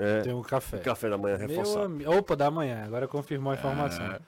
é, 0.00 0.22
Tem 0.22 0.32
um 0.32 0.42
café. 0.42 0.78
Café 0.78 1.10
da 1.10 1.18
manhã 1.18 1.36
reforçado. 1.36 1.84
Ami... 1.84 2.06
Opa, 2.06 2.34
da 2.34 2.50
manhã. 2.50 2.84
Agora 2.84 3.06
confirmou 3.06 3.52
a 3.52 3.54
informação. 3.54 4.18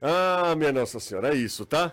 Ah. 0.00 0.50
ah, 0.50 0.54
minha 0.56 0.72
Nossa 0.72 0.98
Senhora, 0.98 1.34
é 1.34 1.36
isso, 1.36 1.66
tá? 1.66 1.92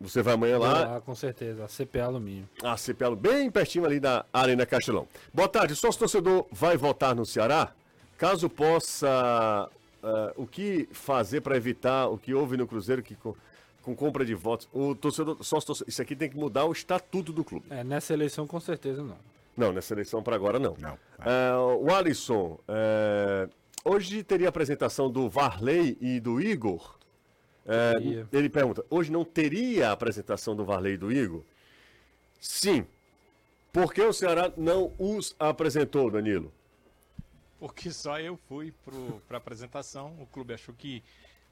Você 0.00 0.22
vai 0.22 0.34
amanhã 0.34 0.58
lá? 0.58 0.88
lá 0.88 1.00
com 1.00 1.14
certeza, 1.14 1.64
a 1.64 1.68
CPA 1.68 2.04
Alumínio. 2.04 2.48
A 2.62 2.76
CPA 2.76 3.14
bem 3.14 3.50
pertinho 3.50 3.84
ali 3.84 3.98
da 4.00 4.24
Arena 4.32 4.66
Castelão. 4.66 5.06
Boa 5.32 5.48
tarde, 5.48 5.74
sócio 5.74 5.98
torcedor 5.98 6.46
vai 6.50 6.76
votar 6.76 7.14
no 7.14 7.24
Ceará? 7.24 7.72
Caso 8.18 8.48
possa, 8.48 9.68
uh, 10.02 10.42
o 10.42 10.46
que 10.46 10.88
fazer 10.92 11.40
para 11.40 11.56
evitar 11.56 12.08
o 12.08 12.16
que 12.16 12.32
houve 12.32 12.56
no 12.56 12.66
Cruzeiro 12.66 13.02
que 13.02 13.14
com, 13.14 13.34
com 13.82 13.94
compra 13.94 14.24
de 14.24 14.34
votos? 14.34 14.68
O 14.72 14.94
torcedor, 14.94 15.36
sócio 15.42 15.66
torcedor, 15.66 15.88
isso 15.88 16.00
aqui 16.00 16.16
tem 16.16 16.30
que 16.30 16.36
mudar 16.36 16.64
o 16.64 16.72
estatuto 16.72 17.32
do 17.32 17.44
clube. 17.44 17.66
É, 17.70 17.84
nessa 17.84 18.12
eleição 18.14 18.46
com 18.46 18.58
certeza 18.58 19.02
não. 19.02 19.16
Não, 19.56 19.72
nessa 19.72 19.94
eleição 19.94 20.22
para 20.22 20.36
agora 20.36 20.58
não. 20.58 20.76
Não. 20.78 20.94
Uh, 20.94 21.84
o 21.84 21.94
Alisson, 21.94 22.58
uh, 22.68 23.50
hoje 23.84 24.22
teria 24.22 24.48
apresentação 24.48 25.10
do 25.10 25.28
Varley 25.28 25.96
e 26.00 26.20
do 26.20 26.40
Igor. 26.40 26.95
Uh, 27.66 28.28
ele 28.32 28.48
pergunta: 28.48 28.84
hoje 28.88 29.10
não 29.10 29.24
teria 29.24 29.88
a 29.88 29.92
apresentação 29.92 30.54
do 30.54 30.64
Varley 30.64 30.94
e 30.94 30.96
do 30.96 31.10
Igor? 31.10 31.42
Sim. 32.40 32.86
Por 33.72 33.92
que 33.92 34.00
o 34.00 34.12
Ceará 34.12 34.52
não 34.56 34.92
os 34.98 35.34
apresentou, 35.38 36.10
Danilo? 36.10 36.52
Porque 37.58 37.90
só 37.90 38.20
eu 38.20 38.38
fui 38.48 38.72
para 39.26 39.36
a 39.36 39.38
apresentação. 39.38 40.16
O 40.20 40.26
clube 40.26 40.54
achou 40.54 40.74
que 40.74 41.02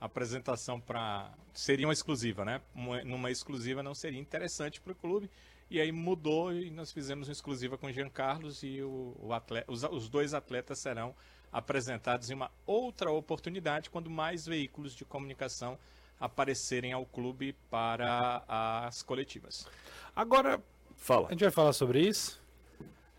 a 0.00 0.06
apresentação 0.06 0.80
para 0.80 1.32
seria 1.52 1.86
uma 1.86 1.92
exclusiva, 1.92 2.44
né? 2.44 2.60
Uma, 2.74 3.02
numa 3.02 3.30
exclusiva 3.30 3.82
não 3.82 3.94
seria 3.94 4.20
interessante 4.20 4.80
para 4.80 4.92
o 4.92 4.94
clube. 4.94 5.28
E 5.70 5.80
aí 5.80 5.90
mudou 5.90 6.52
e 6.52 6.70
nós 6.70 6.92
fizemos 6.92 7.26
uma 7.28 7.32
exclusiva 7.32 7.76
com 7.76 7.88
o 7.88 7.92
Jean 7.92 8.08
Carlos 8.08 8.62
e 8.62 8.80
o, 8.82 9.16
o 9.18 9.32
atleta, 9.32 9.70
os, 9.70 9.82
os 9.82 10.08
dois 10.08 10.34
atletas 10.34 10.78
serão 10.78 11.14
apresentados 11.50 12.30
em 12.30 12.34
uma 12.34 12.50
outra 12.66 13.10
oportunidade 13.10 13.90
quando 13.90 14.10
mais 14.10 14.46
veículos 14.46 14.94
de 14.94 15.04
comunicação 15.04 15.78
aparecerem 16.18 16.92
ao 16.92 17.04
clube 17.04 17.54
para 17.70 18.42
as 18.48 19.02
coletivas. 19.02 19.66
Agora, 20.14 20.62
fala. 20.96 21.28
A 21.28 21.30
gente 21.32 21.42
vai 21.42 21.50
falar 21.50 21.72
sobre 21.72 22.00
isso. 22.00 22.42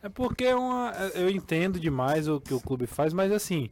É 0.02 0.10
porque 0.10 0.46
é 0.46 0.56
uma, 0.56 0.92
eu 1.16 1.30
entendo 1.30 1.80
demais 1.80 2.28
o 2.28 2.40
que 2.40 2.54
o 2.54 2.62
clube 2.62 2.86
faz, 2.86 3.12
mas 3.12 3.32
assim, 3.32 3.72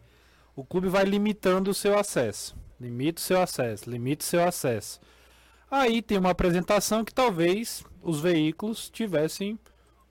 o 0.55 0.63
clube 0.63 0.87
vai 0.89 1.03
limitando 1.03 1.69
o 1.69 1.73
seu 1.73 1.97
acesso. 1.97 2.55
Limita 2.79 3.19
o 3.19 3.23
seu 3.23 3.41
acesso, 3.41 3.89
limita 3.89 4.23
o 4.23 4.27
seu 4.27 4.43
acesso. 4.43 4.99
Aí 5.69 6.01
tem 6.01 6.17
uma 6.17 6.31
apresentação 6.31 7.03
que 7.05 7.13
talvez 7.13 7.83
os 8.01 8.19
veículos 8.19 8.89
tivessem, 8.89 9.57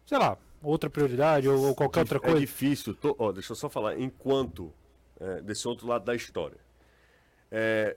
sei 0.07 0.19
lá, 0.19 0.39
outra 0.63 0.89
prioridade 0.89 1.49
ou, 1.49 1.69
ou 1.69 1.75
qualquer 1.75 2.01
outra 2.01 2.21
coisa. 2.21 2.37
É 2.37 2.41
difícil, 2.41 2.95
tô, 2.95 3.15
ó, 3.19 3.33
deixa 3.33 3.53
eu 3.53 3.57
só 3.57 3.69
falar, 3.69 3.99
enquanto, 4.01 4.73
é, 5.21 5.43
desse 5.43 5.67
outro 5.69 5.87
lado 5.87 6.05
da 6.05 6.15
história. 6.15 6.59
É, 7.51 7.97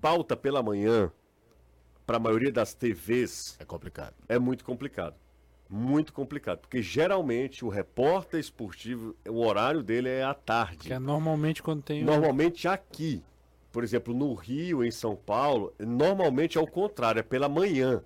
pauta 0.00 0.36
pela 0.36 0.62
manhã, 0.62 1.10
para 2.06 2.16
a 2.16 2.20
maioria 2.20 2.50
das 2.50 2.74
TVs. 2.74 3.56
É 3.58 3.64
complicado. 3.64 4.14
É 4.28 4.38
muito 4.38 4.64
complicado. 4.64 5.14
Muito 5.68 6.12
complicado. 6.12 6.58
Porque 6.58 6.82
geralmente 6.82 7.64
o 7.64 7.68
repórter 7.68 8.40
esportivo, 8.40 9.14
o 9.28 9.46
horário 9.46 9.82
dele 9.82 10.08
é 10.08 10.24
à 10.24 10.34
tarde. 10.34 10.88
Que 10.88 10.92
é 10.92 10.98
normalmente 10.98 11.62
quando 11.62 11.82
tem. 11.82 12.02
Normalmente 12.02 12.66
aqui. 12.66 13.22
Por 13.70 13.84
exemplo, 13.84 14.12
no 14.12 14.34
Rio, 14.34 14.82
em 14.82 14.90
São 14.90 15.14
Paulo, 15.14 15.72
normalmente 15.78 16.58
é 16.58 16.60
o 16.60 16.66
contrário, 16.66 17.20
é 17.20 17.22
pela 17.22 17.48
manhã. 17.48 18.02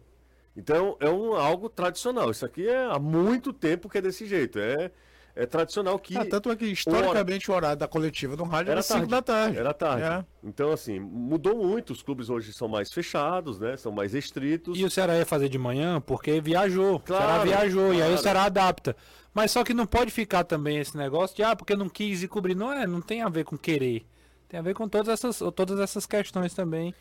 Então 0.54 0.96
é 1.00 1.08
um, 1.08 1.34
algo 1.34 1.70
tradicional. 1.70 2.30
Isso 2.30 2.44
aqui 2.44 2.68
é 2.68 2.84
há 2.84 2.98
muito 2.98 3.52
tempo 3.52 3.88
que 3.88 3.98
é 3.98 4.02
desse 4.02 4.26
jeito. 4.26 4.58
É, 4.58 4.90
é 5.36 5.46
tradicional 5.46 5.98
que. 5.98 6.16
Ah, 6.16 6.24
tanto 6.24 6.50
é 6.50 6.56
que 6.56 6.64
historicamente 6.66 7.50
o 7.50 7.54
horário 7.54 7.76
da 7.76 7.88
coletiva 7.88 8.36
do 8.36 8.44
rádio 8.44 8.70
era 8.70 8.82
5 8.82 9.06
da 9.06 9.20
tarde. 9.20 9.58
Era 9.58 9.74
tarde. 9.74 10.04
É. 10.04 10.24
Então, 10.44 10.70
assim, 10.70 11.00
mudou 11.00 11.56
muito. 11.56 11.92
Os 11.92 12.02
clubes 12.02 12.30
hoje 12.30 12.52
são 12.52 12.68
mais 12.68 12.92
fechados, 12.92 13.58
né? 13.58 13.76
São 13.76 13.90
mais 13.90 14.12
restritos. 14.12 14.78
E 14.78 14.84
o 14.84 14.90
Ceará 14.90 15.16
ia 15.16 15.26
fazer 15.26 15.48
de 15.48 15.58
manhã 15.58 16.00
porque 16.00 16.40
viajou. 16.40 17.00
Claro, 17.00 17.24
o 17.24 17.26
Ceará 17.26 17.44
viajou 17.44 17.86
claro. 17.86 17.98
e 17.98 18.02
aí 18.02 18.14
o 18.14 18.18
Ceará 18.18 18.44
adapta. 18.44 18.96
Mas 19.32 19.50
só 19.50 19.64
que 19.64 19.74
não 19.74 19.86
pode 19.86 20.12
ficar 20.12 20.44
também 20.44 20.78
esse 20.78 20.96
negócio 20.96 21.34
de, 21.34 21.42
ah, 21.42 21.56
porque 21.56 21.74
não 21.74 21.88
quis 21.88 22.22
ir 22.22 22.28
cobrir. 22.28 22.54
Não 22.54 22.72
é, 22.72 22.86
não 22.86 23.00
tem 23.00 23.20
a 23.22 23.28
ver 23.28 23.44
com 23.44 23.58
querer. 23.58 24.06
Tem 24.48 24.60
a 24.60 24.62
ver 24.62 24.74
com 24.74 24.88
todas 24.88 25.08
essas, 25.08 25.38
todas 25.52 25.80
essas 25.80 26.06
questões 26.06 26.54
também. 26.54 26.94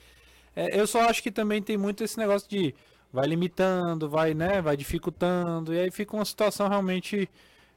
É, 0.56 0.80
eu 0.80 0.88
só 0.88 1.02
acho 1.08 1.22
que 1.22 1.32
também 1.32 1.62
tem 1.62 1.78
muito 1.78 2.04
esse 2.04 2.18
negócio 2.18 2.50
de 2.50 2.74
vai 3.12 3.28
limitando, 3.28 4.10
vai, 4.10 4.34
né, 4.34 4.60
vai 4.60 4.76
dificultando, 4.76 5.72
e 5.72 5.80
aí 5.80 5.92
fica 5.92 6.16
uma 6.16 6.26
situação 6.26 6.68
realmente 6.68 7.30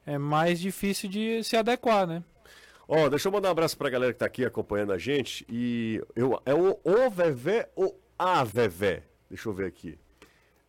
é 0.06 0.16
mais 0.16 0.60
difícil 0.60 1.10
de 1.10 1.42
se 1.42 1.56
adequar, 1.56 2.06
né? 2.06 2.22
Ó, 2.88 3.04
oh, 3.04 3.10
deixa 3.10 3.26
eu 3.26 3.32
mandar 3.32 3.48
um 3.48 3.50
abraço 3.50 3.76
pra 3.76 3.90
galera 3.90 4.12
que 4.12 4.18
tá 4.20 4.26
aqui 4.26 4.44
acompanhando 4.44 4.92
a 4.92 4.98
gente. 4.98 5.44
E 5.50 6.00
eu, 6.14 6.40
é 6.46 6.54
o 6.54 7.10
Vevé 7.10 7.68
ou 7.74 8.00
A 8.16 8.44
Vevé? 8.44 9.02
Deixa 9.28 9.48
eu 9.48 9.52
ver 9.52 9.66
aqui. 9.66 9.98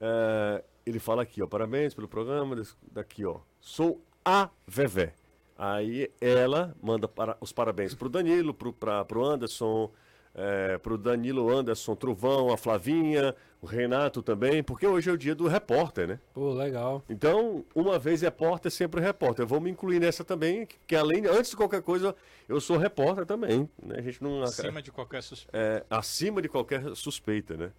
É, 0.01 0.63
ele 0.83 0.97
fala 0.97 1.21
aqui, 1.21 1.43
ó, 1.43 1.47
parabéns 1.47 1.93
pelo 1.93 2.07
programa. 2.07 2.59
Daqui, 2.91 3.23
ó, 3.23 3.37
sou 3.59 4.01
a 4.25 4.49
Vevé. 4.65 5.13
Aí 5.55 6.11
ela 6.19 6.75
manda 6.81 7.07
para, 7.07 7.37
os 7.39 7.51
parabéns 7.51 7.93
pro 7.93 8.09
Danilo, 8.09 8.53
pro, 8.53 8.73
pra, 8.73 9.05
pro 9.05 9.23
Anderson, 9.23 9.91
é, 10.37 10.77
pro 10.77 10.97
Danilo 10.97 11.49
Anderson 11.49 11.95
Trovão, 11.95 12.53
a 12.53 12.57
Flavinha, 12.57 13.35
o 13.59 13.65
Renato 13.65 14.21
também, 14.21 14.61
porque 14.61 14.85
hoje 14.85 15.09
é 15.09 15.13
o 15.13 15.17
dia 15.17 15.33
do 15.33 15.47
repórter, 15.47 16.07
né? 16.07 16.19
Pô, 16.31 16.53
legal. 16.53 17.03
Então, 17.09 17.65
uma 17.73 17.97
vez 17.97 18.21
repórter, 18.21 18.71
sempre 18.71 19.01
repórter. 19.01 19.43
Eu 19.43 19.47
vou 19.47 19.59
me 19.59 19.71
incluir 19.71 19.99
nessa 19.99 20.23
também, 20.23 20.67
que 20.85 20.95
além, 20.95 21.25
antes 21.25 21.49
de 21.49 21.57
qualquer 21.57 21.81
coisa, 21.81 22.15
eu 22.47 22.61
sou 22.61 22.77
repórter 22.77 23.25
também. 23.25 23.67
Né? 23.81 23.95
A 23.97 24.01
gente 24.01 24.23
não. 24.23 24.43
Acima 24.43 24.79
de 24.79 24.91
qualquer 24.91 25.23
suspeita. 25.23 25.57
É, 25.57 25.83
acima 25.89 26.39
de 26.39 26.47
qualquer 26.47 26.95
suspeita, 26.95 27.57
né? 27.57 27.71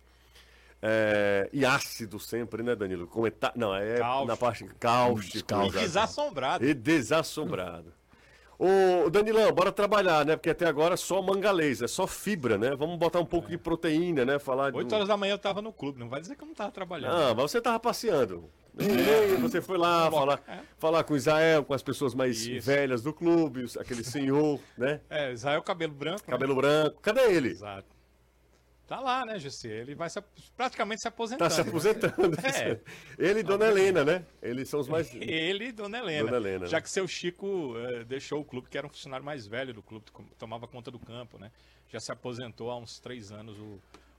É, 0.81 1.49
e 1.53 1.65
ácido 1.65 2.21
sempre, 2.21 2.63
né, 2.63 2.75
Danilo? 2.75 3.07
Comentar. 3.07 3.53
Não, 3.55 3.75
é 3.75 3.99
cáustico. 3.99 4.27
na 4.27 4.37
parte 4.37 4.65
cáustico. 4.79 5.55
E 5.55 5.71
desassombrado. 5.71 6.65
E 6.65 6.75
desassombrado. 6.75 7.93
Ô, 8.59 9.09
Danilão, 9.09 9.53
bora 9.53 9.71
trabalhar, 9.71 10.27
né? 10.27 10.35
Porque 10.35 10.51
até 10.51 10.67
agora 10.67 10.97
só 10.97 11.23
mangalês, 11.23 11.81
é 11.81 11.87
só 11.87 12.09
fibra, 12.09 12.59
né? 12.59 12.75
Vamos 12.75 12.99
botar 12.99 13.21
um 13.21 13.25
pouco 13.25 13.47
é. 13.47 13.51
de 13.51 13.59
proteína, 13.59 14.25
né? 14.25 14.39
Falar 14.41 14.75
8 14.75 14.93
horas 14.93 15.07
da 15.07 15.17
manhã 15.17 15.35
eu 15.35 15.39
tava 15.39 15.63
no 15.63 15.73
clube, 15.73 16.01
não 16.01 16.09
vai 16.09 16.21
dizer 16.21 16.35
que 16.35 16.43
eu 16.43 16.49
não 16.49 16.55
tava 16.55 16.73
trabalhando. 16.73 17.13
Ah, 17.13 17.35
mas 17.35 17.51
você 17.51 17.61
tava 17.61 17.79
passeando. 17.79 18.51
Você 19.41 19.61
foi 19.61 19.77
lá 19.77 20.11
falar, 20.11 20.43
é. 20.47 20.59
falar 20.79 21.05
com 21.05 21.15
o 21.15 21.17
Israel, 21.17 21.65
com 21.65 21.75
as 21.75 21.83
pessoas 21.83 22.15
mais 22.15 22.47
Isso. 22.47 22.67
velhas 22.67 23.03
do 23.03 23.13
clube, 23.13 23.65
aquele 23.79 24.05
senhor, 24.05 24.61
né? 24.77 25.01
É, 25.11 25.33
Israel 25.33 25.63
cabelo 25.63 25.95
branco. 25.95 26.23
Né? 26.27 26.33
Cabelo 26.33 26.55
né? 26.55 26.61
branco. 26.61 27.01
Cadê 27.01 27.33
ele? 27.33 27.51
Exato. 27.51 27.98
Tá 28.89 29.01
lá, 29.01 29.22
né, 29.26 29.39
José? 29.39 29.68
Ele 29.68 29.95
vai 29.95 30.09
se, 30.09 30.18
praticamente 30.57 31.03
se 31.03 31.09
aposentando. 31.09 31.51
Tá 31.51 31.55
se 31.55 31.61
aposentando. 31.61 32.30
Né? 32.30 32.49
É. 32.55 32.80
Ele 33.18 33.41
e 33.41 33.43
Dona 33.43 33.66
Helena, 33.66 34.03
né? 34.03 34.24
Eles 34.41 34.66
são 34.70 34.80
os 34.80 34.89
mais. 34.89 35.12
Ele 35.20 35.66
e 35.66 35.72
Dona 35.72 35.99
Helena. 35.99 36.24
Dona 36.24 36.36
Helena 36.39 36.66
já 36.66 36.78
né? 36.78 36.80
que 36.80 36.89
seu 36.89 37.07
Chico 37.07 37.47
uh, 37.47 38.03
deixou 38.07 38.41
o 38.41 38.45
clube, 38.47 38.66
que 38.66 38.78
era 38.78 38.86
um 38.86 38.91
funcionário 38.91 39.26
mais 39.26 39.47
velho 39.47 39.74
do 39.74 39.82
clube, 39.82 40.07
tomava 40.39 40.66
conta 40.66 40.91
do 40.91 40.99
campo, 40.99 41.39
né? 41.39 41.53
Já 41.91 42.01
se 42.01 42.11
aposentou 42.11 42.70
há 42.70 42.78
uns 42.78 42.99
três 42.99 43.30
anos 43.30 43.59
o, 43.59 43.78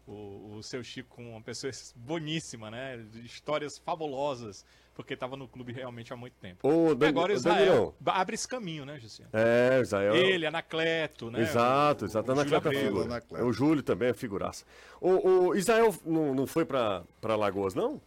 o, 0.09 0.55
o 0.57 0.63
seu 0.63 0.83
Chico, 0.83 1.21
uma 1.21 1.41
pessoa 1.41 1.71
boníssima, 1.95 2.71
né? 2.71 3.05
Histórias 3.23 3.77
fabulosas 3.77 4.65
porque 4.99 5.13
estava 5.13 5.37
no 5.37 5.47
clube 5.47 5.71
realmente 5.71 6.11
há 6.11 6.15
muito 6.17 6.33
tempo. 6.41 6.67
O 6.67 6.93
Dan... 6.93 7.07
agora 7.07 7.31
Israel 7.31 7.95
abre 8.05 8.35
esse 8.35 8.45
caminho, 8.45 8.85
né, 8.85 8.99
José? 8.99 9.23
É, 9.31 9.79
Israel. 9.81 10.13
Ele, 10.13 10.45
Anacleto, 10.45 11.31
né? 11.31 11.41
Exato, 11.41 12.03
exato. 12.03 12.29
O, 12.29 12.35
o 12.35 12.37
Anacleto 12.37 12.67
é 12.67 12.75
figura. 12.75 13.23
É 13.35 13.43
o 13.43 13.53
Júlio 13.53 13.81
também 13.81 14.09
é 14.09 14.13
figuraça. 14.13 14.65
O, 14.99 15.47
o 15.47 15.55
Israel 15.55 15.95
não, 16.05 16.35
não 16.35 16.45
foi 16.45 16.65
para 16.65 17.05
Lagoas, 17.23 17.73
não? 17.73 18.01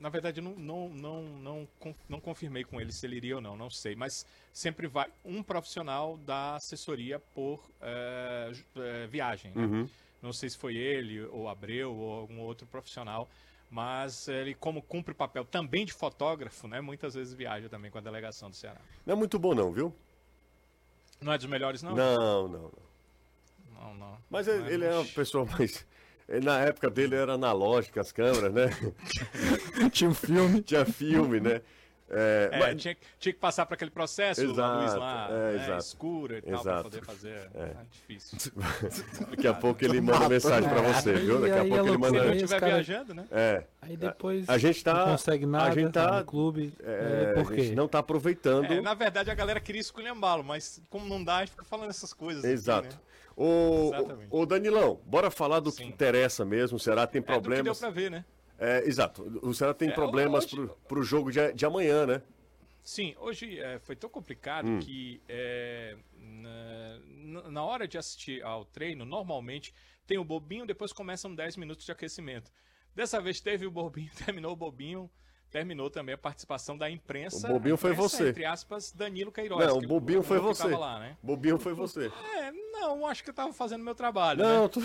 Na 0.00 0.08
verdade, 0.08 0.40
não, 0.40 0.54
não, 0.56 0.88
não, 0.88 1.22
não, 1.22 1.68
não 2.08 2.20
confirmei 2.20 2.64
com 2.64 2.80
ele 2.80 2.92
se 2.92 3.06
ele 3.06 3.16
iria 3.16 3.36
ou 3.36 3.40
não, 3.40 3.56
não 3.56 3.70
sei. 3.70 3.94
Mas 3.94 4.26
sempre 4.52 4.88
vai 4.88 5.08
um 5.24 5.40
profissional 5.40 6.16
da 6.16 6.56
assessoria 6.56 7.20
por 7.20 7.60
é, 7.80 8.52
é, 8.76 9.06
viagem. 9.06 9.52
Né? 9.54 9.64
Uhum. 9.64 9.88
Não 10.20 10.32
sei 10.32 10.50
se 10.50 10.58
foi 10.58 10.76
ele, 10.76 11.22
ou 11.26 11.48
Abreu, 11.48 11.94
ou 11.94 12.20
algum 12.20 12.40
outro 12.40 12.66
profissional 12.66 13.28
mas 13.70 14.28
ele, 14.28 14.54
como 14.54 14.80
cumpre 14.80 15.12
o 15.12 15.14
papel 15.14 15.44
também 15.44 15.84
de 15.84 15.92
fotógrafo, 15.92 16.66
né, 16.66 16.80
muitas 16.80 17.14
vezes 17.14 17.34
viaja 17.34 17.68
também 17.68 17.90
com 17.90 17.98
a 17.98 18.00
delegação 18.00 18.48
do 18.48 18.56
Ceará. 18.56 18.80
Não 19.04 19.12
é 19.12 19.16
muito 19.16 19.38
bom 19.38 19.54
não, 19.54 19.70
viu? 19.70 19.94
Não 21.20 21.32
é 21.32 21.38
dos 21.38 21.46
melhores, 21.46 21.82
não? 21.82 21.94
Não, 21.94 22.48
não, 22.48 22.48
não. 22.48 22.72
Não, 23.74 23.94
não. 23.94 24.18
Mas 24.30 24.46
não 24.46 24.54
ele, 24.66 24.84
é, 24.84 24.88
é 24.88 24.94
uma 24.94 25.04
pessoa 25.04 25.44
mais... 25.44 25.86
Na 26.42 26.60
época 26.60 26.90
dele 26.90 27.14
era 27.14 27.34
analógica 27.34 28.00
as 28.00 28.12
câmeras, 28.12 28.52
né? 28.52 28.68
Tinha 29.90 30.10
um 30.10 30.14
filme. 30.14 30.62
Tinha 30.62 30.84
filme, 30.84 31.40
né? 31.40 31.62
É, 32.10 32.48
é, 32.52 32.58
mas... 32.58 32.80
tinha, 32.80 32.96
tinha, 33.18 33.32
que 33.32 33.38
passar 33.38 33.66
para 33.66 33.74
aquele 33.74 33.90
processo, 33.90 34.40
exato, 34.40 34.60
a 34.62 34.80
luz 34.80 34.94
lá 34.94 35.28
é, 35.30 35.68
né, 35.68 35.78
escura 35.78 36.38
e 36.38 36.42
tal, 36.42 36.62
para 36.62 36.82
poder 36.82 37.04
fazer. 37.04 37.50
É. 37.54 37.72
Ah, 37.76 37.82
difícil. 37.90 38.52
Daqui 39.30 39.46
a 39.46 39.52
pouco 39.52 39.84
ele 39.84 40.00
manda 40.00 40.28
mensagem 40.28 40.68
para 40.68 40.80
você, 40.80 41.12
viu? 41.14 41.40
Daqui 41.40 41.58
a 41.58 41.64
pouco 41.64 41.88
ele 41.88 41.98
manda. 41.98 42.20
Se 42.20 42.26
ele 42.26 42.36
estiver 42.36 42.60
cara... 42.60 42.72
viajando, 42.74 43.14
né? 43.14 43.26
É. 43.30 43.64
Aí 43.82 43.96
depois 43.96 44.48
a 44.48 44.56
gente 44.56 44.82
tá, 44.82 44.94
não 44.94 45.12
consegue 45.12 45.44
nada, 45.44 45.68
a 45.68 45.74
gente 45.74 45.92
tá, 45.92 46.08
tá 46.08 46.18
no 46.20 46.24
clube. 46.24 46.72
É, 46.82 47.32
por 47.34 47.52
quê? 47.52 47.60
A 47.60 47.64
gente 47.64 47.76
não 47.76 47.88
tá 47.88 47.98
aproveitando. 47.98 48.72
É, 48.72 48.80
na 48.80 48.94
verdade, 48.94 49.30
a 49.30 49.34
galera 49.34 49.60
queria 49.60 49.80
esculhambá-lo, 49.80 50.42
mas 50.42 50.80
como 50.88 51.06
não 51.06 51.22
dá, 51.22 51.36
a 51.36 51.40
gente 51.40 51.50
fica 51.50 51.64
falando 51.64 51.90
essas 51.90 52.14
coisas. 52.14 52.42
Exato. 52.42 52.88
Aqui, 52.88 52.96
né? 52.96 53.02
Ô, 53.36 53.92
ô, 54.30 54.44
Danilão, 54.44 54.98
bora 55.06 55.30
falar 55.30 55.60
do 55.60 55.70
Sim. 55.70 55.84
que 55.84 55.88
interessa 55.88 56.44
mesmo. 56.44 56.76
O 56.76 56.80
Ceará 56.80 57.06
tem 57.06 57.22
problemas. 57.22 57.58
É, 57.58 57.70
do 57.70 57.74
que 57.74 57.80
deu 57.80 57.92
pra 57.92 58.02
ver, 58.02 58.10
né? 58.10 58.24
É, 58.58 58.84
exato. 58.84 59.22
O 59.42 59.54
Ceará 59.54 59.72
tem 59.72 59.88
é, 59.88 59.92
problemas 59.92 60.44
pro, 60.46 60.68
pro 60.88 61.02
jogo 61.02 61.30
de, 61.30 61.52
de 61.52 61.64
amanhã, 61.64 62.04
né? 62.06 62.22
Sim, 62.82 63.14
hoje 63.18 63.58
é, 63.58 63.78
foi 63.78 63.94
tão 63.94 64.08
complicado 64.08 64.66
hum. 64.66 64.78
que 64.80 65.20
é, 65.28 65.96
na, 66.18 67.50
na, 67.50 67.62
hora 67.62 67.86
de 67.86 67.98
assistir 67.98 68.42
ao 68.42 68.64
treino, 68.64 69.04
normalmente 69.04 69.74
tem 70.06 70.18
o 70.18 70.24
bobinho, 70.24 70.66
depois 70.66 70.92
começam 70.92 71.34
10 71.34 71.56
minutos 71.56 71.84
de 71.84 71.92
aquecimento. 71.92 72.50
Dessa 72.94 73.20
vez 73.20 73.40
teve 73.40 73.66
o 73.66 73.70
bobinho, 73.70 74.10
terminou 74.24 74.52
o 74.52 74.56
bobinho, 74.56 75.10
terminou 75.50 75.90
também 75.90 76.14
a 76.14 76.18
participação 76.18 76.76
da 76.76 76.90
imprensa. 76.90 77.46
O 77.46 77.52
bobinho 77.52 77.76
foi 77.76 77.92
imprensa, 77.92 78.16
você. 78.16 78.28
Entre 78.30 78.44
aspas, 78.44 78.90
Danilo 78.90 79.30
Queiroz. 79.30 79.66
Não, 79.66 79.78
o 79.78 79.82
bobinho 79.82 80.22
foi 80.22 80.38
você. 80.38 80.68
Lá, 80.68 80.98
né? 80.98 81.16
Bobinho 81.22 81.58
foi 81.58 81.74
você. 81.74 82.10
É, 82.36 82.50
não, 82.50 83.06
acho 83.06 83.22
que 83.22 83.30
eu 83.30 83.34
tava 83.34 83.52
fazendo 83.52 83.84
meu 83.84 83.94
trabalho. 83.94 84.42
Não, 84.42 84.62
né? 84.62 84.68
tu... 84.68 84.80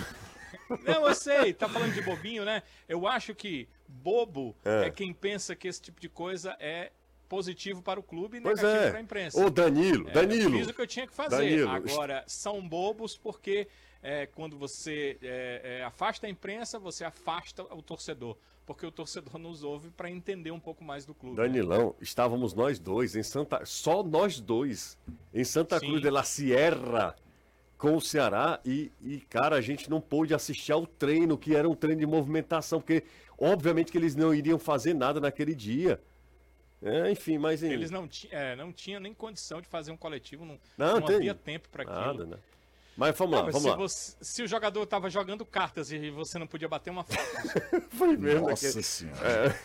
Não, 0.86 1.08
eu 1.08 1.16
sei, 1.16 1.54
tá 1.54 1.68
falando 1.68 1.94
de 1.94 2.02
bobinho, 2.02 2.46
né? 2.46 2.64
Eu 2.88 3.08
acho 3.08 3.34
que 3.34 3.68
bobo 3.88 4.56
é. 4.64 4.88
é 4.88 4.92
quem 4.92 5.14
pensa 5.14 5.56
que 5.56 5.68
esse 5.68 5.82
tipo 5.82 6.00
de 6.00 6.10
coisa 6.10 6.56
é 6.60 6.92
positivo 7.30 7.82
para 7.82 8.00
o 8.00 8.04
clube 8.04 8.38
e 8.38 8.42
pois 8.42 8.62
negativo 8.62 8.84
é. 8.84 8.90
para 8.90 9.00
a 9.00 9.02
imprensa. 9.02 9.44
Ô, 9.44 9.50
Danilo, 9.50 10.08
é, 10.10 10.12
Danilo. 10.12 10.56
Eu 10.56 10.60
fiz 10.60 10.68
o 10.68 10.74
que 10.74 10.82
eu 10.82 10.88
tinha 10.88 11.08
que 11.08 11.14
fazer. 11.14 11.38
Danilo. 11.38 11.70
Agora, 11.70 12.24
são 12.28 12.68
bobos 12.68 13.18
porque 13.18 13.68
é, 14.04 14.28
quando 14.28 14.58
você 14.58 15.18
é, 15.22 15.80
é, 15.80 15.84
afasta 15.84 16.28
a 16.28 16.30
imprensa, 16.30 16.78
você 16.78 17.04
afasta 17.04 17.64
o 17.64 17.82
torcedor. 17.82 18.38
Porque 18.66 18.86
o 18.86 18.92
torcedor 18.92 19.38
nos 19.38 19.62
ouve 19.64 19.90
para 19.90 20.10
entender 20.10 20.52
um 20.52 20.60
pouco 20.60 20.84
mais 20.86 21.06
do 21.06 21.14
clube. 21.14 21.36
Danilão, 21.36 21.88
né? 21.88 21.94
estávamos 22.02 22.54
nós 22.54 22.80
dois 22.80 23.16
em 23.16 23.24
Santa. 23.24 23.66
Só 23.66 24.04
nós 24.04 24.40
dois. 24.40 24.98
Em 25.34 25.44
Santa 25.44 25.80
Sim. 25.80 25.88
Cruz 25.88 26.02
de 26.02 26.10
la 26.10 26.24
Sierra 26.24 27.16
com 27.78 27.96
o 27.96 28.02
Ceará 28.02 28.60
e, 28.66 28.92
e, 29.02 29.20
cara, 29.22 29.56
a 29.56 29.62
gente 29.62 29.90
não 29.90 30.00
pôde 30.00 30.34
assistir 30.34 30.72
ao 30.72 30.86
treino, 30.86 31.38
que 31.38 31.56
era 31.56 31.68
um 31.68 31.76
treino 31.76 32.00
de 32.00 32.06
movimentação, 32.06 32.80
porque 32.80 33.04
obviamente 33.38 33.92
que 33.92 33.98
eles 33.98 34.16
não 34.16 34.34
iriam 34.34 34.58
fazer 34.58 34.94
nada 34.94 35.20
naquele 35.20 35.54
dia. 35.54 36.00
É, 36.82 37.10
enfim, 37.12 37.38
mas... 37.38 37.64
Eles 37.64 37.92
não, 37.92 38.10
é, 38.30 38.56
não 38.56 38.72
tinham 38.72 39.00
nem 39.00 39.14
condição 39.14 39.62
de 39.62 39.68
fazer 39.68 39.92
um 39.92 39.98
coletivo, 39.98 40.44
não, 40.44 40.60
não, 40.78 41.00
não 41.00 41.08
havia 41.08 41.34
tempo 41.34 41.70
para 41.70 41.84
aquilo. 41.84 42.00
Nada, 42.00 42.26
né? 42.26 42.38
Mas 42.96 43.18
vamos 43.18 43.36
lá, 43.36 43.42
vamos 43.44 43.62
se 43.62 43.70
lá. 43.70 43.76
Você, 43.76 44.18
se 44.22 44.44
o 44.44 44.48
jogador 44.48 44.86
tava 44.86 45.10
jogando 45.10 45.46
cartas 45.46 45.92
e 45.92 46.12
você 46.12 46.38
não 46.38 46.46
podia 46.46 46.68
bater 46.68 46.92
uma 46.92 47.04
foto. 47.04 47.20
foi 47.90 48.16
mesmo. 48.16 48.48
Nossa 48.48 48.68
aquele... 48.68 48.84
senhora. 48.84 49.60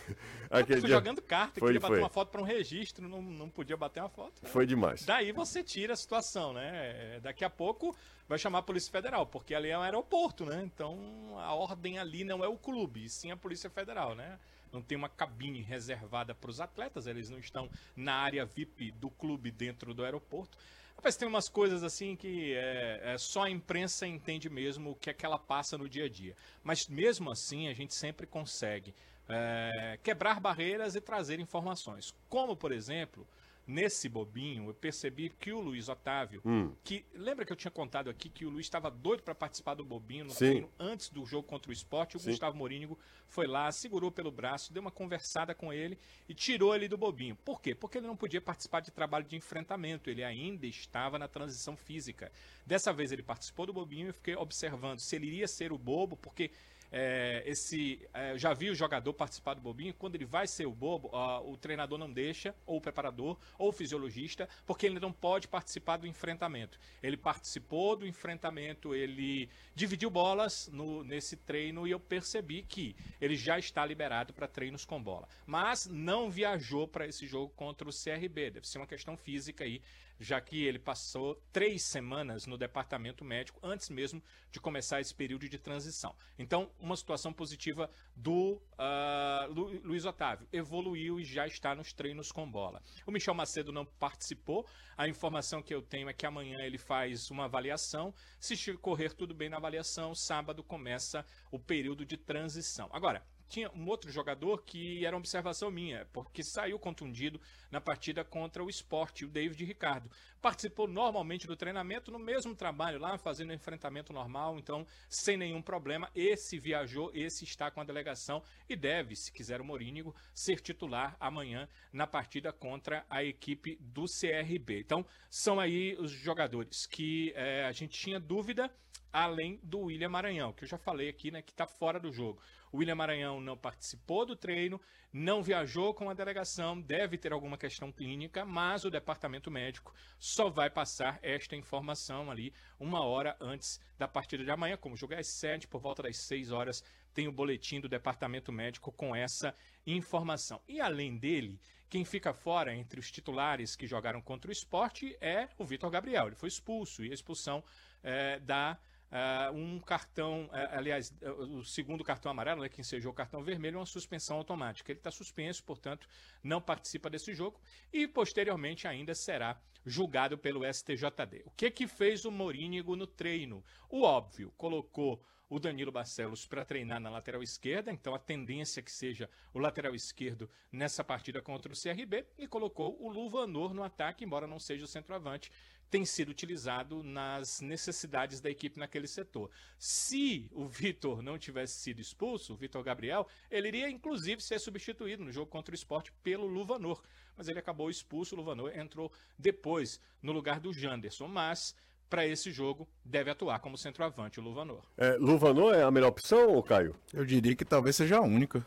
É, 0.49 0.59
aquele 0.59 0.81
dia... 0.81 0.89
jogando 0.89 1.21
carta, 1.21 1.59
foi, 1.59 1.69
queria 1.69 1.79
bater 1.79 1.93
foi. 1.93 1.99
uma 1.99 2.09
foto 2.09 2.29
para 2.29 2.41
um 2.41 2.43
registro, 2.43 3.07
não, 3.07 3.21
não 3.21 3.49
podia 3.49 3.77
bater 3.77 3.99
uma 3.99 4.09
foto. 4.09 4.41
Foi 4.47 4.65
demais. 4.65 5.03
Daí 5.05 5.31
você 5.31 5.63
tira 5.63 5.93
a 5.93 5.97
situação, 5.97 6.53
né? 6.53 7.19
Daqui 7.21 7.45
a 7.45 7.49
pouco 7.49 7.95
vai 8.27 8.39
chamar 8.39 8.59
a 8.59 8.63
Polícia 8.63 8.91
Federal, 8.91 9.27
porque 9.27 9.53
ali 9.53 9.69
é 9.69 9.77
um 9.77 9.81
aeroporto, 9.81 10.45
né? 10.45 10.61
Então 10.63 10.97
a 11.37 11.53
ordem 11.53 11.99
ali 11.99 12.23
não 12.23 12.43
é 12.43 12.47
o 12.47 12.57
clube, 12.57 13.05
e 13.05 13.09
sim 13.09 13.29
a 13.31 13.37
Polícia 13.37 13.69
Federal, 13.69 14.15
né? 14.15 14.39
Não 14.71 14.81
tem 14.81 14.97
uma 14.97 15.09
cabine 15.09 15.61
reservada 15.61 16.33
para 16.33 16.49
os 16.49 16.59
atletas, 16.59 17.07
eles 17.07 17.29
não 17.29 17.39
estão 17.39 17.69
na 17.95 18.13
área 18.13 18.45
VIP 18.45 18.91
do 18.91 19.09
clube 19.09 19.51
dentro 19.51 19.93
do 19.93 20.03
aeroporto. 20.03 20.57
Rapaz, 20.99 21.15
tem 21.15 21.29
umas 21.29 21.47
coisas 21.47 21.81
assim 21.81 22.13
que 22.13 22.53
é, 22.53 23.13
é, 23.13 23.17
só 23.17 23.43
a 23.43 23.49
imprensa 23.49 24.05
entende 24.05 24.49
mesmo 24.49 24.91
o 24.91 24.95
que 24.95 25.09
é 25.09 25.13
que 25.13 25.25
ela 25.25 25.39
passa 25.39 25.77
no 25.77 25.87
dia 25.87 26.07
a 26.07 26.09
dia. 26.09 26.35
Mas 26.61 26.89
mesmo 26.89 27.31
assim, 27.31 27.69
a 27.69 27.73
gente 27.73 27.95
sempre 27.95 28.27
consegue 28.27 28.93
é, 29.29 29.97
quebrar 30.03 30.41
barreiras 30.41 30.95
e 30.95 30.99
trazer 30.99 31.39
informações. 31.39 32.13
Como, 32.27 32.53
por 32.53 32.73
exemplo, 32.73 33.25
nesse 33.69 34.09
bobinho, 34.09 34.67
eu 34.67 34.73
percebi 34.73 35.29
que 35.29 35.53
o 35.53 35.61
Luiz 35.61 35.87
Otávio, 35.89 36.41
hum. 36.43 36.73
que 36.83 37.05
lembra 37.13 37.45
que 37.45 37.53
eu 37.53 37.55
tinha 37.55 37.69
contado 37.69 38.09
aqui 38.09 38.27
que 38.27 38.43
o 38.43 38.49
Luiz 38.49 38.65
estava 38.65 38.89
doido 38.89 39.21
para 39.21 39.35
participar 39.35 39.75
do 39.75 39.85
bobinho 39.85 40.25
no 40.25 40.33
treino 40.33 40.67
antes 40.79 41.09
do 41.09 41.23
jogo 41.23 41.47
contra 41.47 41.69
o 41.69 41.73
esporte, 41.73 42.17
o 42.17 42.19
Sim. 42.19 42.31
Gustavo 42.31 42.57
Morínigo 42.57 42.97
foi 43.27 43.45
lá, 43.45 43.71
segurou 43.71 44.11
pelo 44.11 44.31
braço, 44.31 44.73
deu 44.73 44.81
uma 44.81 44.89
conversada 44.89 45.53
com 45.53 45.71
ele 45.71 45.99
e 46.27 46.33
tirou 46.33 46.75
ele 46.75 46.87
do 46.87 46.97
bobinho. 46.97 47.35
Por 47.35 47.61
quê? 47.61 47.75
Porque 47.75 47.99
ele 47.99 48.07
não 48.07 48.17
podia 48.17 48.41
participar 48.41 48.79
de 48.79 48.89
trabalho 48.89 49.25
de 49.25 49.35
enfrentamento, 49.35 50.09
ele 50.09 50.23
ainda 50.23 50.65
estava 50.65 51.19
na 51.19 51.27
transição 51.27 51.77
física. 51.77 52.31
Dessa 52.65 52.91
vez 52.91 53.11
ele 53.11 53.21
participou 53.21 53.67
do 53.67 53.73
bobinho 53.73 54.07
e 54.07 54.09
eu 54.09 54.13
fiquei 54.15 54.35
observando 54.35 54.97
se 54.97 55.15
ele 55.15 55.27
iria 55.27 55.47
ser 55.47 55.71
o 55.71 55.77
bobo, 55.77 56.17
porque 56.17 56.49
é, 56.91 57.43
esse 57.45 58.07
é, 58.13 58.37
já 58.37 58.53
vi 58.53 58.69
o 58.69 58.75
jogador 58.75 59.13
participar 59.13 59.53
do 59.53 59.61
bobinho, 59.61 59.93
quando 59.93 60.15
ele 60.15 60.25
vai 60.25 60.47
ser 60.47 60.65
o 60.65 60.71
bobo, 60.71 61.09
o 61.45 61.57
treinador 61.57 61.97
não 61.97 62.11
deixa, 62.11 62.55
ou 62.65 62.77
o 62.77 62.81
preparador, 62.81 63.37
ou 63.57 63.69
o 63.69 63.71
fisiologista, 63.71 64.47
porque 64.65 64.85
ele 64.85 64.99
não 64.99 65.11
pode 65.11 65.47
participar 65.47 65.97
do 65.97 66.07
enfrentamento. 66.07 66.79
Ele 67.01 67.17
participou 67.17 67.95
do 67.95 68.07
enfrentamento, 68.07 68.95
ele 68.95 69.49
dividiu 69.75 70.09
bolas 70.09 70.69
no, 70.71 71.03
nesse 71.03 71.37
treino 71.37 71.87
e 71.87 71.91
eu 71.91 71.99
percebi 71.99 72.63
que 72.63 72.95
ele 73.21 73.35
já 73.35 73.59
está 73.59 73.85
liberado 73.85 74.33
para 74.33 74.47
treinos 74.47 74.85
com 74.85 75.01
bola. 75.01 75.27
Mas 75.45 75.85
não 75.85 76.29
viajou 76.29 76.87
para 76.87 77.07
esse 77.07 77.27
jogo 77.27 77.53
contra 77.55 77.87
o 77.87 77.91
CRB, 77.91 78.51
deve 78.51 78.67
ser 78.67 78.79
uma 78.79 78.87
questão 78.87 79.15
física 79.15 79.63
aí 79.63 79.81
já 80.19 80.41
que 80.41 80.63
ele 80.63 80.77
passou 80.77 81.41
três 81.51 81.83
semanas 81.83 82.45
no 82.45 82.57
departamento 82.57 83.23
médico 83.23 83.59
antes 83.63 83.89
mesmo 83.89 84.21
de 84.51 84.59
começar 84.59 84.99
esse 84.99 85.13
período 85.13 85.47
de 85.47 85.57
transição. 85.57 86.15
Então, 86.37 86.71
uma 86.79 86.95
situação 86.95 87.31
positiva 87.31 87.89
do 88.15 88.61
uh, 88.73 89.51
Lu, 89.51 89.81
Luiz 89.83 90.05
Otávio. 90.05 90.47
Evoluiu 90.51 91.19
e 91.19 91.23
já 91.23 91.47
está 91.47 91.73
nos 91.73 91.93
treinos 91.93 92.31
com 92.31 92.49
bola. 92.49 92.81
O 93.05 93.11
Michel 93.11 93.33
Macedo 93.33 93.71
não 93.71 93.85
participou. 93.85 94.67
A 94.97 95.07
informação 95.07 95.61
que 95.61 95.73
eu 95.73 95.81
tenho 95.81 96.09
é 96.09 96.13
que 96.13 96.25
amanhã 96.25 96.57
ele 96.61 96.77
faz 96.77 97.31
uma 97.31 97.45
avaliação. 97.45 98.13
Se 98.39 98.73
correr 98.77 99.13
tudo 99.13 99.33
bem 99.33 99.49
na 99.49 99.57
avaliação, 99.57 100.13
sábado 100.13 100.63
começa 100.63 101.25
o 101.51 101.59
período 101.59 102.05
de 102.05 102.17
transição. 102.17 102.89
Agora, 102.91 103.23
tinha 103.49 103.71
um 103.71 103.87
outro 103.87 104.11
jogador 104.11 104.63
que 104.63 105.03
era 105.03 105.15
uma 105.15 105.19
observação 105.19 105.71
minha, 105.71 106.07
porque 106.13 106.43
saiu 106.43 106.77
contundido 106.77 107.41
na 107.71 107.81
partida 107.81 108.23
contra 108.23 108.63
o 108.63 108.69
esporte, 108.69 109.25
o 109.25 109.29
David 109.29 109.65
Ricardo. 109.65 110.09
Participou 110.39 110.87
normalmente 110.87 111.47
do 111.47 111.55
treinamento, 111.55 112.11
no 112.11 112.19
mesmo 112.19 112.55
trabalho 112.55 112.99
lá, 112.99 113.17
fazendo 113.17 113.49
um 113.49 113.53
enfrentamento 113.53 114.13
normal, 114.13 114.57
então 114.57 114.85
sem 115.09 115.35
nenhum 115.35 115.61
problema. 115.61 116.09
Esse 116.15 116.59
viajou, 116.59 117.11
esse 117.13 117.43
está 117.43 117.69
com 117.71 117.81
a 117.81 117.83
delegação 117.83 118.41
e 118.69 118.75
deve, 118.75 119.15
se 119.15 119.31
quiser 119.31 119.59
o 119.59 119.65
Morínigo, 119.65 120.15
ser 120.33 120.61
titular 120.61 121.17
amanhã 121.19 121.67
na 121.91 122.05
partida 122.05 122.53
contra 122.53 123.03
a 123.09 123.23
equipe 123.23 123.77
do 123.81 124.05
CRB. 124.05 124.79
Então, 124.79 125.05
são 125.29 125.59
aí 125.59 125.97
os 125.99 126.11
jogadores 126.11 126.85
que 126.85 127.33
é, 127.35 127.65
a 127.65 127.71
gente 127.71 127.99
tinha 127.99 128.19
dúvida 128.19 128.71
além 129.11 129.59
do 129.63 129.79
William 129.81 130.09
Maranhão, 130.09 130.53
que 130.53 130.63
eu 130.63 130.67
já 130.67 130.77
falei 130.77 131.09
aqui, 131.09 131.31
né, 131.31 131.41
que 131.41 131.51
está 131.51 131.65
fora 131.65 131.99
do 131.99 132.11
jogo. 132.11 132.41
O 132.71 132.77
William 132.77 132.95
Maranhão 132.95 133.41
não 133.41 133.57
participou 133.57 134.25
do 134.25 134.35
treino, 134.35 134.79
não 135.11 135.41
viajou 135.41 135.93
com 135.93 136.09
a 136.09 136.13
delegação, 136.13 136.79
deve 136.79 137.17
ter 137.17 137.33
alguma 137.33 137.57
questão 137.57 137.91
clínica, 137.91 138.45
mas 138.45 138.85
o 138.85 138.91
departamento 138.91 139.49
médico 139.49 139.93
só 140.19 140.49
vai 140.49 140.69
passar 140.69 141.19
esta 141.23 141.55
informação 141.55 142.29
ali 142.29 142.53
uma 142.79 143.03
hora 143.03 143.35
antes 143.39 143.79
da 143.97 144.07
partida 144.07 144.43
de 144.43 144.51
amanhã. 144.51 144.77
Como 144.77 144.95
jogo 144.95 145.13
é 145.13 145.19
às 145.19 145.27
7, 145.27 145.67
por 145.67 145.81
volta 145.81 146.03
das 146.03 146.17
6 146.17 146.51
horas, 146.51 146.83
tem 147.13 147.27
o 147.27 147.31
boletim 147.31 147.79
do 147.79 147.89
departamento 147.89 148.51
médico 148.51 148.91
com 148.91 149.15
essa 149.15 149.55
informação. 149.85 150.61
E 150.67 150.79
além 150.79 151.17
dele, 151.17 151.59
quem 151.89 152.05
fica 152.05 152.33
fora 152.33 152.75
entre 152.75 152.99
os 152.99 153.09
titulares 153.09 153.75
que 153.75 153.87
jogaram 153.87 154.21
contra 154.21 154.49
o 154.49 154.51
esporte 154.51 155.17
é 155.19 155.49
o 155.57 155.65
Vitor 155.65 155.89
Gabriel. 155.89 156.27
Ele 156.27 156.35
foi 156.35 156.47
expulso 156.47 157.03
e 157.03 157.09
a 157.09 157.13
expulsão 157.15 157.63
é, 158.03 158.39
da 158.39 158.77
Uh, 159.09 159.55
um 159.55 159.79
cartão, 159.79 160.45
uh, 160.45 160.77
aliás, 160.77 161.11
uh, 161.23 161.57
o 161.57 161.65
segundo 161.65 162.03
cartão 162.03 162.31
amarelo, 162.31 162.61
né, 162.61 162.69
que 162.69 162.79
ensejou 162.79 163.11
o 163.11 163.15
cartão 163.15 163.43
vermelho, 163.43 163.75
é 163.75 163.79
uma 163.79 163.85
suspensão 163.85 164.37
automática. 164.37 164.91
Ele 164.91 164.99
está 164.99 165.09
suspenso, 165.09 165.63
portanto, 165.63 166.07
não 166.43 166.61
participa 166.61 167.09
desse 167.09 167.33
jogo 167.33 167.59
e 167.91 168.07
posteriormente 168.07 168.87
ainda 168.87 169.15
será 169.15 169.59
julgado 169.83 170.37
pelo 170.37 170.61
STJD. 170.71 171.43
O 171.45 171.51
que 171.51 171.71
que 171.71 171.87
fez 171.87 172.23
o 172.23 172.31
Morínigo 172.31 172.95
no 172.95 173.07
treino? 173.07 173.63
O 173.89 174.03
óbvio, 174.03 174.53
colocou 174.55 175.23
o 175.49 175.59
Danilo 175.59 175.91
Barcelos 175.91 176.45
para 176.45 176.63
treinar 176.63 176.99
na 176.99 177.09
lateral 177.09 177.41
esquerda, 177.41 177.91
então 177.91 178.13
a 178.13 178.19
tendência 178.19 178.79
é 178.79 178.83
que 178.83 178.91
seja 178.91 179.27
o 179.51 179.57
lateral 179.57 179.95
esquerdo 179.95 180.47
nessa 180.71 181.03
partida 181.03 181.41
contra 181.41 181.73
o 181.73 181.75
CRB, 181.75 182.25
e 182.37 182.47
colocou 182.47 182.95
o 183.01 183.09
Luvanor 183.09 183.73
no 183.73 183.81
ataque, 183.81 184.23
embora 184.23 184.45
não 184.45 184.59
seja 184.59 184.85
o 184.85 184.87
centroavante, 184.87 185.51
tem 185.89 186.05
sido 186.05 186.29
utilizado 186.29 187.03
nas 187.03 187.61
necessidades 187.61 188.39
da 188.39 188.49
equipe 188.49 188.79
naquele 188.79 189.07
setor. 189.07 189.49
Se 189.77 190.49
o 190.51 190.65
Vitor 190.65 191.21
não 191.21 191.37
tivesse 191.37 191.79
sido 191.79 191.99
expulso, 191.99 192.53
o 192.53 192.55
Vitor 192.55 192.83
Gabriel, 192.83 193.27
ele 193.49 193.67
iria 193.69 193.89
inclusive 193.89 194.41
ser 194.41 194.59
substituído 194.59 195.23
no 195.23 195.31
jogo 195.31 195.49
contra 195.51 195.71
o 195.71 195.75
esporte 195.75 196.11
pelo 196.23 196.45
Luvanor, 196.45 197.01
mas 197.35 197.47
ele 197.47 197.59
acabou 197.59 197.89
expulso, 197.89 198.35
o 198.35 198.37
Luvanor 198.37 198.77
entrou 198.77 199.11
depois 199.37 199.99
no 200.21 200.31
lugar 200.31 200.59
do 200.59 200.73
Janderson, 200.73 201.27
mas 201.27 201.75
para 202.09 202.25
esse 202.25 202.51
jogo 202.51 202.87
deve 203.05 203.29
atuar 203.29 203.59
como 203.59 203.77
centroavante 203.77 204.39
o 204.39 204.43
Luvanor. 204.43 204.83
É, 204.97 205.11
Luvanor 205.17 205.75
é 205.75 205.83
a 205.83 205.91
melhor 205.91 206.09
opção, 206.09 206.61
Caio? 206.61 206.95
Eu 207.13 207.25
diria 207.25 207.55
que 207.55 207.63
talvez 207.63 207.95
seja 207.95 208.17
a 208.17 208.21
única. 208.21 208.65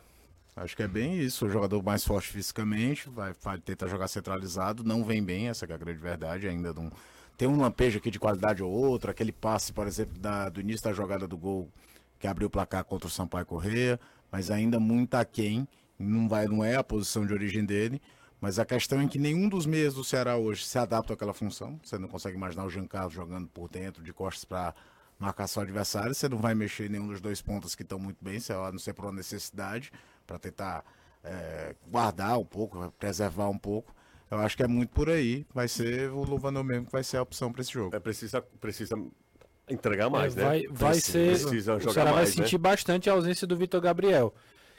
Acho 0.55 0.75
que 0.75 0.83
é 0.83 0.87
bem 0.87 1.19
isso. 1.19 1.45
O 1.45 1.49
jogador 1.49 1.81
mais 1.83 2.05
forte 2.05 2.29
fisicamente, 2.29 3.09
vai, 3.09 3.33
vai 3.33 3.57
tentar 3.57 3.87
jogar 3.87 4.07
centralizado, 4.07 4.83
não 4.83 5.03
vem 5.03 5.21
bem, 5.23 5.49
essa 5.49 5.65
é 5.65 5.73
a 5.73 5.77
grande 5.77 5.99
verdade, 5.99 6.47
ainda 6.47 6.73
não. 6.73 6.91
Tem 7.37 7.47
um 7.47 7.59
lampejo 7.59 7.97
aqui 7.97 8.11
de 8.11 8.19
qualidade 8.19 8.61
ou 8.61 8.71
outra, 8.71 9.11
aquele 9.11 9.31
passe, 9.31 9.73
por 9.73 9.87
exemplo, 9.87 10.17
da, 10.19 10.49
do 10.49 10.61
início 10.61 10.83
da 10.83 10.93
jogada 10.93 11.27
do 11.27 11.37
gol 11.37 11.67
que 12.19 12.27
abriu 12.27 12.47
o 12.47 12.49
placar 12.49 12.83
contra 12.85 13.07
o 13.07 13.11
Sampaio 13.11 13.45
Correia, 13.45 13.99
mas 14.31 14.49
ainda 14.49 14.79
muito 14.79 15.15
aquém, 15.15 15.67
não, 15.99 16.27
vai, 16.27 16.47
não 16.47 16.63
é 16.63 16.75
a 16.75 16.83
posição 16.83 17.25
de 17.25 17.33
origem 17.33 17.65
dele. 17.65 18.01
Mas 18.39 18.59
a 18.59 18.65
questão 18.65 18.99
é 18.99 19.07
que 19.07 19.17
nenhum 19.17 19.47
dos 19.47 19.65
meias 19.65 19.93
do 19.93 20.03
Ceará 20.03 20.35
hoje 20.35 20.65
se 20.65 20.77
adapta 20.77 21.13
àquela 21.13 21.33
função. 21.33 21.79
Você 21.81 21.97
não 21.97 22.09
consegue 22.09 22.35
imaginar 22.35 22.65
o 22.65 22.69
Jean 22.69 22.85
Carlos 22.85 23.13
jogando 23.13 23.47
por 23.47 23.69
dentro, 23.69 24.03
de 24.03 24.11
costas 24.11 24.43
para 24.43 24.75
marcar 25.17 25.47
seu 25.47 25.61
adversário. 25.61 26.13
Você 26.13 26.27
não 26.27 26.37
vai 26.39 26.53
mexer 26.53 26.87
em 26.87 26.89
nenhum 26.89 27.07
dos 27.07 27.21
dois 27.21 27.41
pontos 27.41 27.73
que 27.73 27.83
estão 27.83 27.97
muito 27.97 28.17
bem, 28.21 28.39
a 28.49 28.71
não 28.71 28.79
ser 28.79 28.93
por 28.93 29.05
uma 29.05 29.13
necessidade, 29.13 29.93
para 30.27 30.37
tentar 30.37 30.83
é, 31.23 31.73
guardar 31.87 32.37
um 32.37 32.43
pouco, 32.43 32.93
preservar 32.99 33.47
um 33.47 33.57
pouco. 33.57 33.95
Eu 34.33 34.39
acho 34.39 34.57
que 34.57 34.63
é 34.63 34.67
muito 34.67 34.89
por 34.89 35.09
aí. 35.09 35.45
Vai 35.53 35.67
ser 35.67 36.09
o 36.11 36.23
Luvanor 36.23 36.63
mesmo 36.63 36.85
que 36.85 36.91
vai 36.91 37.03
ser 37.03 37.17
a 37.17 37.21
opção 37.21 37.51
para 37.51 37.61
esse 37.61 37.71
jogo. 37.71 37.95
É, 37.95 37.99
precisa, 37.99 38.41
precisa 38.59 38.95
entregar 39.69 40.09
mais, 40.09 40.35
é, 40.35 40.43
vai, 40.43 40.61
né? 40.61 40.67
Vai 40.71 40.91
precisa, 40.91 41.11
ser. 41.11 41.29
Precisa 41.29 41.75
o 41.75 41.79
jogar 41.79 41.93
Ceará 41.93 42.11
mais, 42.11 42.29
vai 42.29 42.37
sentir 42.37 42.55
né? 42.55 42.61
bastante 42.61 43.09
a 43.09 43.13
ausência 43.13 43.47
do 43.47 43.55
Vitor 43.55 43.79
Gabriel. 43.81 44.33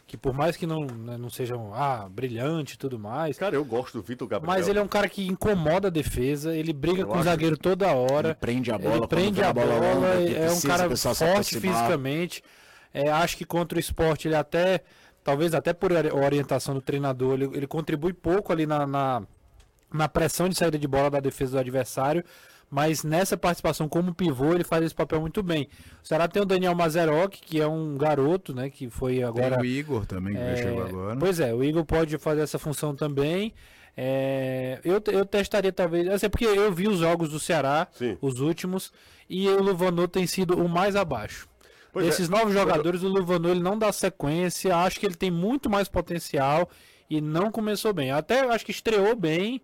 Que 0.06 0.18
por 0.18 0.34
mais 0.34 0.54
que 0.54 0.66
não, 0.66 0.84
né, 0.84 1.16
não 1.16 1.30
seja 1.30 1.56
um, 1.56 1.72
ah, 1.72 2.06
brilhante 2.10 2.74
e 2.74 2.76
tudo 2.76 2.98
mais. 2.98 3.38
Cara, 3.38 3.54
eu 3.54 3.64
gosto 3.64 3.96
do 3.96 4.02
Vitor 4.02 4.28
Gabriel. 4.28 4.54
Mas 4.54 4.68
ele 4.68 4.78
é 4.78 4.82
um 4.82 4.88
cara 4.88 5.08
que 5.08 5.26
incomoda 5.26 5.88
a 5.88 5.90
defesa, 5.90 6.54
ele 6.54 6.74
briga 6.74 7.00
Eu 7.00 7.06
com 7.06 7.18
o 7.18 7.22
zagueiro 7.22 7.56
toda 7.56 7.90
hora. 7.90 8.28
Ele 8.28 8.34
prende 8.34 8.70
a 8.70 8.76
bola, 8.76 8.96
Ele 8.96 9.06
prende 9.06 9.42
a 9.42 9.48
a 9.48 9.52
bola 9.54 9.80
bola, 9.80 10.16
que 10.18 10.34
é 10.36 10.50
um 10.50 10.60
cara 10.60 10.92
o 10.92 10.96
forte 10.96 11.58
fisicamente. 11.58 12.42
É, 12.92 13.10
acho 13.10 13.36
que 13.38 13.46
contra 13.46 13.76
o 13.76 13.80
esporte 13.80 14.28
ele 14.28 14.36
até, 14.36 14.82
talvez 15.24 15.54
até 15.54 15.72
por 15.72 15.90
ori- 15.90 16.12
orientação 16.12 16.74
do 16.74 16.82
treinador, 16.82 17.34
ele, 17.34 17.50
ele 17.54 17.66
contribui 17.66 18.12
pouco 18.12 18.52
ali 18.52 18.66
na, 18.66 18.86
na, 18.86 19.22
na 19.92 20.08
pressão 20.08 20.48
de 20.48 20.54
saída 20.56 20.78
de 20.78 20.86
bola 20.88 21.10
da 21.10 21.20
defesa 21.20 21.52
do 21.52 21.58
adversário. 21.58 22.24
Mas 22.70 23.04
nessa 23.04 23.36
participação 23.36 23.88
como 23.88 24.12
pivô, 24.14 24.52
ele 24.54 24.64
faz 24.64 24.84
esse 24.84 24.94
papel 24.94 25.20
muito 25.20 25.42
bem. 25.42 25.68
O 26.02 26.06
Ceará 26.08 26.26
tem 26.26 26.42
o 26.42 26.46
Daniel 26.46 26.74
Mazerok, 26.74 27.40
que 27.40 27.60
é 27.60 27.66
um 27.68 27.96
garoto, 27.96 28.52
né? 28.54 28.68
Que 28.68 28.90
foi 28.90 29.22
agora. 29.22 29.56
Tem 29.58 29.60
o 29.60 29.64
Igor 29.64 30.06
também, 30.06 30.34
que 30.34 30.40
É, 30.40 30.56
chegou 30.56 30.84
agora. 30.84 31.16
Pois 31.16 31.38
é, 31.38 31.54
o 31.54 31.62
Igor 31.62 31.84
pode 31.84 32.18
fazer 32.18 32.40
essa 32.40 32.58
função 32.58 32.94
também. 32.96 33.52
É, 33.96 34.80
eu, 34.84 35.00
eu 35.12 35.24
testaria 35.24 35.72
talvez, 35.72 36.08
assim, 36.08 36.28
porque 36.28 36.44
eu 36.46 36.72
vi 36.72 36.88
os 36.88 36.98
jogos 36.98 37.28
do 37.30 37.38
Ceará, 37.38 37.86
os 38.20 38.40
últimos, 38.40 38.92
e 39.30 39.48
o 39.48 39.62
Luvanor 39.62 40.08
tem 40.08 40.26
sido 40.26 40.56
o 40.60 40.68
mais 40.68 40.96
abaixo. 40.96 41.46
Pois 41.92 42.04
é, 42.06 42.08
Desses 42.08 42.28
novos 42.28 42.46
quando- 42.48 42.58
jogadores, 42.58 43.02
o 43.04 43.08
Luvanor 43.08 43.52
ele 43.52 43.60
não 43.62 43.78
dá 43.78 43.92
sequência, 43.92 44.76
acho 44.76 44.98
que 44.98 45.06
ele 45.06 45.14
tem 45.14 45.30
muito 45.30 45.70
mais 45.70 45.86
potencial 45.88 46.68
e 47.16 47.20
não 47.20 47.50
começou 47.50 47.92
bem. 47.92 48.10
Até 48.10 48.40
acho 48.40 48.64
que 48.64 48.70
estreou 48.70 49.14
bem, 49.16 49.60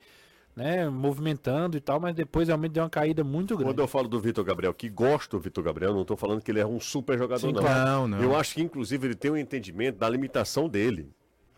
né, 0.54 0.88
movimentando 0.88 1.76
e 1.76 1.80
tal, 1.80 2.00
mas 2.00 2.14
depois 2.14 2.48
realmente 2.48 2.72
deu 2.72 2.82
uma 2.82 2.90
caída 2.90 3.22
muito 3.24 3.54
grande. 3.56 3.70
Quando 3.70 3.80
eu 3.80 3.88
falo 3.88 4.08
do 4.08 4.20
Vitor 4.20 4.44
Gabriel, 4.44 4.74
que 4.74 4.88
gosto 4.88 5.36
do 5.36 5.40
Vitor 5.40 5.64
Gabriel, 5.64 5.94
não 5.94 6.02
estou 6.02 6.16
falando 6.16 6.42
que 6.42 6.50
ele 6.50 6.60
é 6.60 6.66
um 6.66 6.80
super 6.80 7.16
jogador, 7.18 7.48
Sim, 7.48 7.52
não. 7.52 7.62
claro. 7.62 7.84
Não, 7.84 8.08
não. 8.08 8.22
Eu 8.22 8.36
acho 8.36 8.54
que, 8.54 8.62
inclusive, 8.62 9.06
ele 9.06 9.14
tem 9.14 9.30
um 9.30 9.36
entendimento 9.36 9.98
da 9.98 10.08
limitação 10.08 10.68
dele. 10.68 11.10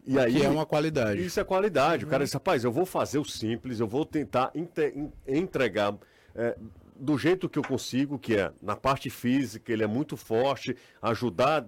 E 0.05 0.18
aí, 0.18 0.34
que 0.34 0.45
é 0.45 0.49
uma 0.49 0.66
qualidade. 0.66 1.24
Isso 1.24 1.38
é 1.38 1.45
qualidade. 1.45 2.05
O 2.05 2.09
cara 2.09 2.24
diz, 2.24 2.32
rapaz, 2.32 2.64
eu 2.64 2.72
vou 2.72 2.84
fazer 2.84 3.18
o 3.18 3.24
simples, 3.24 3.78
eu 3.78 3.86
vou 3.86 4.05
tentar 4.05 4.53
entregar 5.26 5.95
é, 6.34 6.57
do 6.97 7.16
jeito 7.18 7.49
que 7.49 7.59
eu 7.59 7.62
consigo, 7.62 8.18
que 8.18 8.36
é 8.36 8.53
na 8.62 8.76
parte 8.76 9.11
física, 9.11 9.72
ele 9.72 9.82
é 9.82 9.86
muito 9.86 10.16
forte, 10.16 10.76
ajudar, 11.01 11.64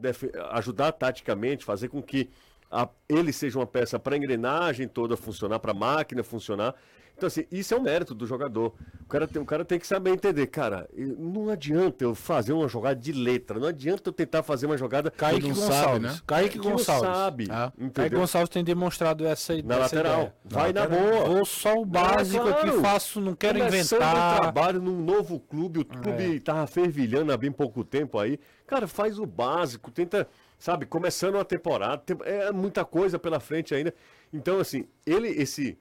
ajudar 0.52 0.92
taticamente, 0.92 1.64
fazer 1.64 1.88
com 1.88 2.02
que 2.02 2.28
a- 2.82 2.88
ele 3.08 3.32
seja 3.32 3.58
uma 3.58 3.66
peça 3.66 3.98
para 3.98 4.14
a 4.14 4.18
engrenagem 4.18 4.88
toda 4.88 5.16
funcionar, 5.16 5.58
para 5.60 5.70
a 5.70 5.74
máquina 5.74 6.22
funcionar. 6.22 6.74
Então, 7.16 7.28
assim, 7.28 7.44
isso 7.52 7.72
é 7.72 7.76
um 7.76 7.80
mérito 7.82 8.12
do 8.12 8.26
jogador. 8.26 8.74
O 9.02 9.06
cara, 9.06 9.28
tem, 9.28 9.40
o 9.40 9.44
cara 9.46 9.64
tem 9.64 9.78
que 9.78 9.86
saber 9.86 10.10
entender, 10.10 10.48
cara, 10.48 10.88
não 11.16 11.48
adianta 11.48 12.02
eu 12.02 12.12
fazer 12.12 12.52
uma 12.52 12.66
jogada 12.66 12.96
de 12.98 13.12
letra, 13.12 13.60
não 13.60 13.68
adianta 13.68 14.08
eu 14.08 14.12
tentar 14.12 14.42
fazer 14.42 14.66
uma 14.66 14.76
jogada 14.76 15.12
Kaique 15.12 15.46
não 15.46 15.54
Gonçalves. 15.54 15.78
sabe, 15.84 15.98
né? 16.00 16.18
Kaique 16.26 16.58
Gonçalves. 16.58 17.08
sabe, 17.08 17.46
Ah. 17.52 17.72
Kaique 17.92 18.16
Gonçalves 18.16 18.48
tem 18.48 18.64
demonstrado 18.64 19.24
essa, 19.24 19.52
Na 19.62 19.74
essa 19.74 19.78
lateral. 19.82 20.14
ideia. 20.22 20.34
Vai 20.44 20.72
na 20.72 20.88
boa. 20.88 21.24
Vou 21.26 21.44
só 21.44 21.74
o 21.80 21.84
básico 21.86 22.48
É, 22.48 22.50
aqui, 22.50 22.62
claro. 22.62 22.80
faço, 22.80 23.20
não 23.20 23.36
quero 23.36 23.60
Começando 23.60 24.00
inventar. 24.00 24.34
um 24.36 24.40
trabalho 24.40 24.82
num 24.82 25.00
novo 25.00 25.38
clube, 25.38 25.78
o 25.78 25.84
clube 25.84 26.36
É. 26.38 26.40
tava 26.40 26.66
fervilhando 26.66 27.32
há 27.32 27.36
bem 27.36 27.52
pouco 27.52 27.84
tempo 27.84 28.18
aí. 28.18 28.40
Cara, 28.66 28.88
faz 28.88 29.20
o 29.20 29.26
básico, 29.26 29.88
tenta, 29.92 30.26
sabe, 30.64 30.86
começando 30.86 31.34
uma 31.34 31.44
temporada, 31.44 31.98
tem- 31.98 32.16
é 32.22 32.50
muita 32.50 32.86
coisa 32.86 33.18
pela 33.18 33.38
frente 33.38 33.74
ainda. 33.74 33.92
Então, 34.32 34.58
assim, 34.58 34.88
ele, 35.04 35.28
esse, 35.28 35.76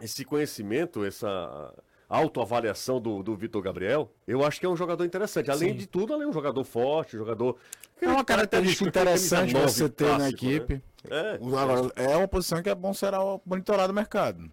esse 0.00 0.24
conhecimento, 0.24 1.04
essa 1.04 1.74
autoavaliação 2.08 2.98
do, 2.98 3.22
do 3.22 3.36
Vitor 3.36 3.60
Gabriel, 3.60 4.10
eu 4.26 4.42
acho 4.42 4.58
que 4.58 4.64
é 4.64 4.68
um 4.68 4.74
jogador 4.74 5.04
interessante. 5.04 5.50
Além 5.50 5.72
Sim. 5.72 5.76
de 5.76 5.86
tudo, 5.86 6.14
além 6.14 6.24
é 6.24 6.30
um 6.30 6.32
jogador 6.32 6.64
forte, 6.64 7.16
um 7.16 7.18
jogador. 7.18 7.58
É 8.00 8.08
uma 8.08 8.24
característica 8.24 8.88
interessante 8.88 9.52
camisa 9.52 9.68
você 9.68 9.82
nove, 9.82 9.94
ter 9.94 10.08
na 10.08 10.18
né? 10.20 10.28
equipe. 10.30 10.82
É. 11.10 11.38
O- 11.38 11.54
agora, 11.58 11.92
é 11.94 12.16
uma 12.16 12.26
posição 12.28 12.62
que 12.62 12.70
é 12.70 12.74
bom 12.74 12.94
será 12.94 13.18
monitorado 13.44 13.88
no 13.88 13.94
mercado. 13.94 14.50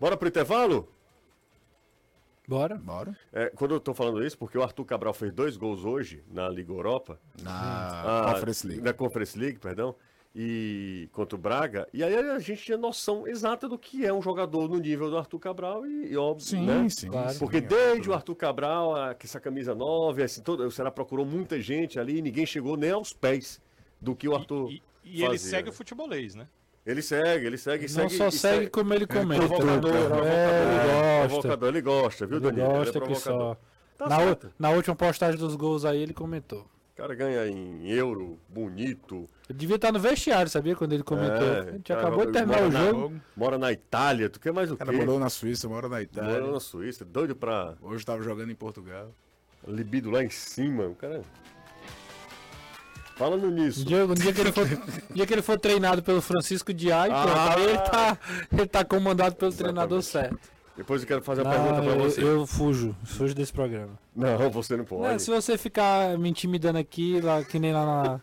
Bora 0.00 0.16
pro 0.16 0.26
intervalo? 0.26 0.88
Bora. 2.52 2.76
Bora. 2.76 3.16
É, 3.32 3.50
quando 3.50 3.74
eu 3.74 3.80
tô 3.80 3.92
falando 3.94 4.24
isso, 4.24 4.36
porque 4.38 4.56
o 4.58 4.62
Arthur 4.62 4.84
Cabral 4.84 5.12
fez 5.14 5.32
dois 5.32 5.56
gols 5.56 5.84
hoje 5.84 6.22
na 6.30 6.48
Liga 6.48 6.72
Europa. 6.72 7.18
Na 7.42 7.50
Ah, 8.28 8.32
Conference 8.34 8.66
League. 8.66 8.82
Na 8.82 8.92
Conference 8.92 9.38
League, 9.38 9.58
perdão. 9.58 9.94
E 10.34 11.10
contra 11.12 11.36
o 11.36 11.38
Braga. 11.38 11.86
E 11.92 12.02
aí 12.02 12.14
a 12.16 12.38
gente 12.38 12.62
tinha 12.64 12.78
noção 12.78 13.28
exata 13.28 13.68
do 13.68 13.78
que 13.78 14.06
é 14.06 14.12
um 14.14 14.22
jogador 14.22 14.66
no 14.66 14.78
nível 14.78 15.10
do 15.10 15.18
Arthur 15.18 15.38
Cabral 15.38 15.86
e, 15.86 16.10
e 16.12 16.16
óbvio, 16.16 16.46
Sim, 16.46 16.64
né? 16.64 16.88
sim, 16.88 17.08
Claro. 17.10 17.38
Porque 17.38 17.60
sim, 17.60 17.66
desde 17.66 18.08
o 18.08 18.14
Arthur 18.14 18.34
Cabral, 18.36 18.96
a- 18.96 19.14
que 19.14 19.26
essa 19.26 19.38
camisa 19.38 19.74
9, 19.74 20.22
assim, 20.22 20.40
todo, 20.42 20.64
o 20.66 20.70
Ceará 20.70 20.90
procurou 20.90 21.26
muita 21.26 21.60
gente 21.60 21.98
ali 22.00 22.16
e 22.18 22.22
ninguém 22.22 22.46
chegou 22.46 22.78
nem 22.78 22.90
aos 22.92 23.12
pés 23.12 23.60
do 24.00 24.16
que 24.16 24.26
o 24.26 24.34
Arthur 24.34 24.70
E, 24.70 24.82
e 25.04 25.16
ele 25.22 25.32
fazia. 25.32 25.50
segue 25.50 25.68
o 25.68 25.72
futebolês, 25.72 26.34
né? 26.34 26.48
Ele 26.84 27.00
segue, 27.00 27.46
ele 27.46 27.56
segue. 27.58 27.82
Não 27.84 28.08
segue, 28.08 28.16
só 28.16 28.28
e 28.28 28.32
segue 28.32 28.66
como 28.68 28.92
ele 28.92 29.06
comenta. 29.06 29.46
Provocador, 29.46 29.92
né? 29.92 29.98
provocador, 30.00 30.26
É, 30.26 30.62
ele 30.72 30.82
gosta. 30.82 31.28
provocador, 31.28 31.68
ele 31.68 31.80
gosta, 31.80 32.26
viu, 32.26 32.36
Ele 32.38 32.44
Danilo? 32.46 32.66
Ele 32.66 32.74
é 32.74 32.78
gosta 32.78 33.00
que 33.00 33.14
só. 33.14 33.56
Tá 33.96 34.08
na, 34.08 34.18
u- 34.32 34.38
na 34.58 34.70
última 34.70 34.96
postagem 34.96 35.38
dos 35.38 35.54
gols 35.54 35.84
aí, 35.84 36.02
ele 36.02 36.12
comentou. 36.12 36.60
O 36.92 36.96
cara 36.96 37.14
ganha 37.14 37.46
em 37.46 37.88
euro, 37.90 38.38
bonito. 38.48 39.28
Eu 39.48 39.54
devia 39.54 39.76
estar 39.76 39.92
no 39.92 39.98
vestiário, 39.98 40.50
sabia? 40.50 40.74
Quando 40.76 40.92
ele 40.92 41.02
comentou. 41.04 41.36
É, 41.46 41.60
a 41.60 41.72
gente 41.72 41.88
cara, 41.88 42.00
acabou 42.00 42.26
de 42.26 42.32
terminar 42.32 42.62
o 42.62 42.70
na- 42.70 42.84
jogo. 42.84 43.12
Mora 43.36 43.56
na 43.58 43.72
Itália, 43.72 44.28
tu 44.28 44.38
quer 44.40 44.52
mais 44.52 44.70
o 44.70 44.74
O 44.74 44.76
quê? 44.76 44.84
cara 44.84 44.96
morou 44.96 45.18
na 45.18 45.30
Suíça, 45.30 45.68
mora 45.68 45.88
na 45.88 46.02
Itália. 46.02 46.32
Morou 46.40 46.52
na 46.52 46.60
Suíça, 46.60 47.04
doido 47.04 47.34
pra 47.36 47.74
Hoje 47.80 48.04
tava 48.04 48.22
jogando 48.22 48.50
em 48.50 48.54
Portugal. 48.56 49.10
libido 49.66 50.10
lá 50.10 50.22
em 50.24 50.30
cima, 50.30 50.84
o 50.86 50.94
cara... 50.96 51.22
Falando 53.16 53.50
nisso... 53.50 53.80
No 53.80 53.84
dia, 53.86 54.06
no 54.06 54.14
dia 54.14 54.32
que 54.32 54.40
ele 54.40 54.52
for, 54.52 54.66
dia 55.14 55.26
que 55.26 55.32
ele 55.32 55.42
for 55.42 55.58
treinado 55.58 56.02
pelo 56.02 56.20
Francisco 56.22 56.72
Diá, 56.72 57.04
Ah! 57.10 57.54
aí 57.54 57.62
ele 57.64 57.78
tá, 57.78 58.18
ele 58.52 58.66
tá 58.66 58.84
comandado 58.84 59.34
pelo 59.36 59.52
treinador 59.52 60.02
certo. 60.02 60.38
Depois 60.76 61.02
eu 61.02 61.06
quero 61.08 61.22
fazer 61.22 61.42
uma 61.42 61.54
Não, 61.54 61.62
pergunta 61.64 61.82
pra 61.82 61.92
eu- 61.92 62.10
você. 62.10 62.22
Eu 62.24 62.46
fujo, 62.46 62.96
fujo 63.04 63.34
desse 63.34 63.52
programa. 63.52 63.90
Não, 64.16 64.50
você 64.50 64.76
não 64.76 64.84
pode. 64.84 65.02
Não, 65.12 65.18
se 65.18 65.30
você 65.30 65.58
ficar 65.58 66.18
me 66.18 66.30
intimidando 66.30 66.78
aqui, 66.78 67.20
lá, 67.20 67.44
que 67.44 67.58
nem 67.58 67.72
lá 67.74 67.84
na. 67.84 68.20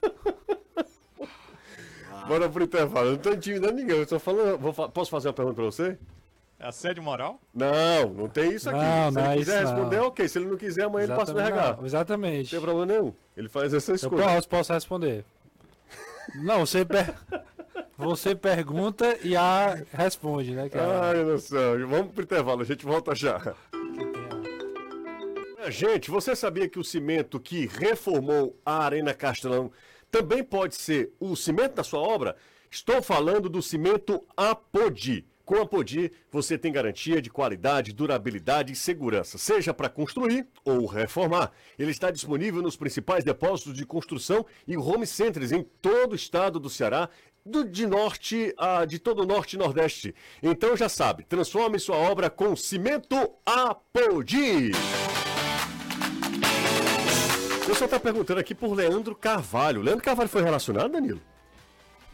Bora 2.27 2.49
pro 2.49 2.63
intervalo. 2.63 3.07
Eu 3.07 3.11
não 3.13 3.19
tô 3.19 3.31
intimidando 3.33 3.73
ninguém, 3.73 3.97
eu 3.97 4.05
tô 4.05 4.19
falando... 4.19 4.57
vou 4.57 4.73
Posso 4.89 5.09
fazer 5.11 5.27
uma 5.29 5.33
pergunta 5.33 5.55
pra 5.55 5.65
você? 5.65 5.97
É 6.59 6.67
assédio 6.67 7.01
moral? 7.01 7.39
Não, 7.53 8.09
não 8.09 8.27
tem 8.27 8.51
isso 8.53 8.69
aqui. 8.69 8.77
Não, 8.79 9.09
se 9.11 9.15
não 9.17 9.23
ele 9.25 9.33
é 9.33 9.37
quiser 9.37 9.63
isso, 9.63 9.71
não. 9.71 9.77
responder, 9.79 9.99
ok. 10.01 10.27
Se 10.27 10.37
ele 10.39 10.45
não 10.45 10.57
quiser, 10.57 10.83
amanhã 10.83 11.03
ele 11.05 11.15
passa 11.15 11.33
no 11.33 11.39
Exatamente, 11.39 11.59
regar. 11.61 11.77
não, 11.77 11.85
exatamente. 11.85 12.55
Não 12.55 12.61
tem 12.61 12.69
problema 12.69 12.85
nenhum. 12.93 13.13
Ele 13.37 13.47
faz 13.49 13.73
essa 13.73 13.91
Eu 13.91 13.95
escolha. 13.95 14.23
posso, 14.25 14.49
posso 14.49 14.73
responder. 14.73 15.23
Não, 16.43 16.59
você, 16.65 16.83
per... 16.85 17.15
você 17.97 18.35
pergunta 18.35 19.17
e 19.23 19.35
a 19.35 19.81
responde, 19.93 20.51
né, 20.53 20.69
cara? 20.69 21.07
Ai, 21.07 21.15
meu 21.15 21.25
Deus 21.25 21.43
do 21.43 21.47
céu. 21.47 21.87
Vamos 21.87 22.11
pro 22.13 22.23
intervalo, 22.23 22.61
a 22.61 22.65
gente 22.65 22.85
volta 22.85 23.15
já. 23.15 23.55
Gente, 25.69 26.09
você 26.11 26.35
sabia 26.35 26.67
que 26.69 26.79
o 26.79 26.83
cimento 26.83 27.39
que 27.39 27.67
reformou 27.67 28.55
a 28.65 28.83
Arena 28.85 29.13
Castelão 29.13 29.71
também 30.11 30.43
pode 30.43 30.75
ser 30.75 31.11
o 31.19 31.35
cimento 31.35 31.75
da 31.75 31.83
sua 31.83 31.99
obra? 31.99 32.35
Estou 32.71 33.01
falando 33.01 33.49
do 33.49 33.61
cimento 33.61 34.23
Apodi. 34.37 35.25
Com 35.49 35.55
a 35.55 35.61
Apodi, 35.63 36.11
você 36.31 36.59
tem 36.59 36.71
garantia 36.71 37.19
de 37.19 37.31
qualidade, 37.31 37.91
durabilidade 37.91 38.71
e 38.71 38.75
segurança, 38.75 39.39
seja 39.39 39.73
para 39.73 39.89
construir 39.89 40.45
ou 40.63 40.85
reformar. 40.85 41.51
Ele 41.79 41.89
está 41.89 42.11
disponível 42.11 42.61
nos 42.61 42.75
principais 42.75 43.23
depósitos 43.23 43.73
de 43.73 43.83
construção 43.83 44.45
e 44.67 44.77
home 44.77 45.07
centers 45.07 45.51
em 45.51 45.63
todo 45.63 46.11
o 46.11 46.15
estado 46.15 46.59
do 46.59 46.69
Ceará 46.69 47.09
do, 47.43 47.67
de 47.67 47.87
norte 47.87 48.53
a 48.59 48.85
de 48.85 48.99
todo 48.99 49.23
o 49.23 49.25
norte 49.25 49.53
e 49.53 49.57
nordeste. 49.57 50.13
Então 50.43 50.77
já 50.77 50.87
sabe, 50.87 51.23
transforme 51.23 51.79
sua 51.79 51.97
obra 51.97 52.29
com 52.29 52.55
cimento 52.55 53.15
Apodi. 53.43 54.69
O 57.63 57.65
pessoal 57.65 57.85
está 57.85 57.99
perguntando 57.99 58.39
aqui 58.39 58.53
por 58.53 58.71
Leandro 58.75 59.15
Carvalho. 59.15 59.81
Leandro 59.81 60.05
Carvalho 60.05 60.29
foi 60.29 60.43
relacionado, 60.43 60.91
Danilo? 60.91 61.19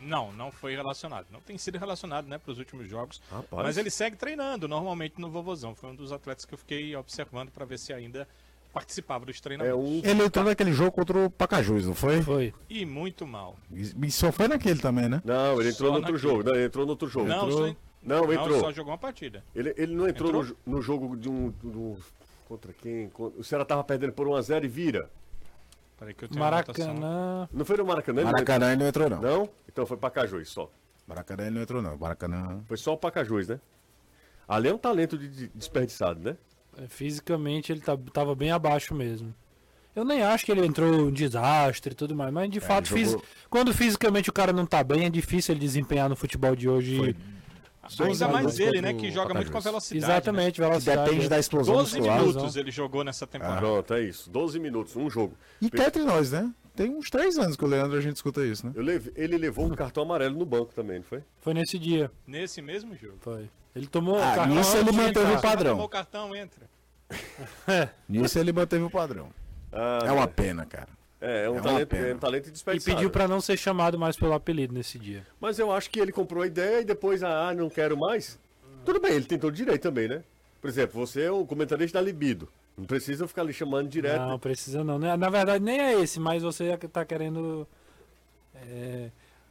Não, 0.05 0.31
não 0.33 0.51
foi 0.51 0.75
relacionado. 0.75 1.27
Não 1.31 1.41
tem 1.41 1.57
sido 1.57 1.77
relacionado, 1.77 2.27
né, 2.27 2.37
para 2.37 2.51
os 2.51 2.59
últimos 2.59 2.87
jogos. 2.87 3.21
Rapaz. 3.31 3.63
Mas 3.63 3.77
ele 3.77 3.89
segue 3.89 4.15
treinando 4.15 4.67
normalmente 4.67 5.19
no 5.19 5.29
Vovozão. 5.29 5.75
Foi 5.75 5.89
um 5.89 5.95
dos 5.95 6.11
atletas 6.11 6.45
que 6.45 6.53
eu 6.53 6.57
fiquei 6.57 6.95
observando 6.95 7.49
para 7.51 7.65
ver 7.65 7.79
se 7.79 7.91
ainda 7.91 8.27
participava 8.71 9.25
dos 9.25 9.39
treinamentos. 9.39 9.79
É 9.79 9.81
um... 9.81 10.01
Ele 10.03 10.25
entrou 10.25 10.45
naquele 10.45 10.73
jogo 10.73 10.91
contra 10.91 11.17
o 11.17 11.29
Pacajus, 11.29 11.87
não 11.87 11.95
foi? 11.95 12.21
Foi. 12.21 12.53
E 12.69 12.85
muito 12.85 13.25
mal. 13.25 13.55
E, 13.71 14.11
só 14.11 14.31
foi 14.31 14.47
naquele 14.47 14.79
também, 14.79 15.07
né? 15.07 15.21
Não, 15.23 15.59
ele 15.59 15.69
entrou 15.69 15.89
só 15.89 15.93
no 15.93 15.99
outro 15.99 16.13
naquele. 16.13 16.17
jogo. 16.17 16.43
Não, 16.43 16.55
ele 16.55 16.65
entrou 16.65 16.85
no 16.85 16.91
outro 16.91 17.07
jogo. 17.07 17.27
Não, 17.27 17.47
entrou... 17.47 17.67
Só... 17.69 17.75
Não, 18.03 18.31
entrou. 18.31 18.49
Não, 18.49 18.59
só 18.59 18.71
jogou 18.71 18.91
uma 18.91 18.99
partida. 18.99 19.43
Ele, 19.55 19.73
ele 19.77 19.95
não 19.95 20.07
entrou, 20.07 20.29
entrou? 20.29 20.57
No, 20.65 20.75
no, 20.75 20.81
jogo 20.81 21.17
de 21.17 21.27
um, 21.27 21.51
do, 21.63 21.97
Contra 22.47 22.71
quem? 22.73 23.11
O 23.17 23.43
Ceará 23.43 23.65
tava 23.65 23.83
perdendo 23.83 24.13
por 24.13 24.27
1x0 24.27 24.63
e 24.63 24.67
vira. 24.67 25.09
Peraí 25.97 26.13
que 26.13 26.25
eu 26.25 26.29
tenho 26.29 26.39
Maracanã. 26.39 27.47
Não 27.51 27.65
foi 27.65 27.77
no 27.77 27.85
Maracanã? 27.85 28.23
Maracanã 28.23 28.71
ele 28.71 28.81
não 28.81 28.87
entrou, 28.87 29.09
não. 29.09 29.21
Não? 29.21 29.49
Então 29.67 29.85
foi 29.85 29.97
Pacajus 29.97 30.49
só. 30.49 30.69
Maracanã 31.07 31.43
ele 31.43 31.55
não 31.55 31.61
entrou, 31.61 31.81
não. 31.81 31.97
Maracanã. 31.97 32.61
Foi 32.65 32.77
só 32.77 32.93
o 32.93 32.97
Pacajus, 32.97 33.47
né? 33.47 33.59
Ali 34.47 34.69
é 34.69 34.73
um 34.73 34.77
talento 34.77 35.17
de 35.17 35.47
desperdiçado, 35.49 36.19
né? 36.19 36.37
É, 36.77 36.87
fisicamente 36.87 37.71
ele 37.71 37.81
tá, 37.81 37.97
tava 38.13 38.35
bem 38.35 38.51
abaixo 38.51 38.93
mesmo. 38.93 39.33
Eu 39.95 40.03
nem 40.03 40.21
acho 40.21 40.45
que 40.45 40.51
ele 40.51 40.65
entrou 40.65 41.07
um 41.07 41.11
desastre 41.11 41.93
e 41.93 41.95
tudo 41.95 42.13
mais, 42.13 42.31
mas 42.31 42.51
de 42.51 42.57
é, 42.57 42.61
fato, 42.61 42.85
jogou... 42.87 43.23
quando 43.49 43.73
fisicamente 43.73 44.29
o 44.29 44.33
cara 44.33 44.51
não 44.51 44.65
tá 44.65 44.83
bem, 44.83 45.05
é 45.05 45.09
difícil 45.09 45.53
ele 45.53 45.61
desempenhar 45.61 46.09
no 46.09 46.17
futebol 46.17 46.53
de 46.53 46.67
hoje. 46.67 46.97
Foi 46.97 47.15
Ainda 47.99 48.27
mais 48.27 48.59
ele, 48.59 48.81
né? 48.81 48.93
Que 48.93 49.11
joga 49.11 49.33
muito 49.33 49.51
com 49.51 49.57
a 49.57 49.61
velocidade. 49.61 50.11
Exatamente, 50.11 50.59
né? 50.59 50.67
velocidade. 50.67 51.09
Depende 51.09 51.29
da 51.29 51.39
explosão 51.39 51.75
12 51.75 51.97
muscular. 51.97 52.19
minutos 52.21 52.55
ele 52.55 52.71
jogou 52.71 53.03
nessa 53.03 53.27
temporada. 53.27 53.57
Ah, 53.57 53.59
pronto, 53.59 53.93
é 53.93 54.01
isso. 54.01 54.29
12 54.29 54.59
minutos, 54.59 54.95
um 54.95 55.09
jogo. 55.09 55.37
E 55.61 55.69
cá 55.69 55.87
entre 55.87 56.03
nós, 56.03 56.31
né? 56.31 56.51
Tem 56.75 56.89
uns 56.89 57.09
três 57.09 57.37
anos 57.37 57.55
que 57.55 57.63
o 57.63 57.67
Leandro 57.67 57.97
a 57.97 58.01
gente 58.01 58.17
escuta 58.17 58.45
isso, 58.45 58.65
né? 58.67 58.73
Leve... 58.75 59.11
ele 59.15 59.37
levou 59.37 59.65
um 59.65 59.75
cartão 59.75 60.03
amarelo 60.03 60.37
no 60.37 60.45
banco 60.45 60.73
também, 60.73 60.97
não 60.97 61.05
foi? 61.05 61.23
Foi 61.39 61.53
nesse 61.53 61.79
dia. 61.79 62.11
Nesse 62.27 62.61
mesmo 62.61 62.95
jogo? 62.95 63.17
Foi. 63.21 63.49
Ele 63.73 63.87
tomou 63.87 64.17
ah, 64.17 64.35
cartão. 64.35 64.55
Nisso 64.55 64.77
ele 64.77 64.91
manteve 64.91 65.31
o 65.33 65.41
padrão. 65.41 65.71
Tomou 65.71 65.85
o 65.85 65.89
cartão, 65.89 66.35
entra. 66.35 66.69
é. 67.67 67.89
Nisso 68.09 68.37
ele 68.39 68.51
manteve 68.51 68.83
o 68.83 68.89
padrão. 68.89 69.29
Ah, 69.71 69.99
é 70.05 70.11
uma 70.11 70.27
pena, 70.27 70.65
cara. 70.65 70.89
É, 71.25 71.45
é 71.45 71.49
um, 71.49 71.57
é 71.57 71.61
talento, 71.61 71.95
é 71.95 72.13
um 72.13 72.17
talento 72.19 72.51
desperdiçado. 72.51 72.91
E 72.91 72.95
pediu 72.95 73.09
para 73.09 73.27
não 73.27 73.41
ser 73.41 73.57
chamado 73.57 73.97
mais 73.97 74.15
pelo 74.15 74.33
apelido 74.33 74.73
nesse 74.73 74.99
dia. 74.99 75.25
Mas 75.41 75.57
eu 75.57 75.71
acho 75.71 75.89
que 75.89 75.99
ele 75.99 76.11
comprou 76.11 76.43
a 76.43 76.47
ideia 76.47 76.81
e 76.81 76.85
depois, 76.85 77.23
ah, 77.23 77.51
não 77.53 77.69
quero 77.69 77.97
mais. 77.97 78.37
Tudo 78.85 78.99
bem, 78.99 79.13
ele 79.13 79.25
tem 79.25 79.39
todo 79.39 79.53
direito 79.53 79.81
também, 79.81 80.07
né? 80.07 80.23
Por 80.61 80.69
exemplo, 80.69 80.99
você 80.99 81.23
é 81.23 81.31
o 81.31 81.43
comentarista 81.45 81.97
da 81.97 82.05
Libido. 82.05 82.47
Não 82.77 82.85
precisa 82.85 83.27
ficar 83.27 83.43
lhe 83.43 83.53
chamando 83.53 83.87
direto. 83.87 84.21
Não, 84.21 84.37
precisa 84.37 84.83
não. 84.83 84.99
Na 84.99 85.29
verdade, 85.29 85.63
nem 85.63 85.79
é 85.79 85.99
esse, 85.99 86.19
mas 86.19 86.43
você 86.43 86.77
tá 86.77 87.03
querendo. 87.05 87.67
É, 88.53 89.09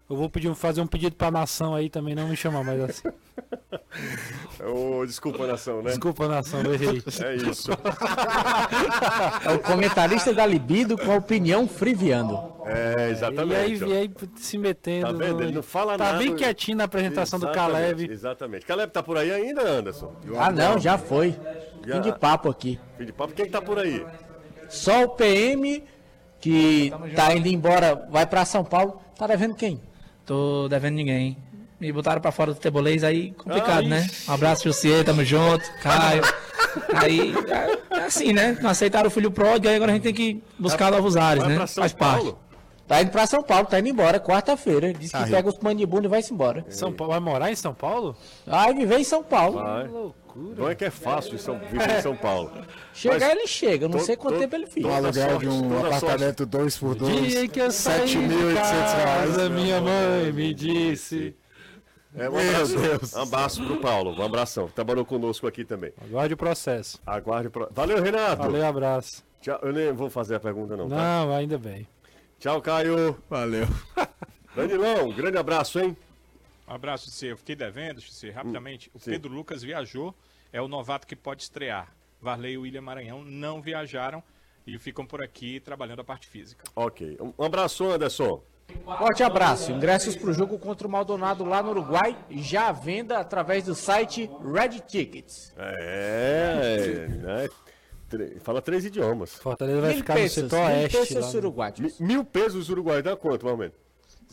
eu 0.08 0.16
vou 0.16 0.28
pedir, 0.28 0.54
fazer 0.54 0.82
um 0.82 0.86
pedido 0.86 1.16
pra 1.16 1.30
nação 1.30 1.74
aí 1.74 1.88
também, 1.88 2.14
não 2.14 2.28
me 2.28 2.36
chamar 2.36 2.62
mais 2.62 2.80
assim. 2.80 3.08
oh, 4.62 5.06
desculpa, 5.06 5.46
nação, 5.46 5.82
né? 5.82 5.90
Desculpa, 5.90 6.28
nação, 6.28 6.60
eu 6.60 6.74
errei. 6.74 7.02
É 7.22 7.34
isso. 7.36 7.70
É 9.46 9.52
o 9.52 9.58
comentarista 9.60 10.34
da 10.34 10.44
Libido 10.44 10.98
com 10.98 11.10
a 11.10 11.16
opinião 11.16 11.66
friviando. 11.66 12.38
É, 12.66 13.10
exatamente. 13.10 13.82
E 13.82 13.84
aí, 13.84 13.90
e 13.90 13.96
aí 13.96 14.10
se 14.36 14.58
metendo. 14.58 15.06
Tá 15.06 15.12
vendo? 15.12 15.42
Ele 15.42 15.52
não 15.52 15.62
fala 15.62 15.96
tá 15.96 16.04
nada. 16.04 16.18
Tá 16.18 16.24
bem 16.24 16.36
quietinho 16.36 16.76
na 16.76 16.84
apresentação 16.84 17.38
exatamente, 17.38 17.58
do 17.58 17.72
Caleb. 17.72 18.10
Exatamente. 18.10 18.66
Caleb 18.66 18.92
tá 18.92 19.02
por 19.02 19.16
aí 19.16 19.30
ainda, 19.30 19.62
Anderson? 19.62 20.14
Ah, 20.36 20.50
não, 20.50 20.78
já 20.78 20.98
foi. 20.98 21.34
Já. 21.86 21.94
Fim 21.96 22.00
de 22.02 22.18
papo 22.18 22.50
aqui. 22.50 22.78
Fim 22.98 23.06
de 23.06 23.12
papo. 23.12 23.32
Quem 23.32 23.46
que 23.46 23.52
tá 23.52 23.62
por 23.62 23.78
aí? 23.78 24.04
Só 24.68 25.04
o 25.04 25.08
PM 25.10 25.82
que 26.40 26.92
tá 27.16 27.34
indo 27.34 27.48
embora, 27.48 28.06
vai 28.10 28.26
para 28.26 28.44
São 28.44 28.62
Paulo. 28.62 29.00
Tá 29.16 29.26
devendo 29.26 29.54
quem? 29.54 29.80
Tô 30.24 30.68
devendo 30.68 30.94
ninguém. 30.94 31.36
Me 31.80 31.92
botaram 31.92 32.20
pra 32.20 32.32
fora 32.32 32.54
do 32.54 32.60
tebolês, 32.60 33.04
aí 33.04 33.32
complicado, 33.32 33.84
ah, 33.84 33.88
né? 33.88 34.08
Um 34.28 34.32
abraço, 34.32 34.64
Jussier, 34.64 35.04
tamo 35.04 35.24
junto, 35.24 35.64
Caio. 35.82 36.22
aí, 36.94 37.34
é, 37.48 37.96
é, 37.96 38.04
assim, 38.04 38.32
né? 38.32 38.56
Não 38.60 38.70
aceitaram 38.70 39.08
o 39.08 39.10
filho 39.10 39.30
pródigo, 39.30 39.68
aí 39.68 39.76
agora 39.76 39.92
a 39.92 39.94
gente 39.94 40.04
tem 40.04 40.14
que 40.14 40.42
buscar 40.58 40.90
novos 40.90 41.16
ares, 41.16 41.44
né? 41.44 41.66
Faz 41.66 41.92
Paulo. 41.92 42.32
parte. 42.32 42.44
Tá 42.86 43.00
indo 43.00 43.10
pra 43.10 43.26
São 43.26 43.42
Paulo, 43.42 43.66
tá 43.66 43.78
indo 43.78 43.88
embora, 43.88 44.20
quarta-feira. 44.20 44.92
Diz 44.92 45.10
que 45.10 45.30
pega 45.30 45.48
os 45.48 45.58
mandibundo 45.58 46.06
e 46.06 46.08
vai 46.08 46.20
embora. 46.30 46.64
São 46.68 46.92
Paulo, 46.92 47.12
vai 47.12 47.20
morar 47.20 47.50
em 47.50 47.56
São 47.56 47.74
Paulo? 47.74 48.14
Vai 48.46 48.74
viver 48.74 48.98
em 48.98 49.04
São 49.04 49.22
Paulo. 49.22 49.58
Vai. 49.58 49.88
Não 50.36 50.68
é 50.68 50.74
que 50.74 50.84
é 50.84 50.90
fácil 50.90 51.38
São, 51.38 51.58
viver 51.58 51.98
em 51.98 52.02
São 52.02 52.16
Paulo. 52.16 52.50
Chegar 52.92 53.30
ele 53.30 53.46
chega, 53.46 53.88
não 53.88 54.00
sei 54.00 54.16
quanto 54.16 54.38
tempo 54.38 54.56
ele 54.56 54.66
fica. 54.66 54.88
O 54.88 54.92
aluguel 54.92 55.38
de 55.38 55.48
um 55.48 55.86
apartamento 55.86 56.44
2 56.44 56.78
por 56.78 56.94
2 56.94 57.26
Dia 57.26 57.48
que 57.48 57.60
eu 57.60 57.70
saí 57.70 58.06
de 58.06 58.18
reais. 58.18 59.38
A 59.38 59.48
minha 59.48 59.80
mãe 59.80 60.32
me 60.32 60.52
disse. 60.52 61.36
É, 62.16 62.30
um 62.30 62.38
abraço, 62.38 62.76
Deus. 62.78 63.14
um 63.14 63.22
abraço 63.22 63.64
pro 63.64 63.80
Paulo, 63.80 64.16
um 64.16 64.22
abração. 64.22 64.68
Trabalhou 64.68 65.04
conosco 65.04 65.48
aqui 65.48 65.64
também. 65.64 65.92
Aguarde 66.00 66.34
o 66.34 66.36
processo. 66.36 67.00
Aguarde 67.04 67.48
o 67.48 67.50
processo. 67.50 67.74
Valeu, 67.74 68.00
Renato. 68.00 68.42
Valeu, 68.42 68.64
abraço. 68.64 69.24
Tchau. 69.40 69.58
Eu 69.62 69.72
nem 69.72 69.92
vou 69.92 70.08
fazer 70.08 70.36
a 70.36 70.40
pergunta, 70.40 70.76
não. 70.76 70.88
Tá? 70.88 70.94
Não, 70.94 71.30
tá? 71.30 71.36
ainda 71.36 71.58
bem. 71.58 71.88
Tchau, 72.38 72.62
Caio. 72.62 73.18
Valeu. 73.28 73.66
Danilão, 74.54 75.12
grande 75.12 75.36
abraço, 75.36 75.80
hein? 75.80 75.96
Um 76.68 76.72
abraço, 76.72 77.10
você. 77.10 77.32
Eu 77.32 77.36
fiquei 77.36 77.56
devendo, 77.56 78.00
você, 78.00 78.30
rapidamente. 78.30 78.88
Hum, 78.88 78.92
o 78.94 79.00
Pedro 79.00 79.32
Lucas 79.32 79.62
viajou, 79.62 80.14
é 80.54 80.62
o 80.62 80.68
novato 80.68 81.04
que 81.04 81.16
pode 81.16 81.42
estrear. 81.42 81.92
Varley 82.20 82.52
e 82.52 82.58
William 82.58 82.80
Maranhão 82.80 83.24
não 83.24 83.60
viajaram 83.60 84.22
e 84.64 84.78
ficam 84.78 85.04
por 85.04 85.20
aqui 85.20 85.58
trabalhando 85.58 85.98
a 85.98 86.04
parte 86.04 86.28
física. 86.28 86.64
Ok. 86.76 87.18
Um 87.36 87.44
abraço, 87.44 87.84
Anderson. 87.84 88.40
Forte 88.84 89.24
abraço. 89.24 89.72
Ingressos 89.72 90.14
para 90.14 90.30
o 90.30 90.32
jogo 90.32 90.56
contra 90.56 90.86
o 90.86 90.90
Maldonado 90.90 91.44
lá 91.44 91.60
no 91.60 91.70
Uruguai 91.70 92.16
já 92.30 92.68
à 92.68 92.72
venda 92.72 93.18
através 93.18 93.64
do 93.64 93.74
site 93.74 94.30
Red 94.40 94.80
Tickets. 94.86 95.52
É, 95.58 97.08
é, 97.26 98.38
Fala 98.40 98.62
três 98.62 98.84
idiomas. 98.84 99.34
Fortaleza 99.34 99.80
vai 99.80 99.90
mil 99.90 99.98
ficar 99.98 100.14
pesos, 100.14 100.44
no 100.44 100.50
setor 100.50 100.70
oeste. 100.70 100.96
Mil 100.96 101.06
pesos 101.06 101.34
uruguaios. 101.34 101.98
Mil 101.98 102.24
pesos 102.24 102.68
uruguaios 102.68 103.02
dá 103.02 103.16
quanto, 103.16 103.44
momento? 103.44 103.74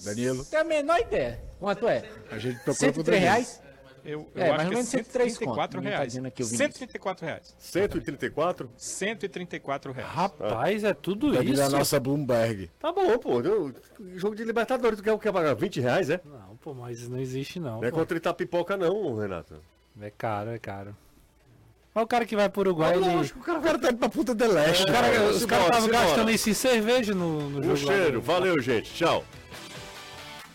Danilo? 0.05 0.45
Tem 0.45 0.59
a 0.59 0.63
menor 0.63 0.99
ideia. 0.99 1.41
Quanto 1.59 1.87
é? 1.87 2.07
A 2.29 2.37
gente 2.37 2.57
procura 2.57 2.93
103 2.93 3.21
reais? 3.21 3.70
Eu, 4.03 4.29
eu 4.35 4.41
é, 4.41 4.49
acho 4.49 4.57
mais 4.57 4.67
ou 4.67 4.73
menos 4.73 4.87
134 4.87 5.79
é 5.79 5.83
reais. 5.83 6.13
Tá 6.13 6.43
134 6.43 7.25
reais. 7.25 7.55
134? 7.57 8.69
134 8.75 9.91
reais. 9.91 10.11
Rapaz, 10.11 10.83
é 10.83 10.93
tudo 10.93 11.37
é 11.37 11.43
isso. 11.43 11.55
da 11.55 11.69
nossa 11.69 11.99
Bloomberg. 11.99 12.69
Tá 12.79 12.91
bom, 12.91 13.17
pô. 13.17 13.41
jogo 14.15 14.35
de 14.35 14.43
Libertadores, 14.43 14.97
tu 14.97 15.03
quer, 15.03 15.17
quer 15.19 15.31
pagar 15.31 15.53
20 15.53 15.79
reais, 15.81 16.09
é? 16.09 16.19
Não, 16.25 16.55
pô, 16.57 16.73
mas 16.73 17.07
não 17.07 17.19
existe 17.19 17.59
não. 17.59 17.81
Não 17.81 17.87
é 17.87 17.91
contra 17.91 18.19
a 18.29 18.33
pipoca 18.33 18.75
não, 18.75 19.17
Renato. 19.17 19.55
É 20.01 20.09
caro, 20.09 20.51
é 20.51 20.59
caro. 20.59 20.95
Olha 21.93 22.05
o 22.05 22.07
cara 22.07 22.25
que 22.25 22.35
vai 22.35 22.49
pro 22.49 22.61
Uruguai. 22.61 22.95
Ele... 22.95 23.05
Lógico, 23.05 23.39
o 23.39 23.43
cara, 23.43 23.59
o 23.59 23.61
cara 23.61 23.77
tá 23.77 23.89
indo 23.89 23.97
pra 23.97 24.07
puta 24.07 24.33
de 24.33 24.47
leste. 24.47 24.83
É, 24.83 24.91
cara, 24.91 25.23
os 25.29 25.45
caras 25.45 25.65
estavam 25.65 25.89
gastando 25.89 26.31
isso 26.31 26.49
em 26.49 26.53
cerveja 26.53 27.13
no, 27.13 27.49
no 27.49 27.75
jogo. 27.75 27.77
Cheiro, 27.77 28.21
valeu, 28.21 28.59
gente. 28.61 28.93
Tchau. 28.93 29.25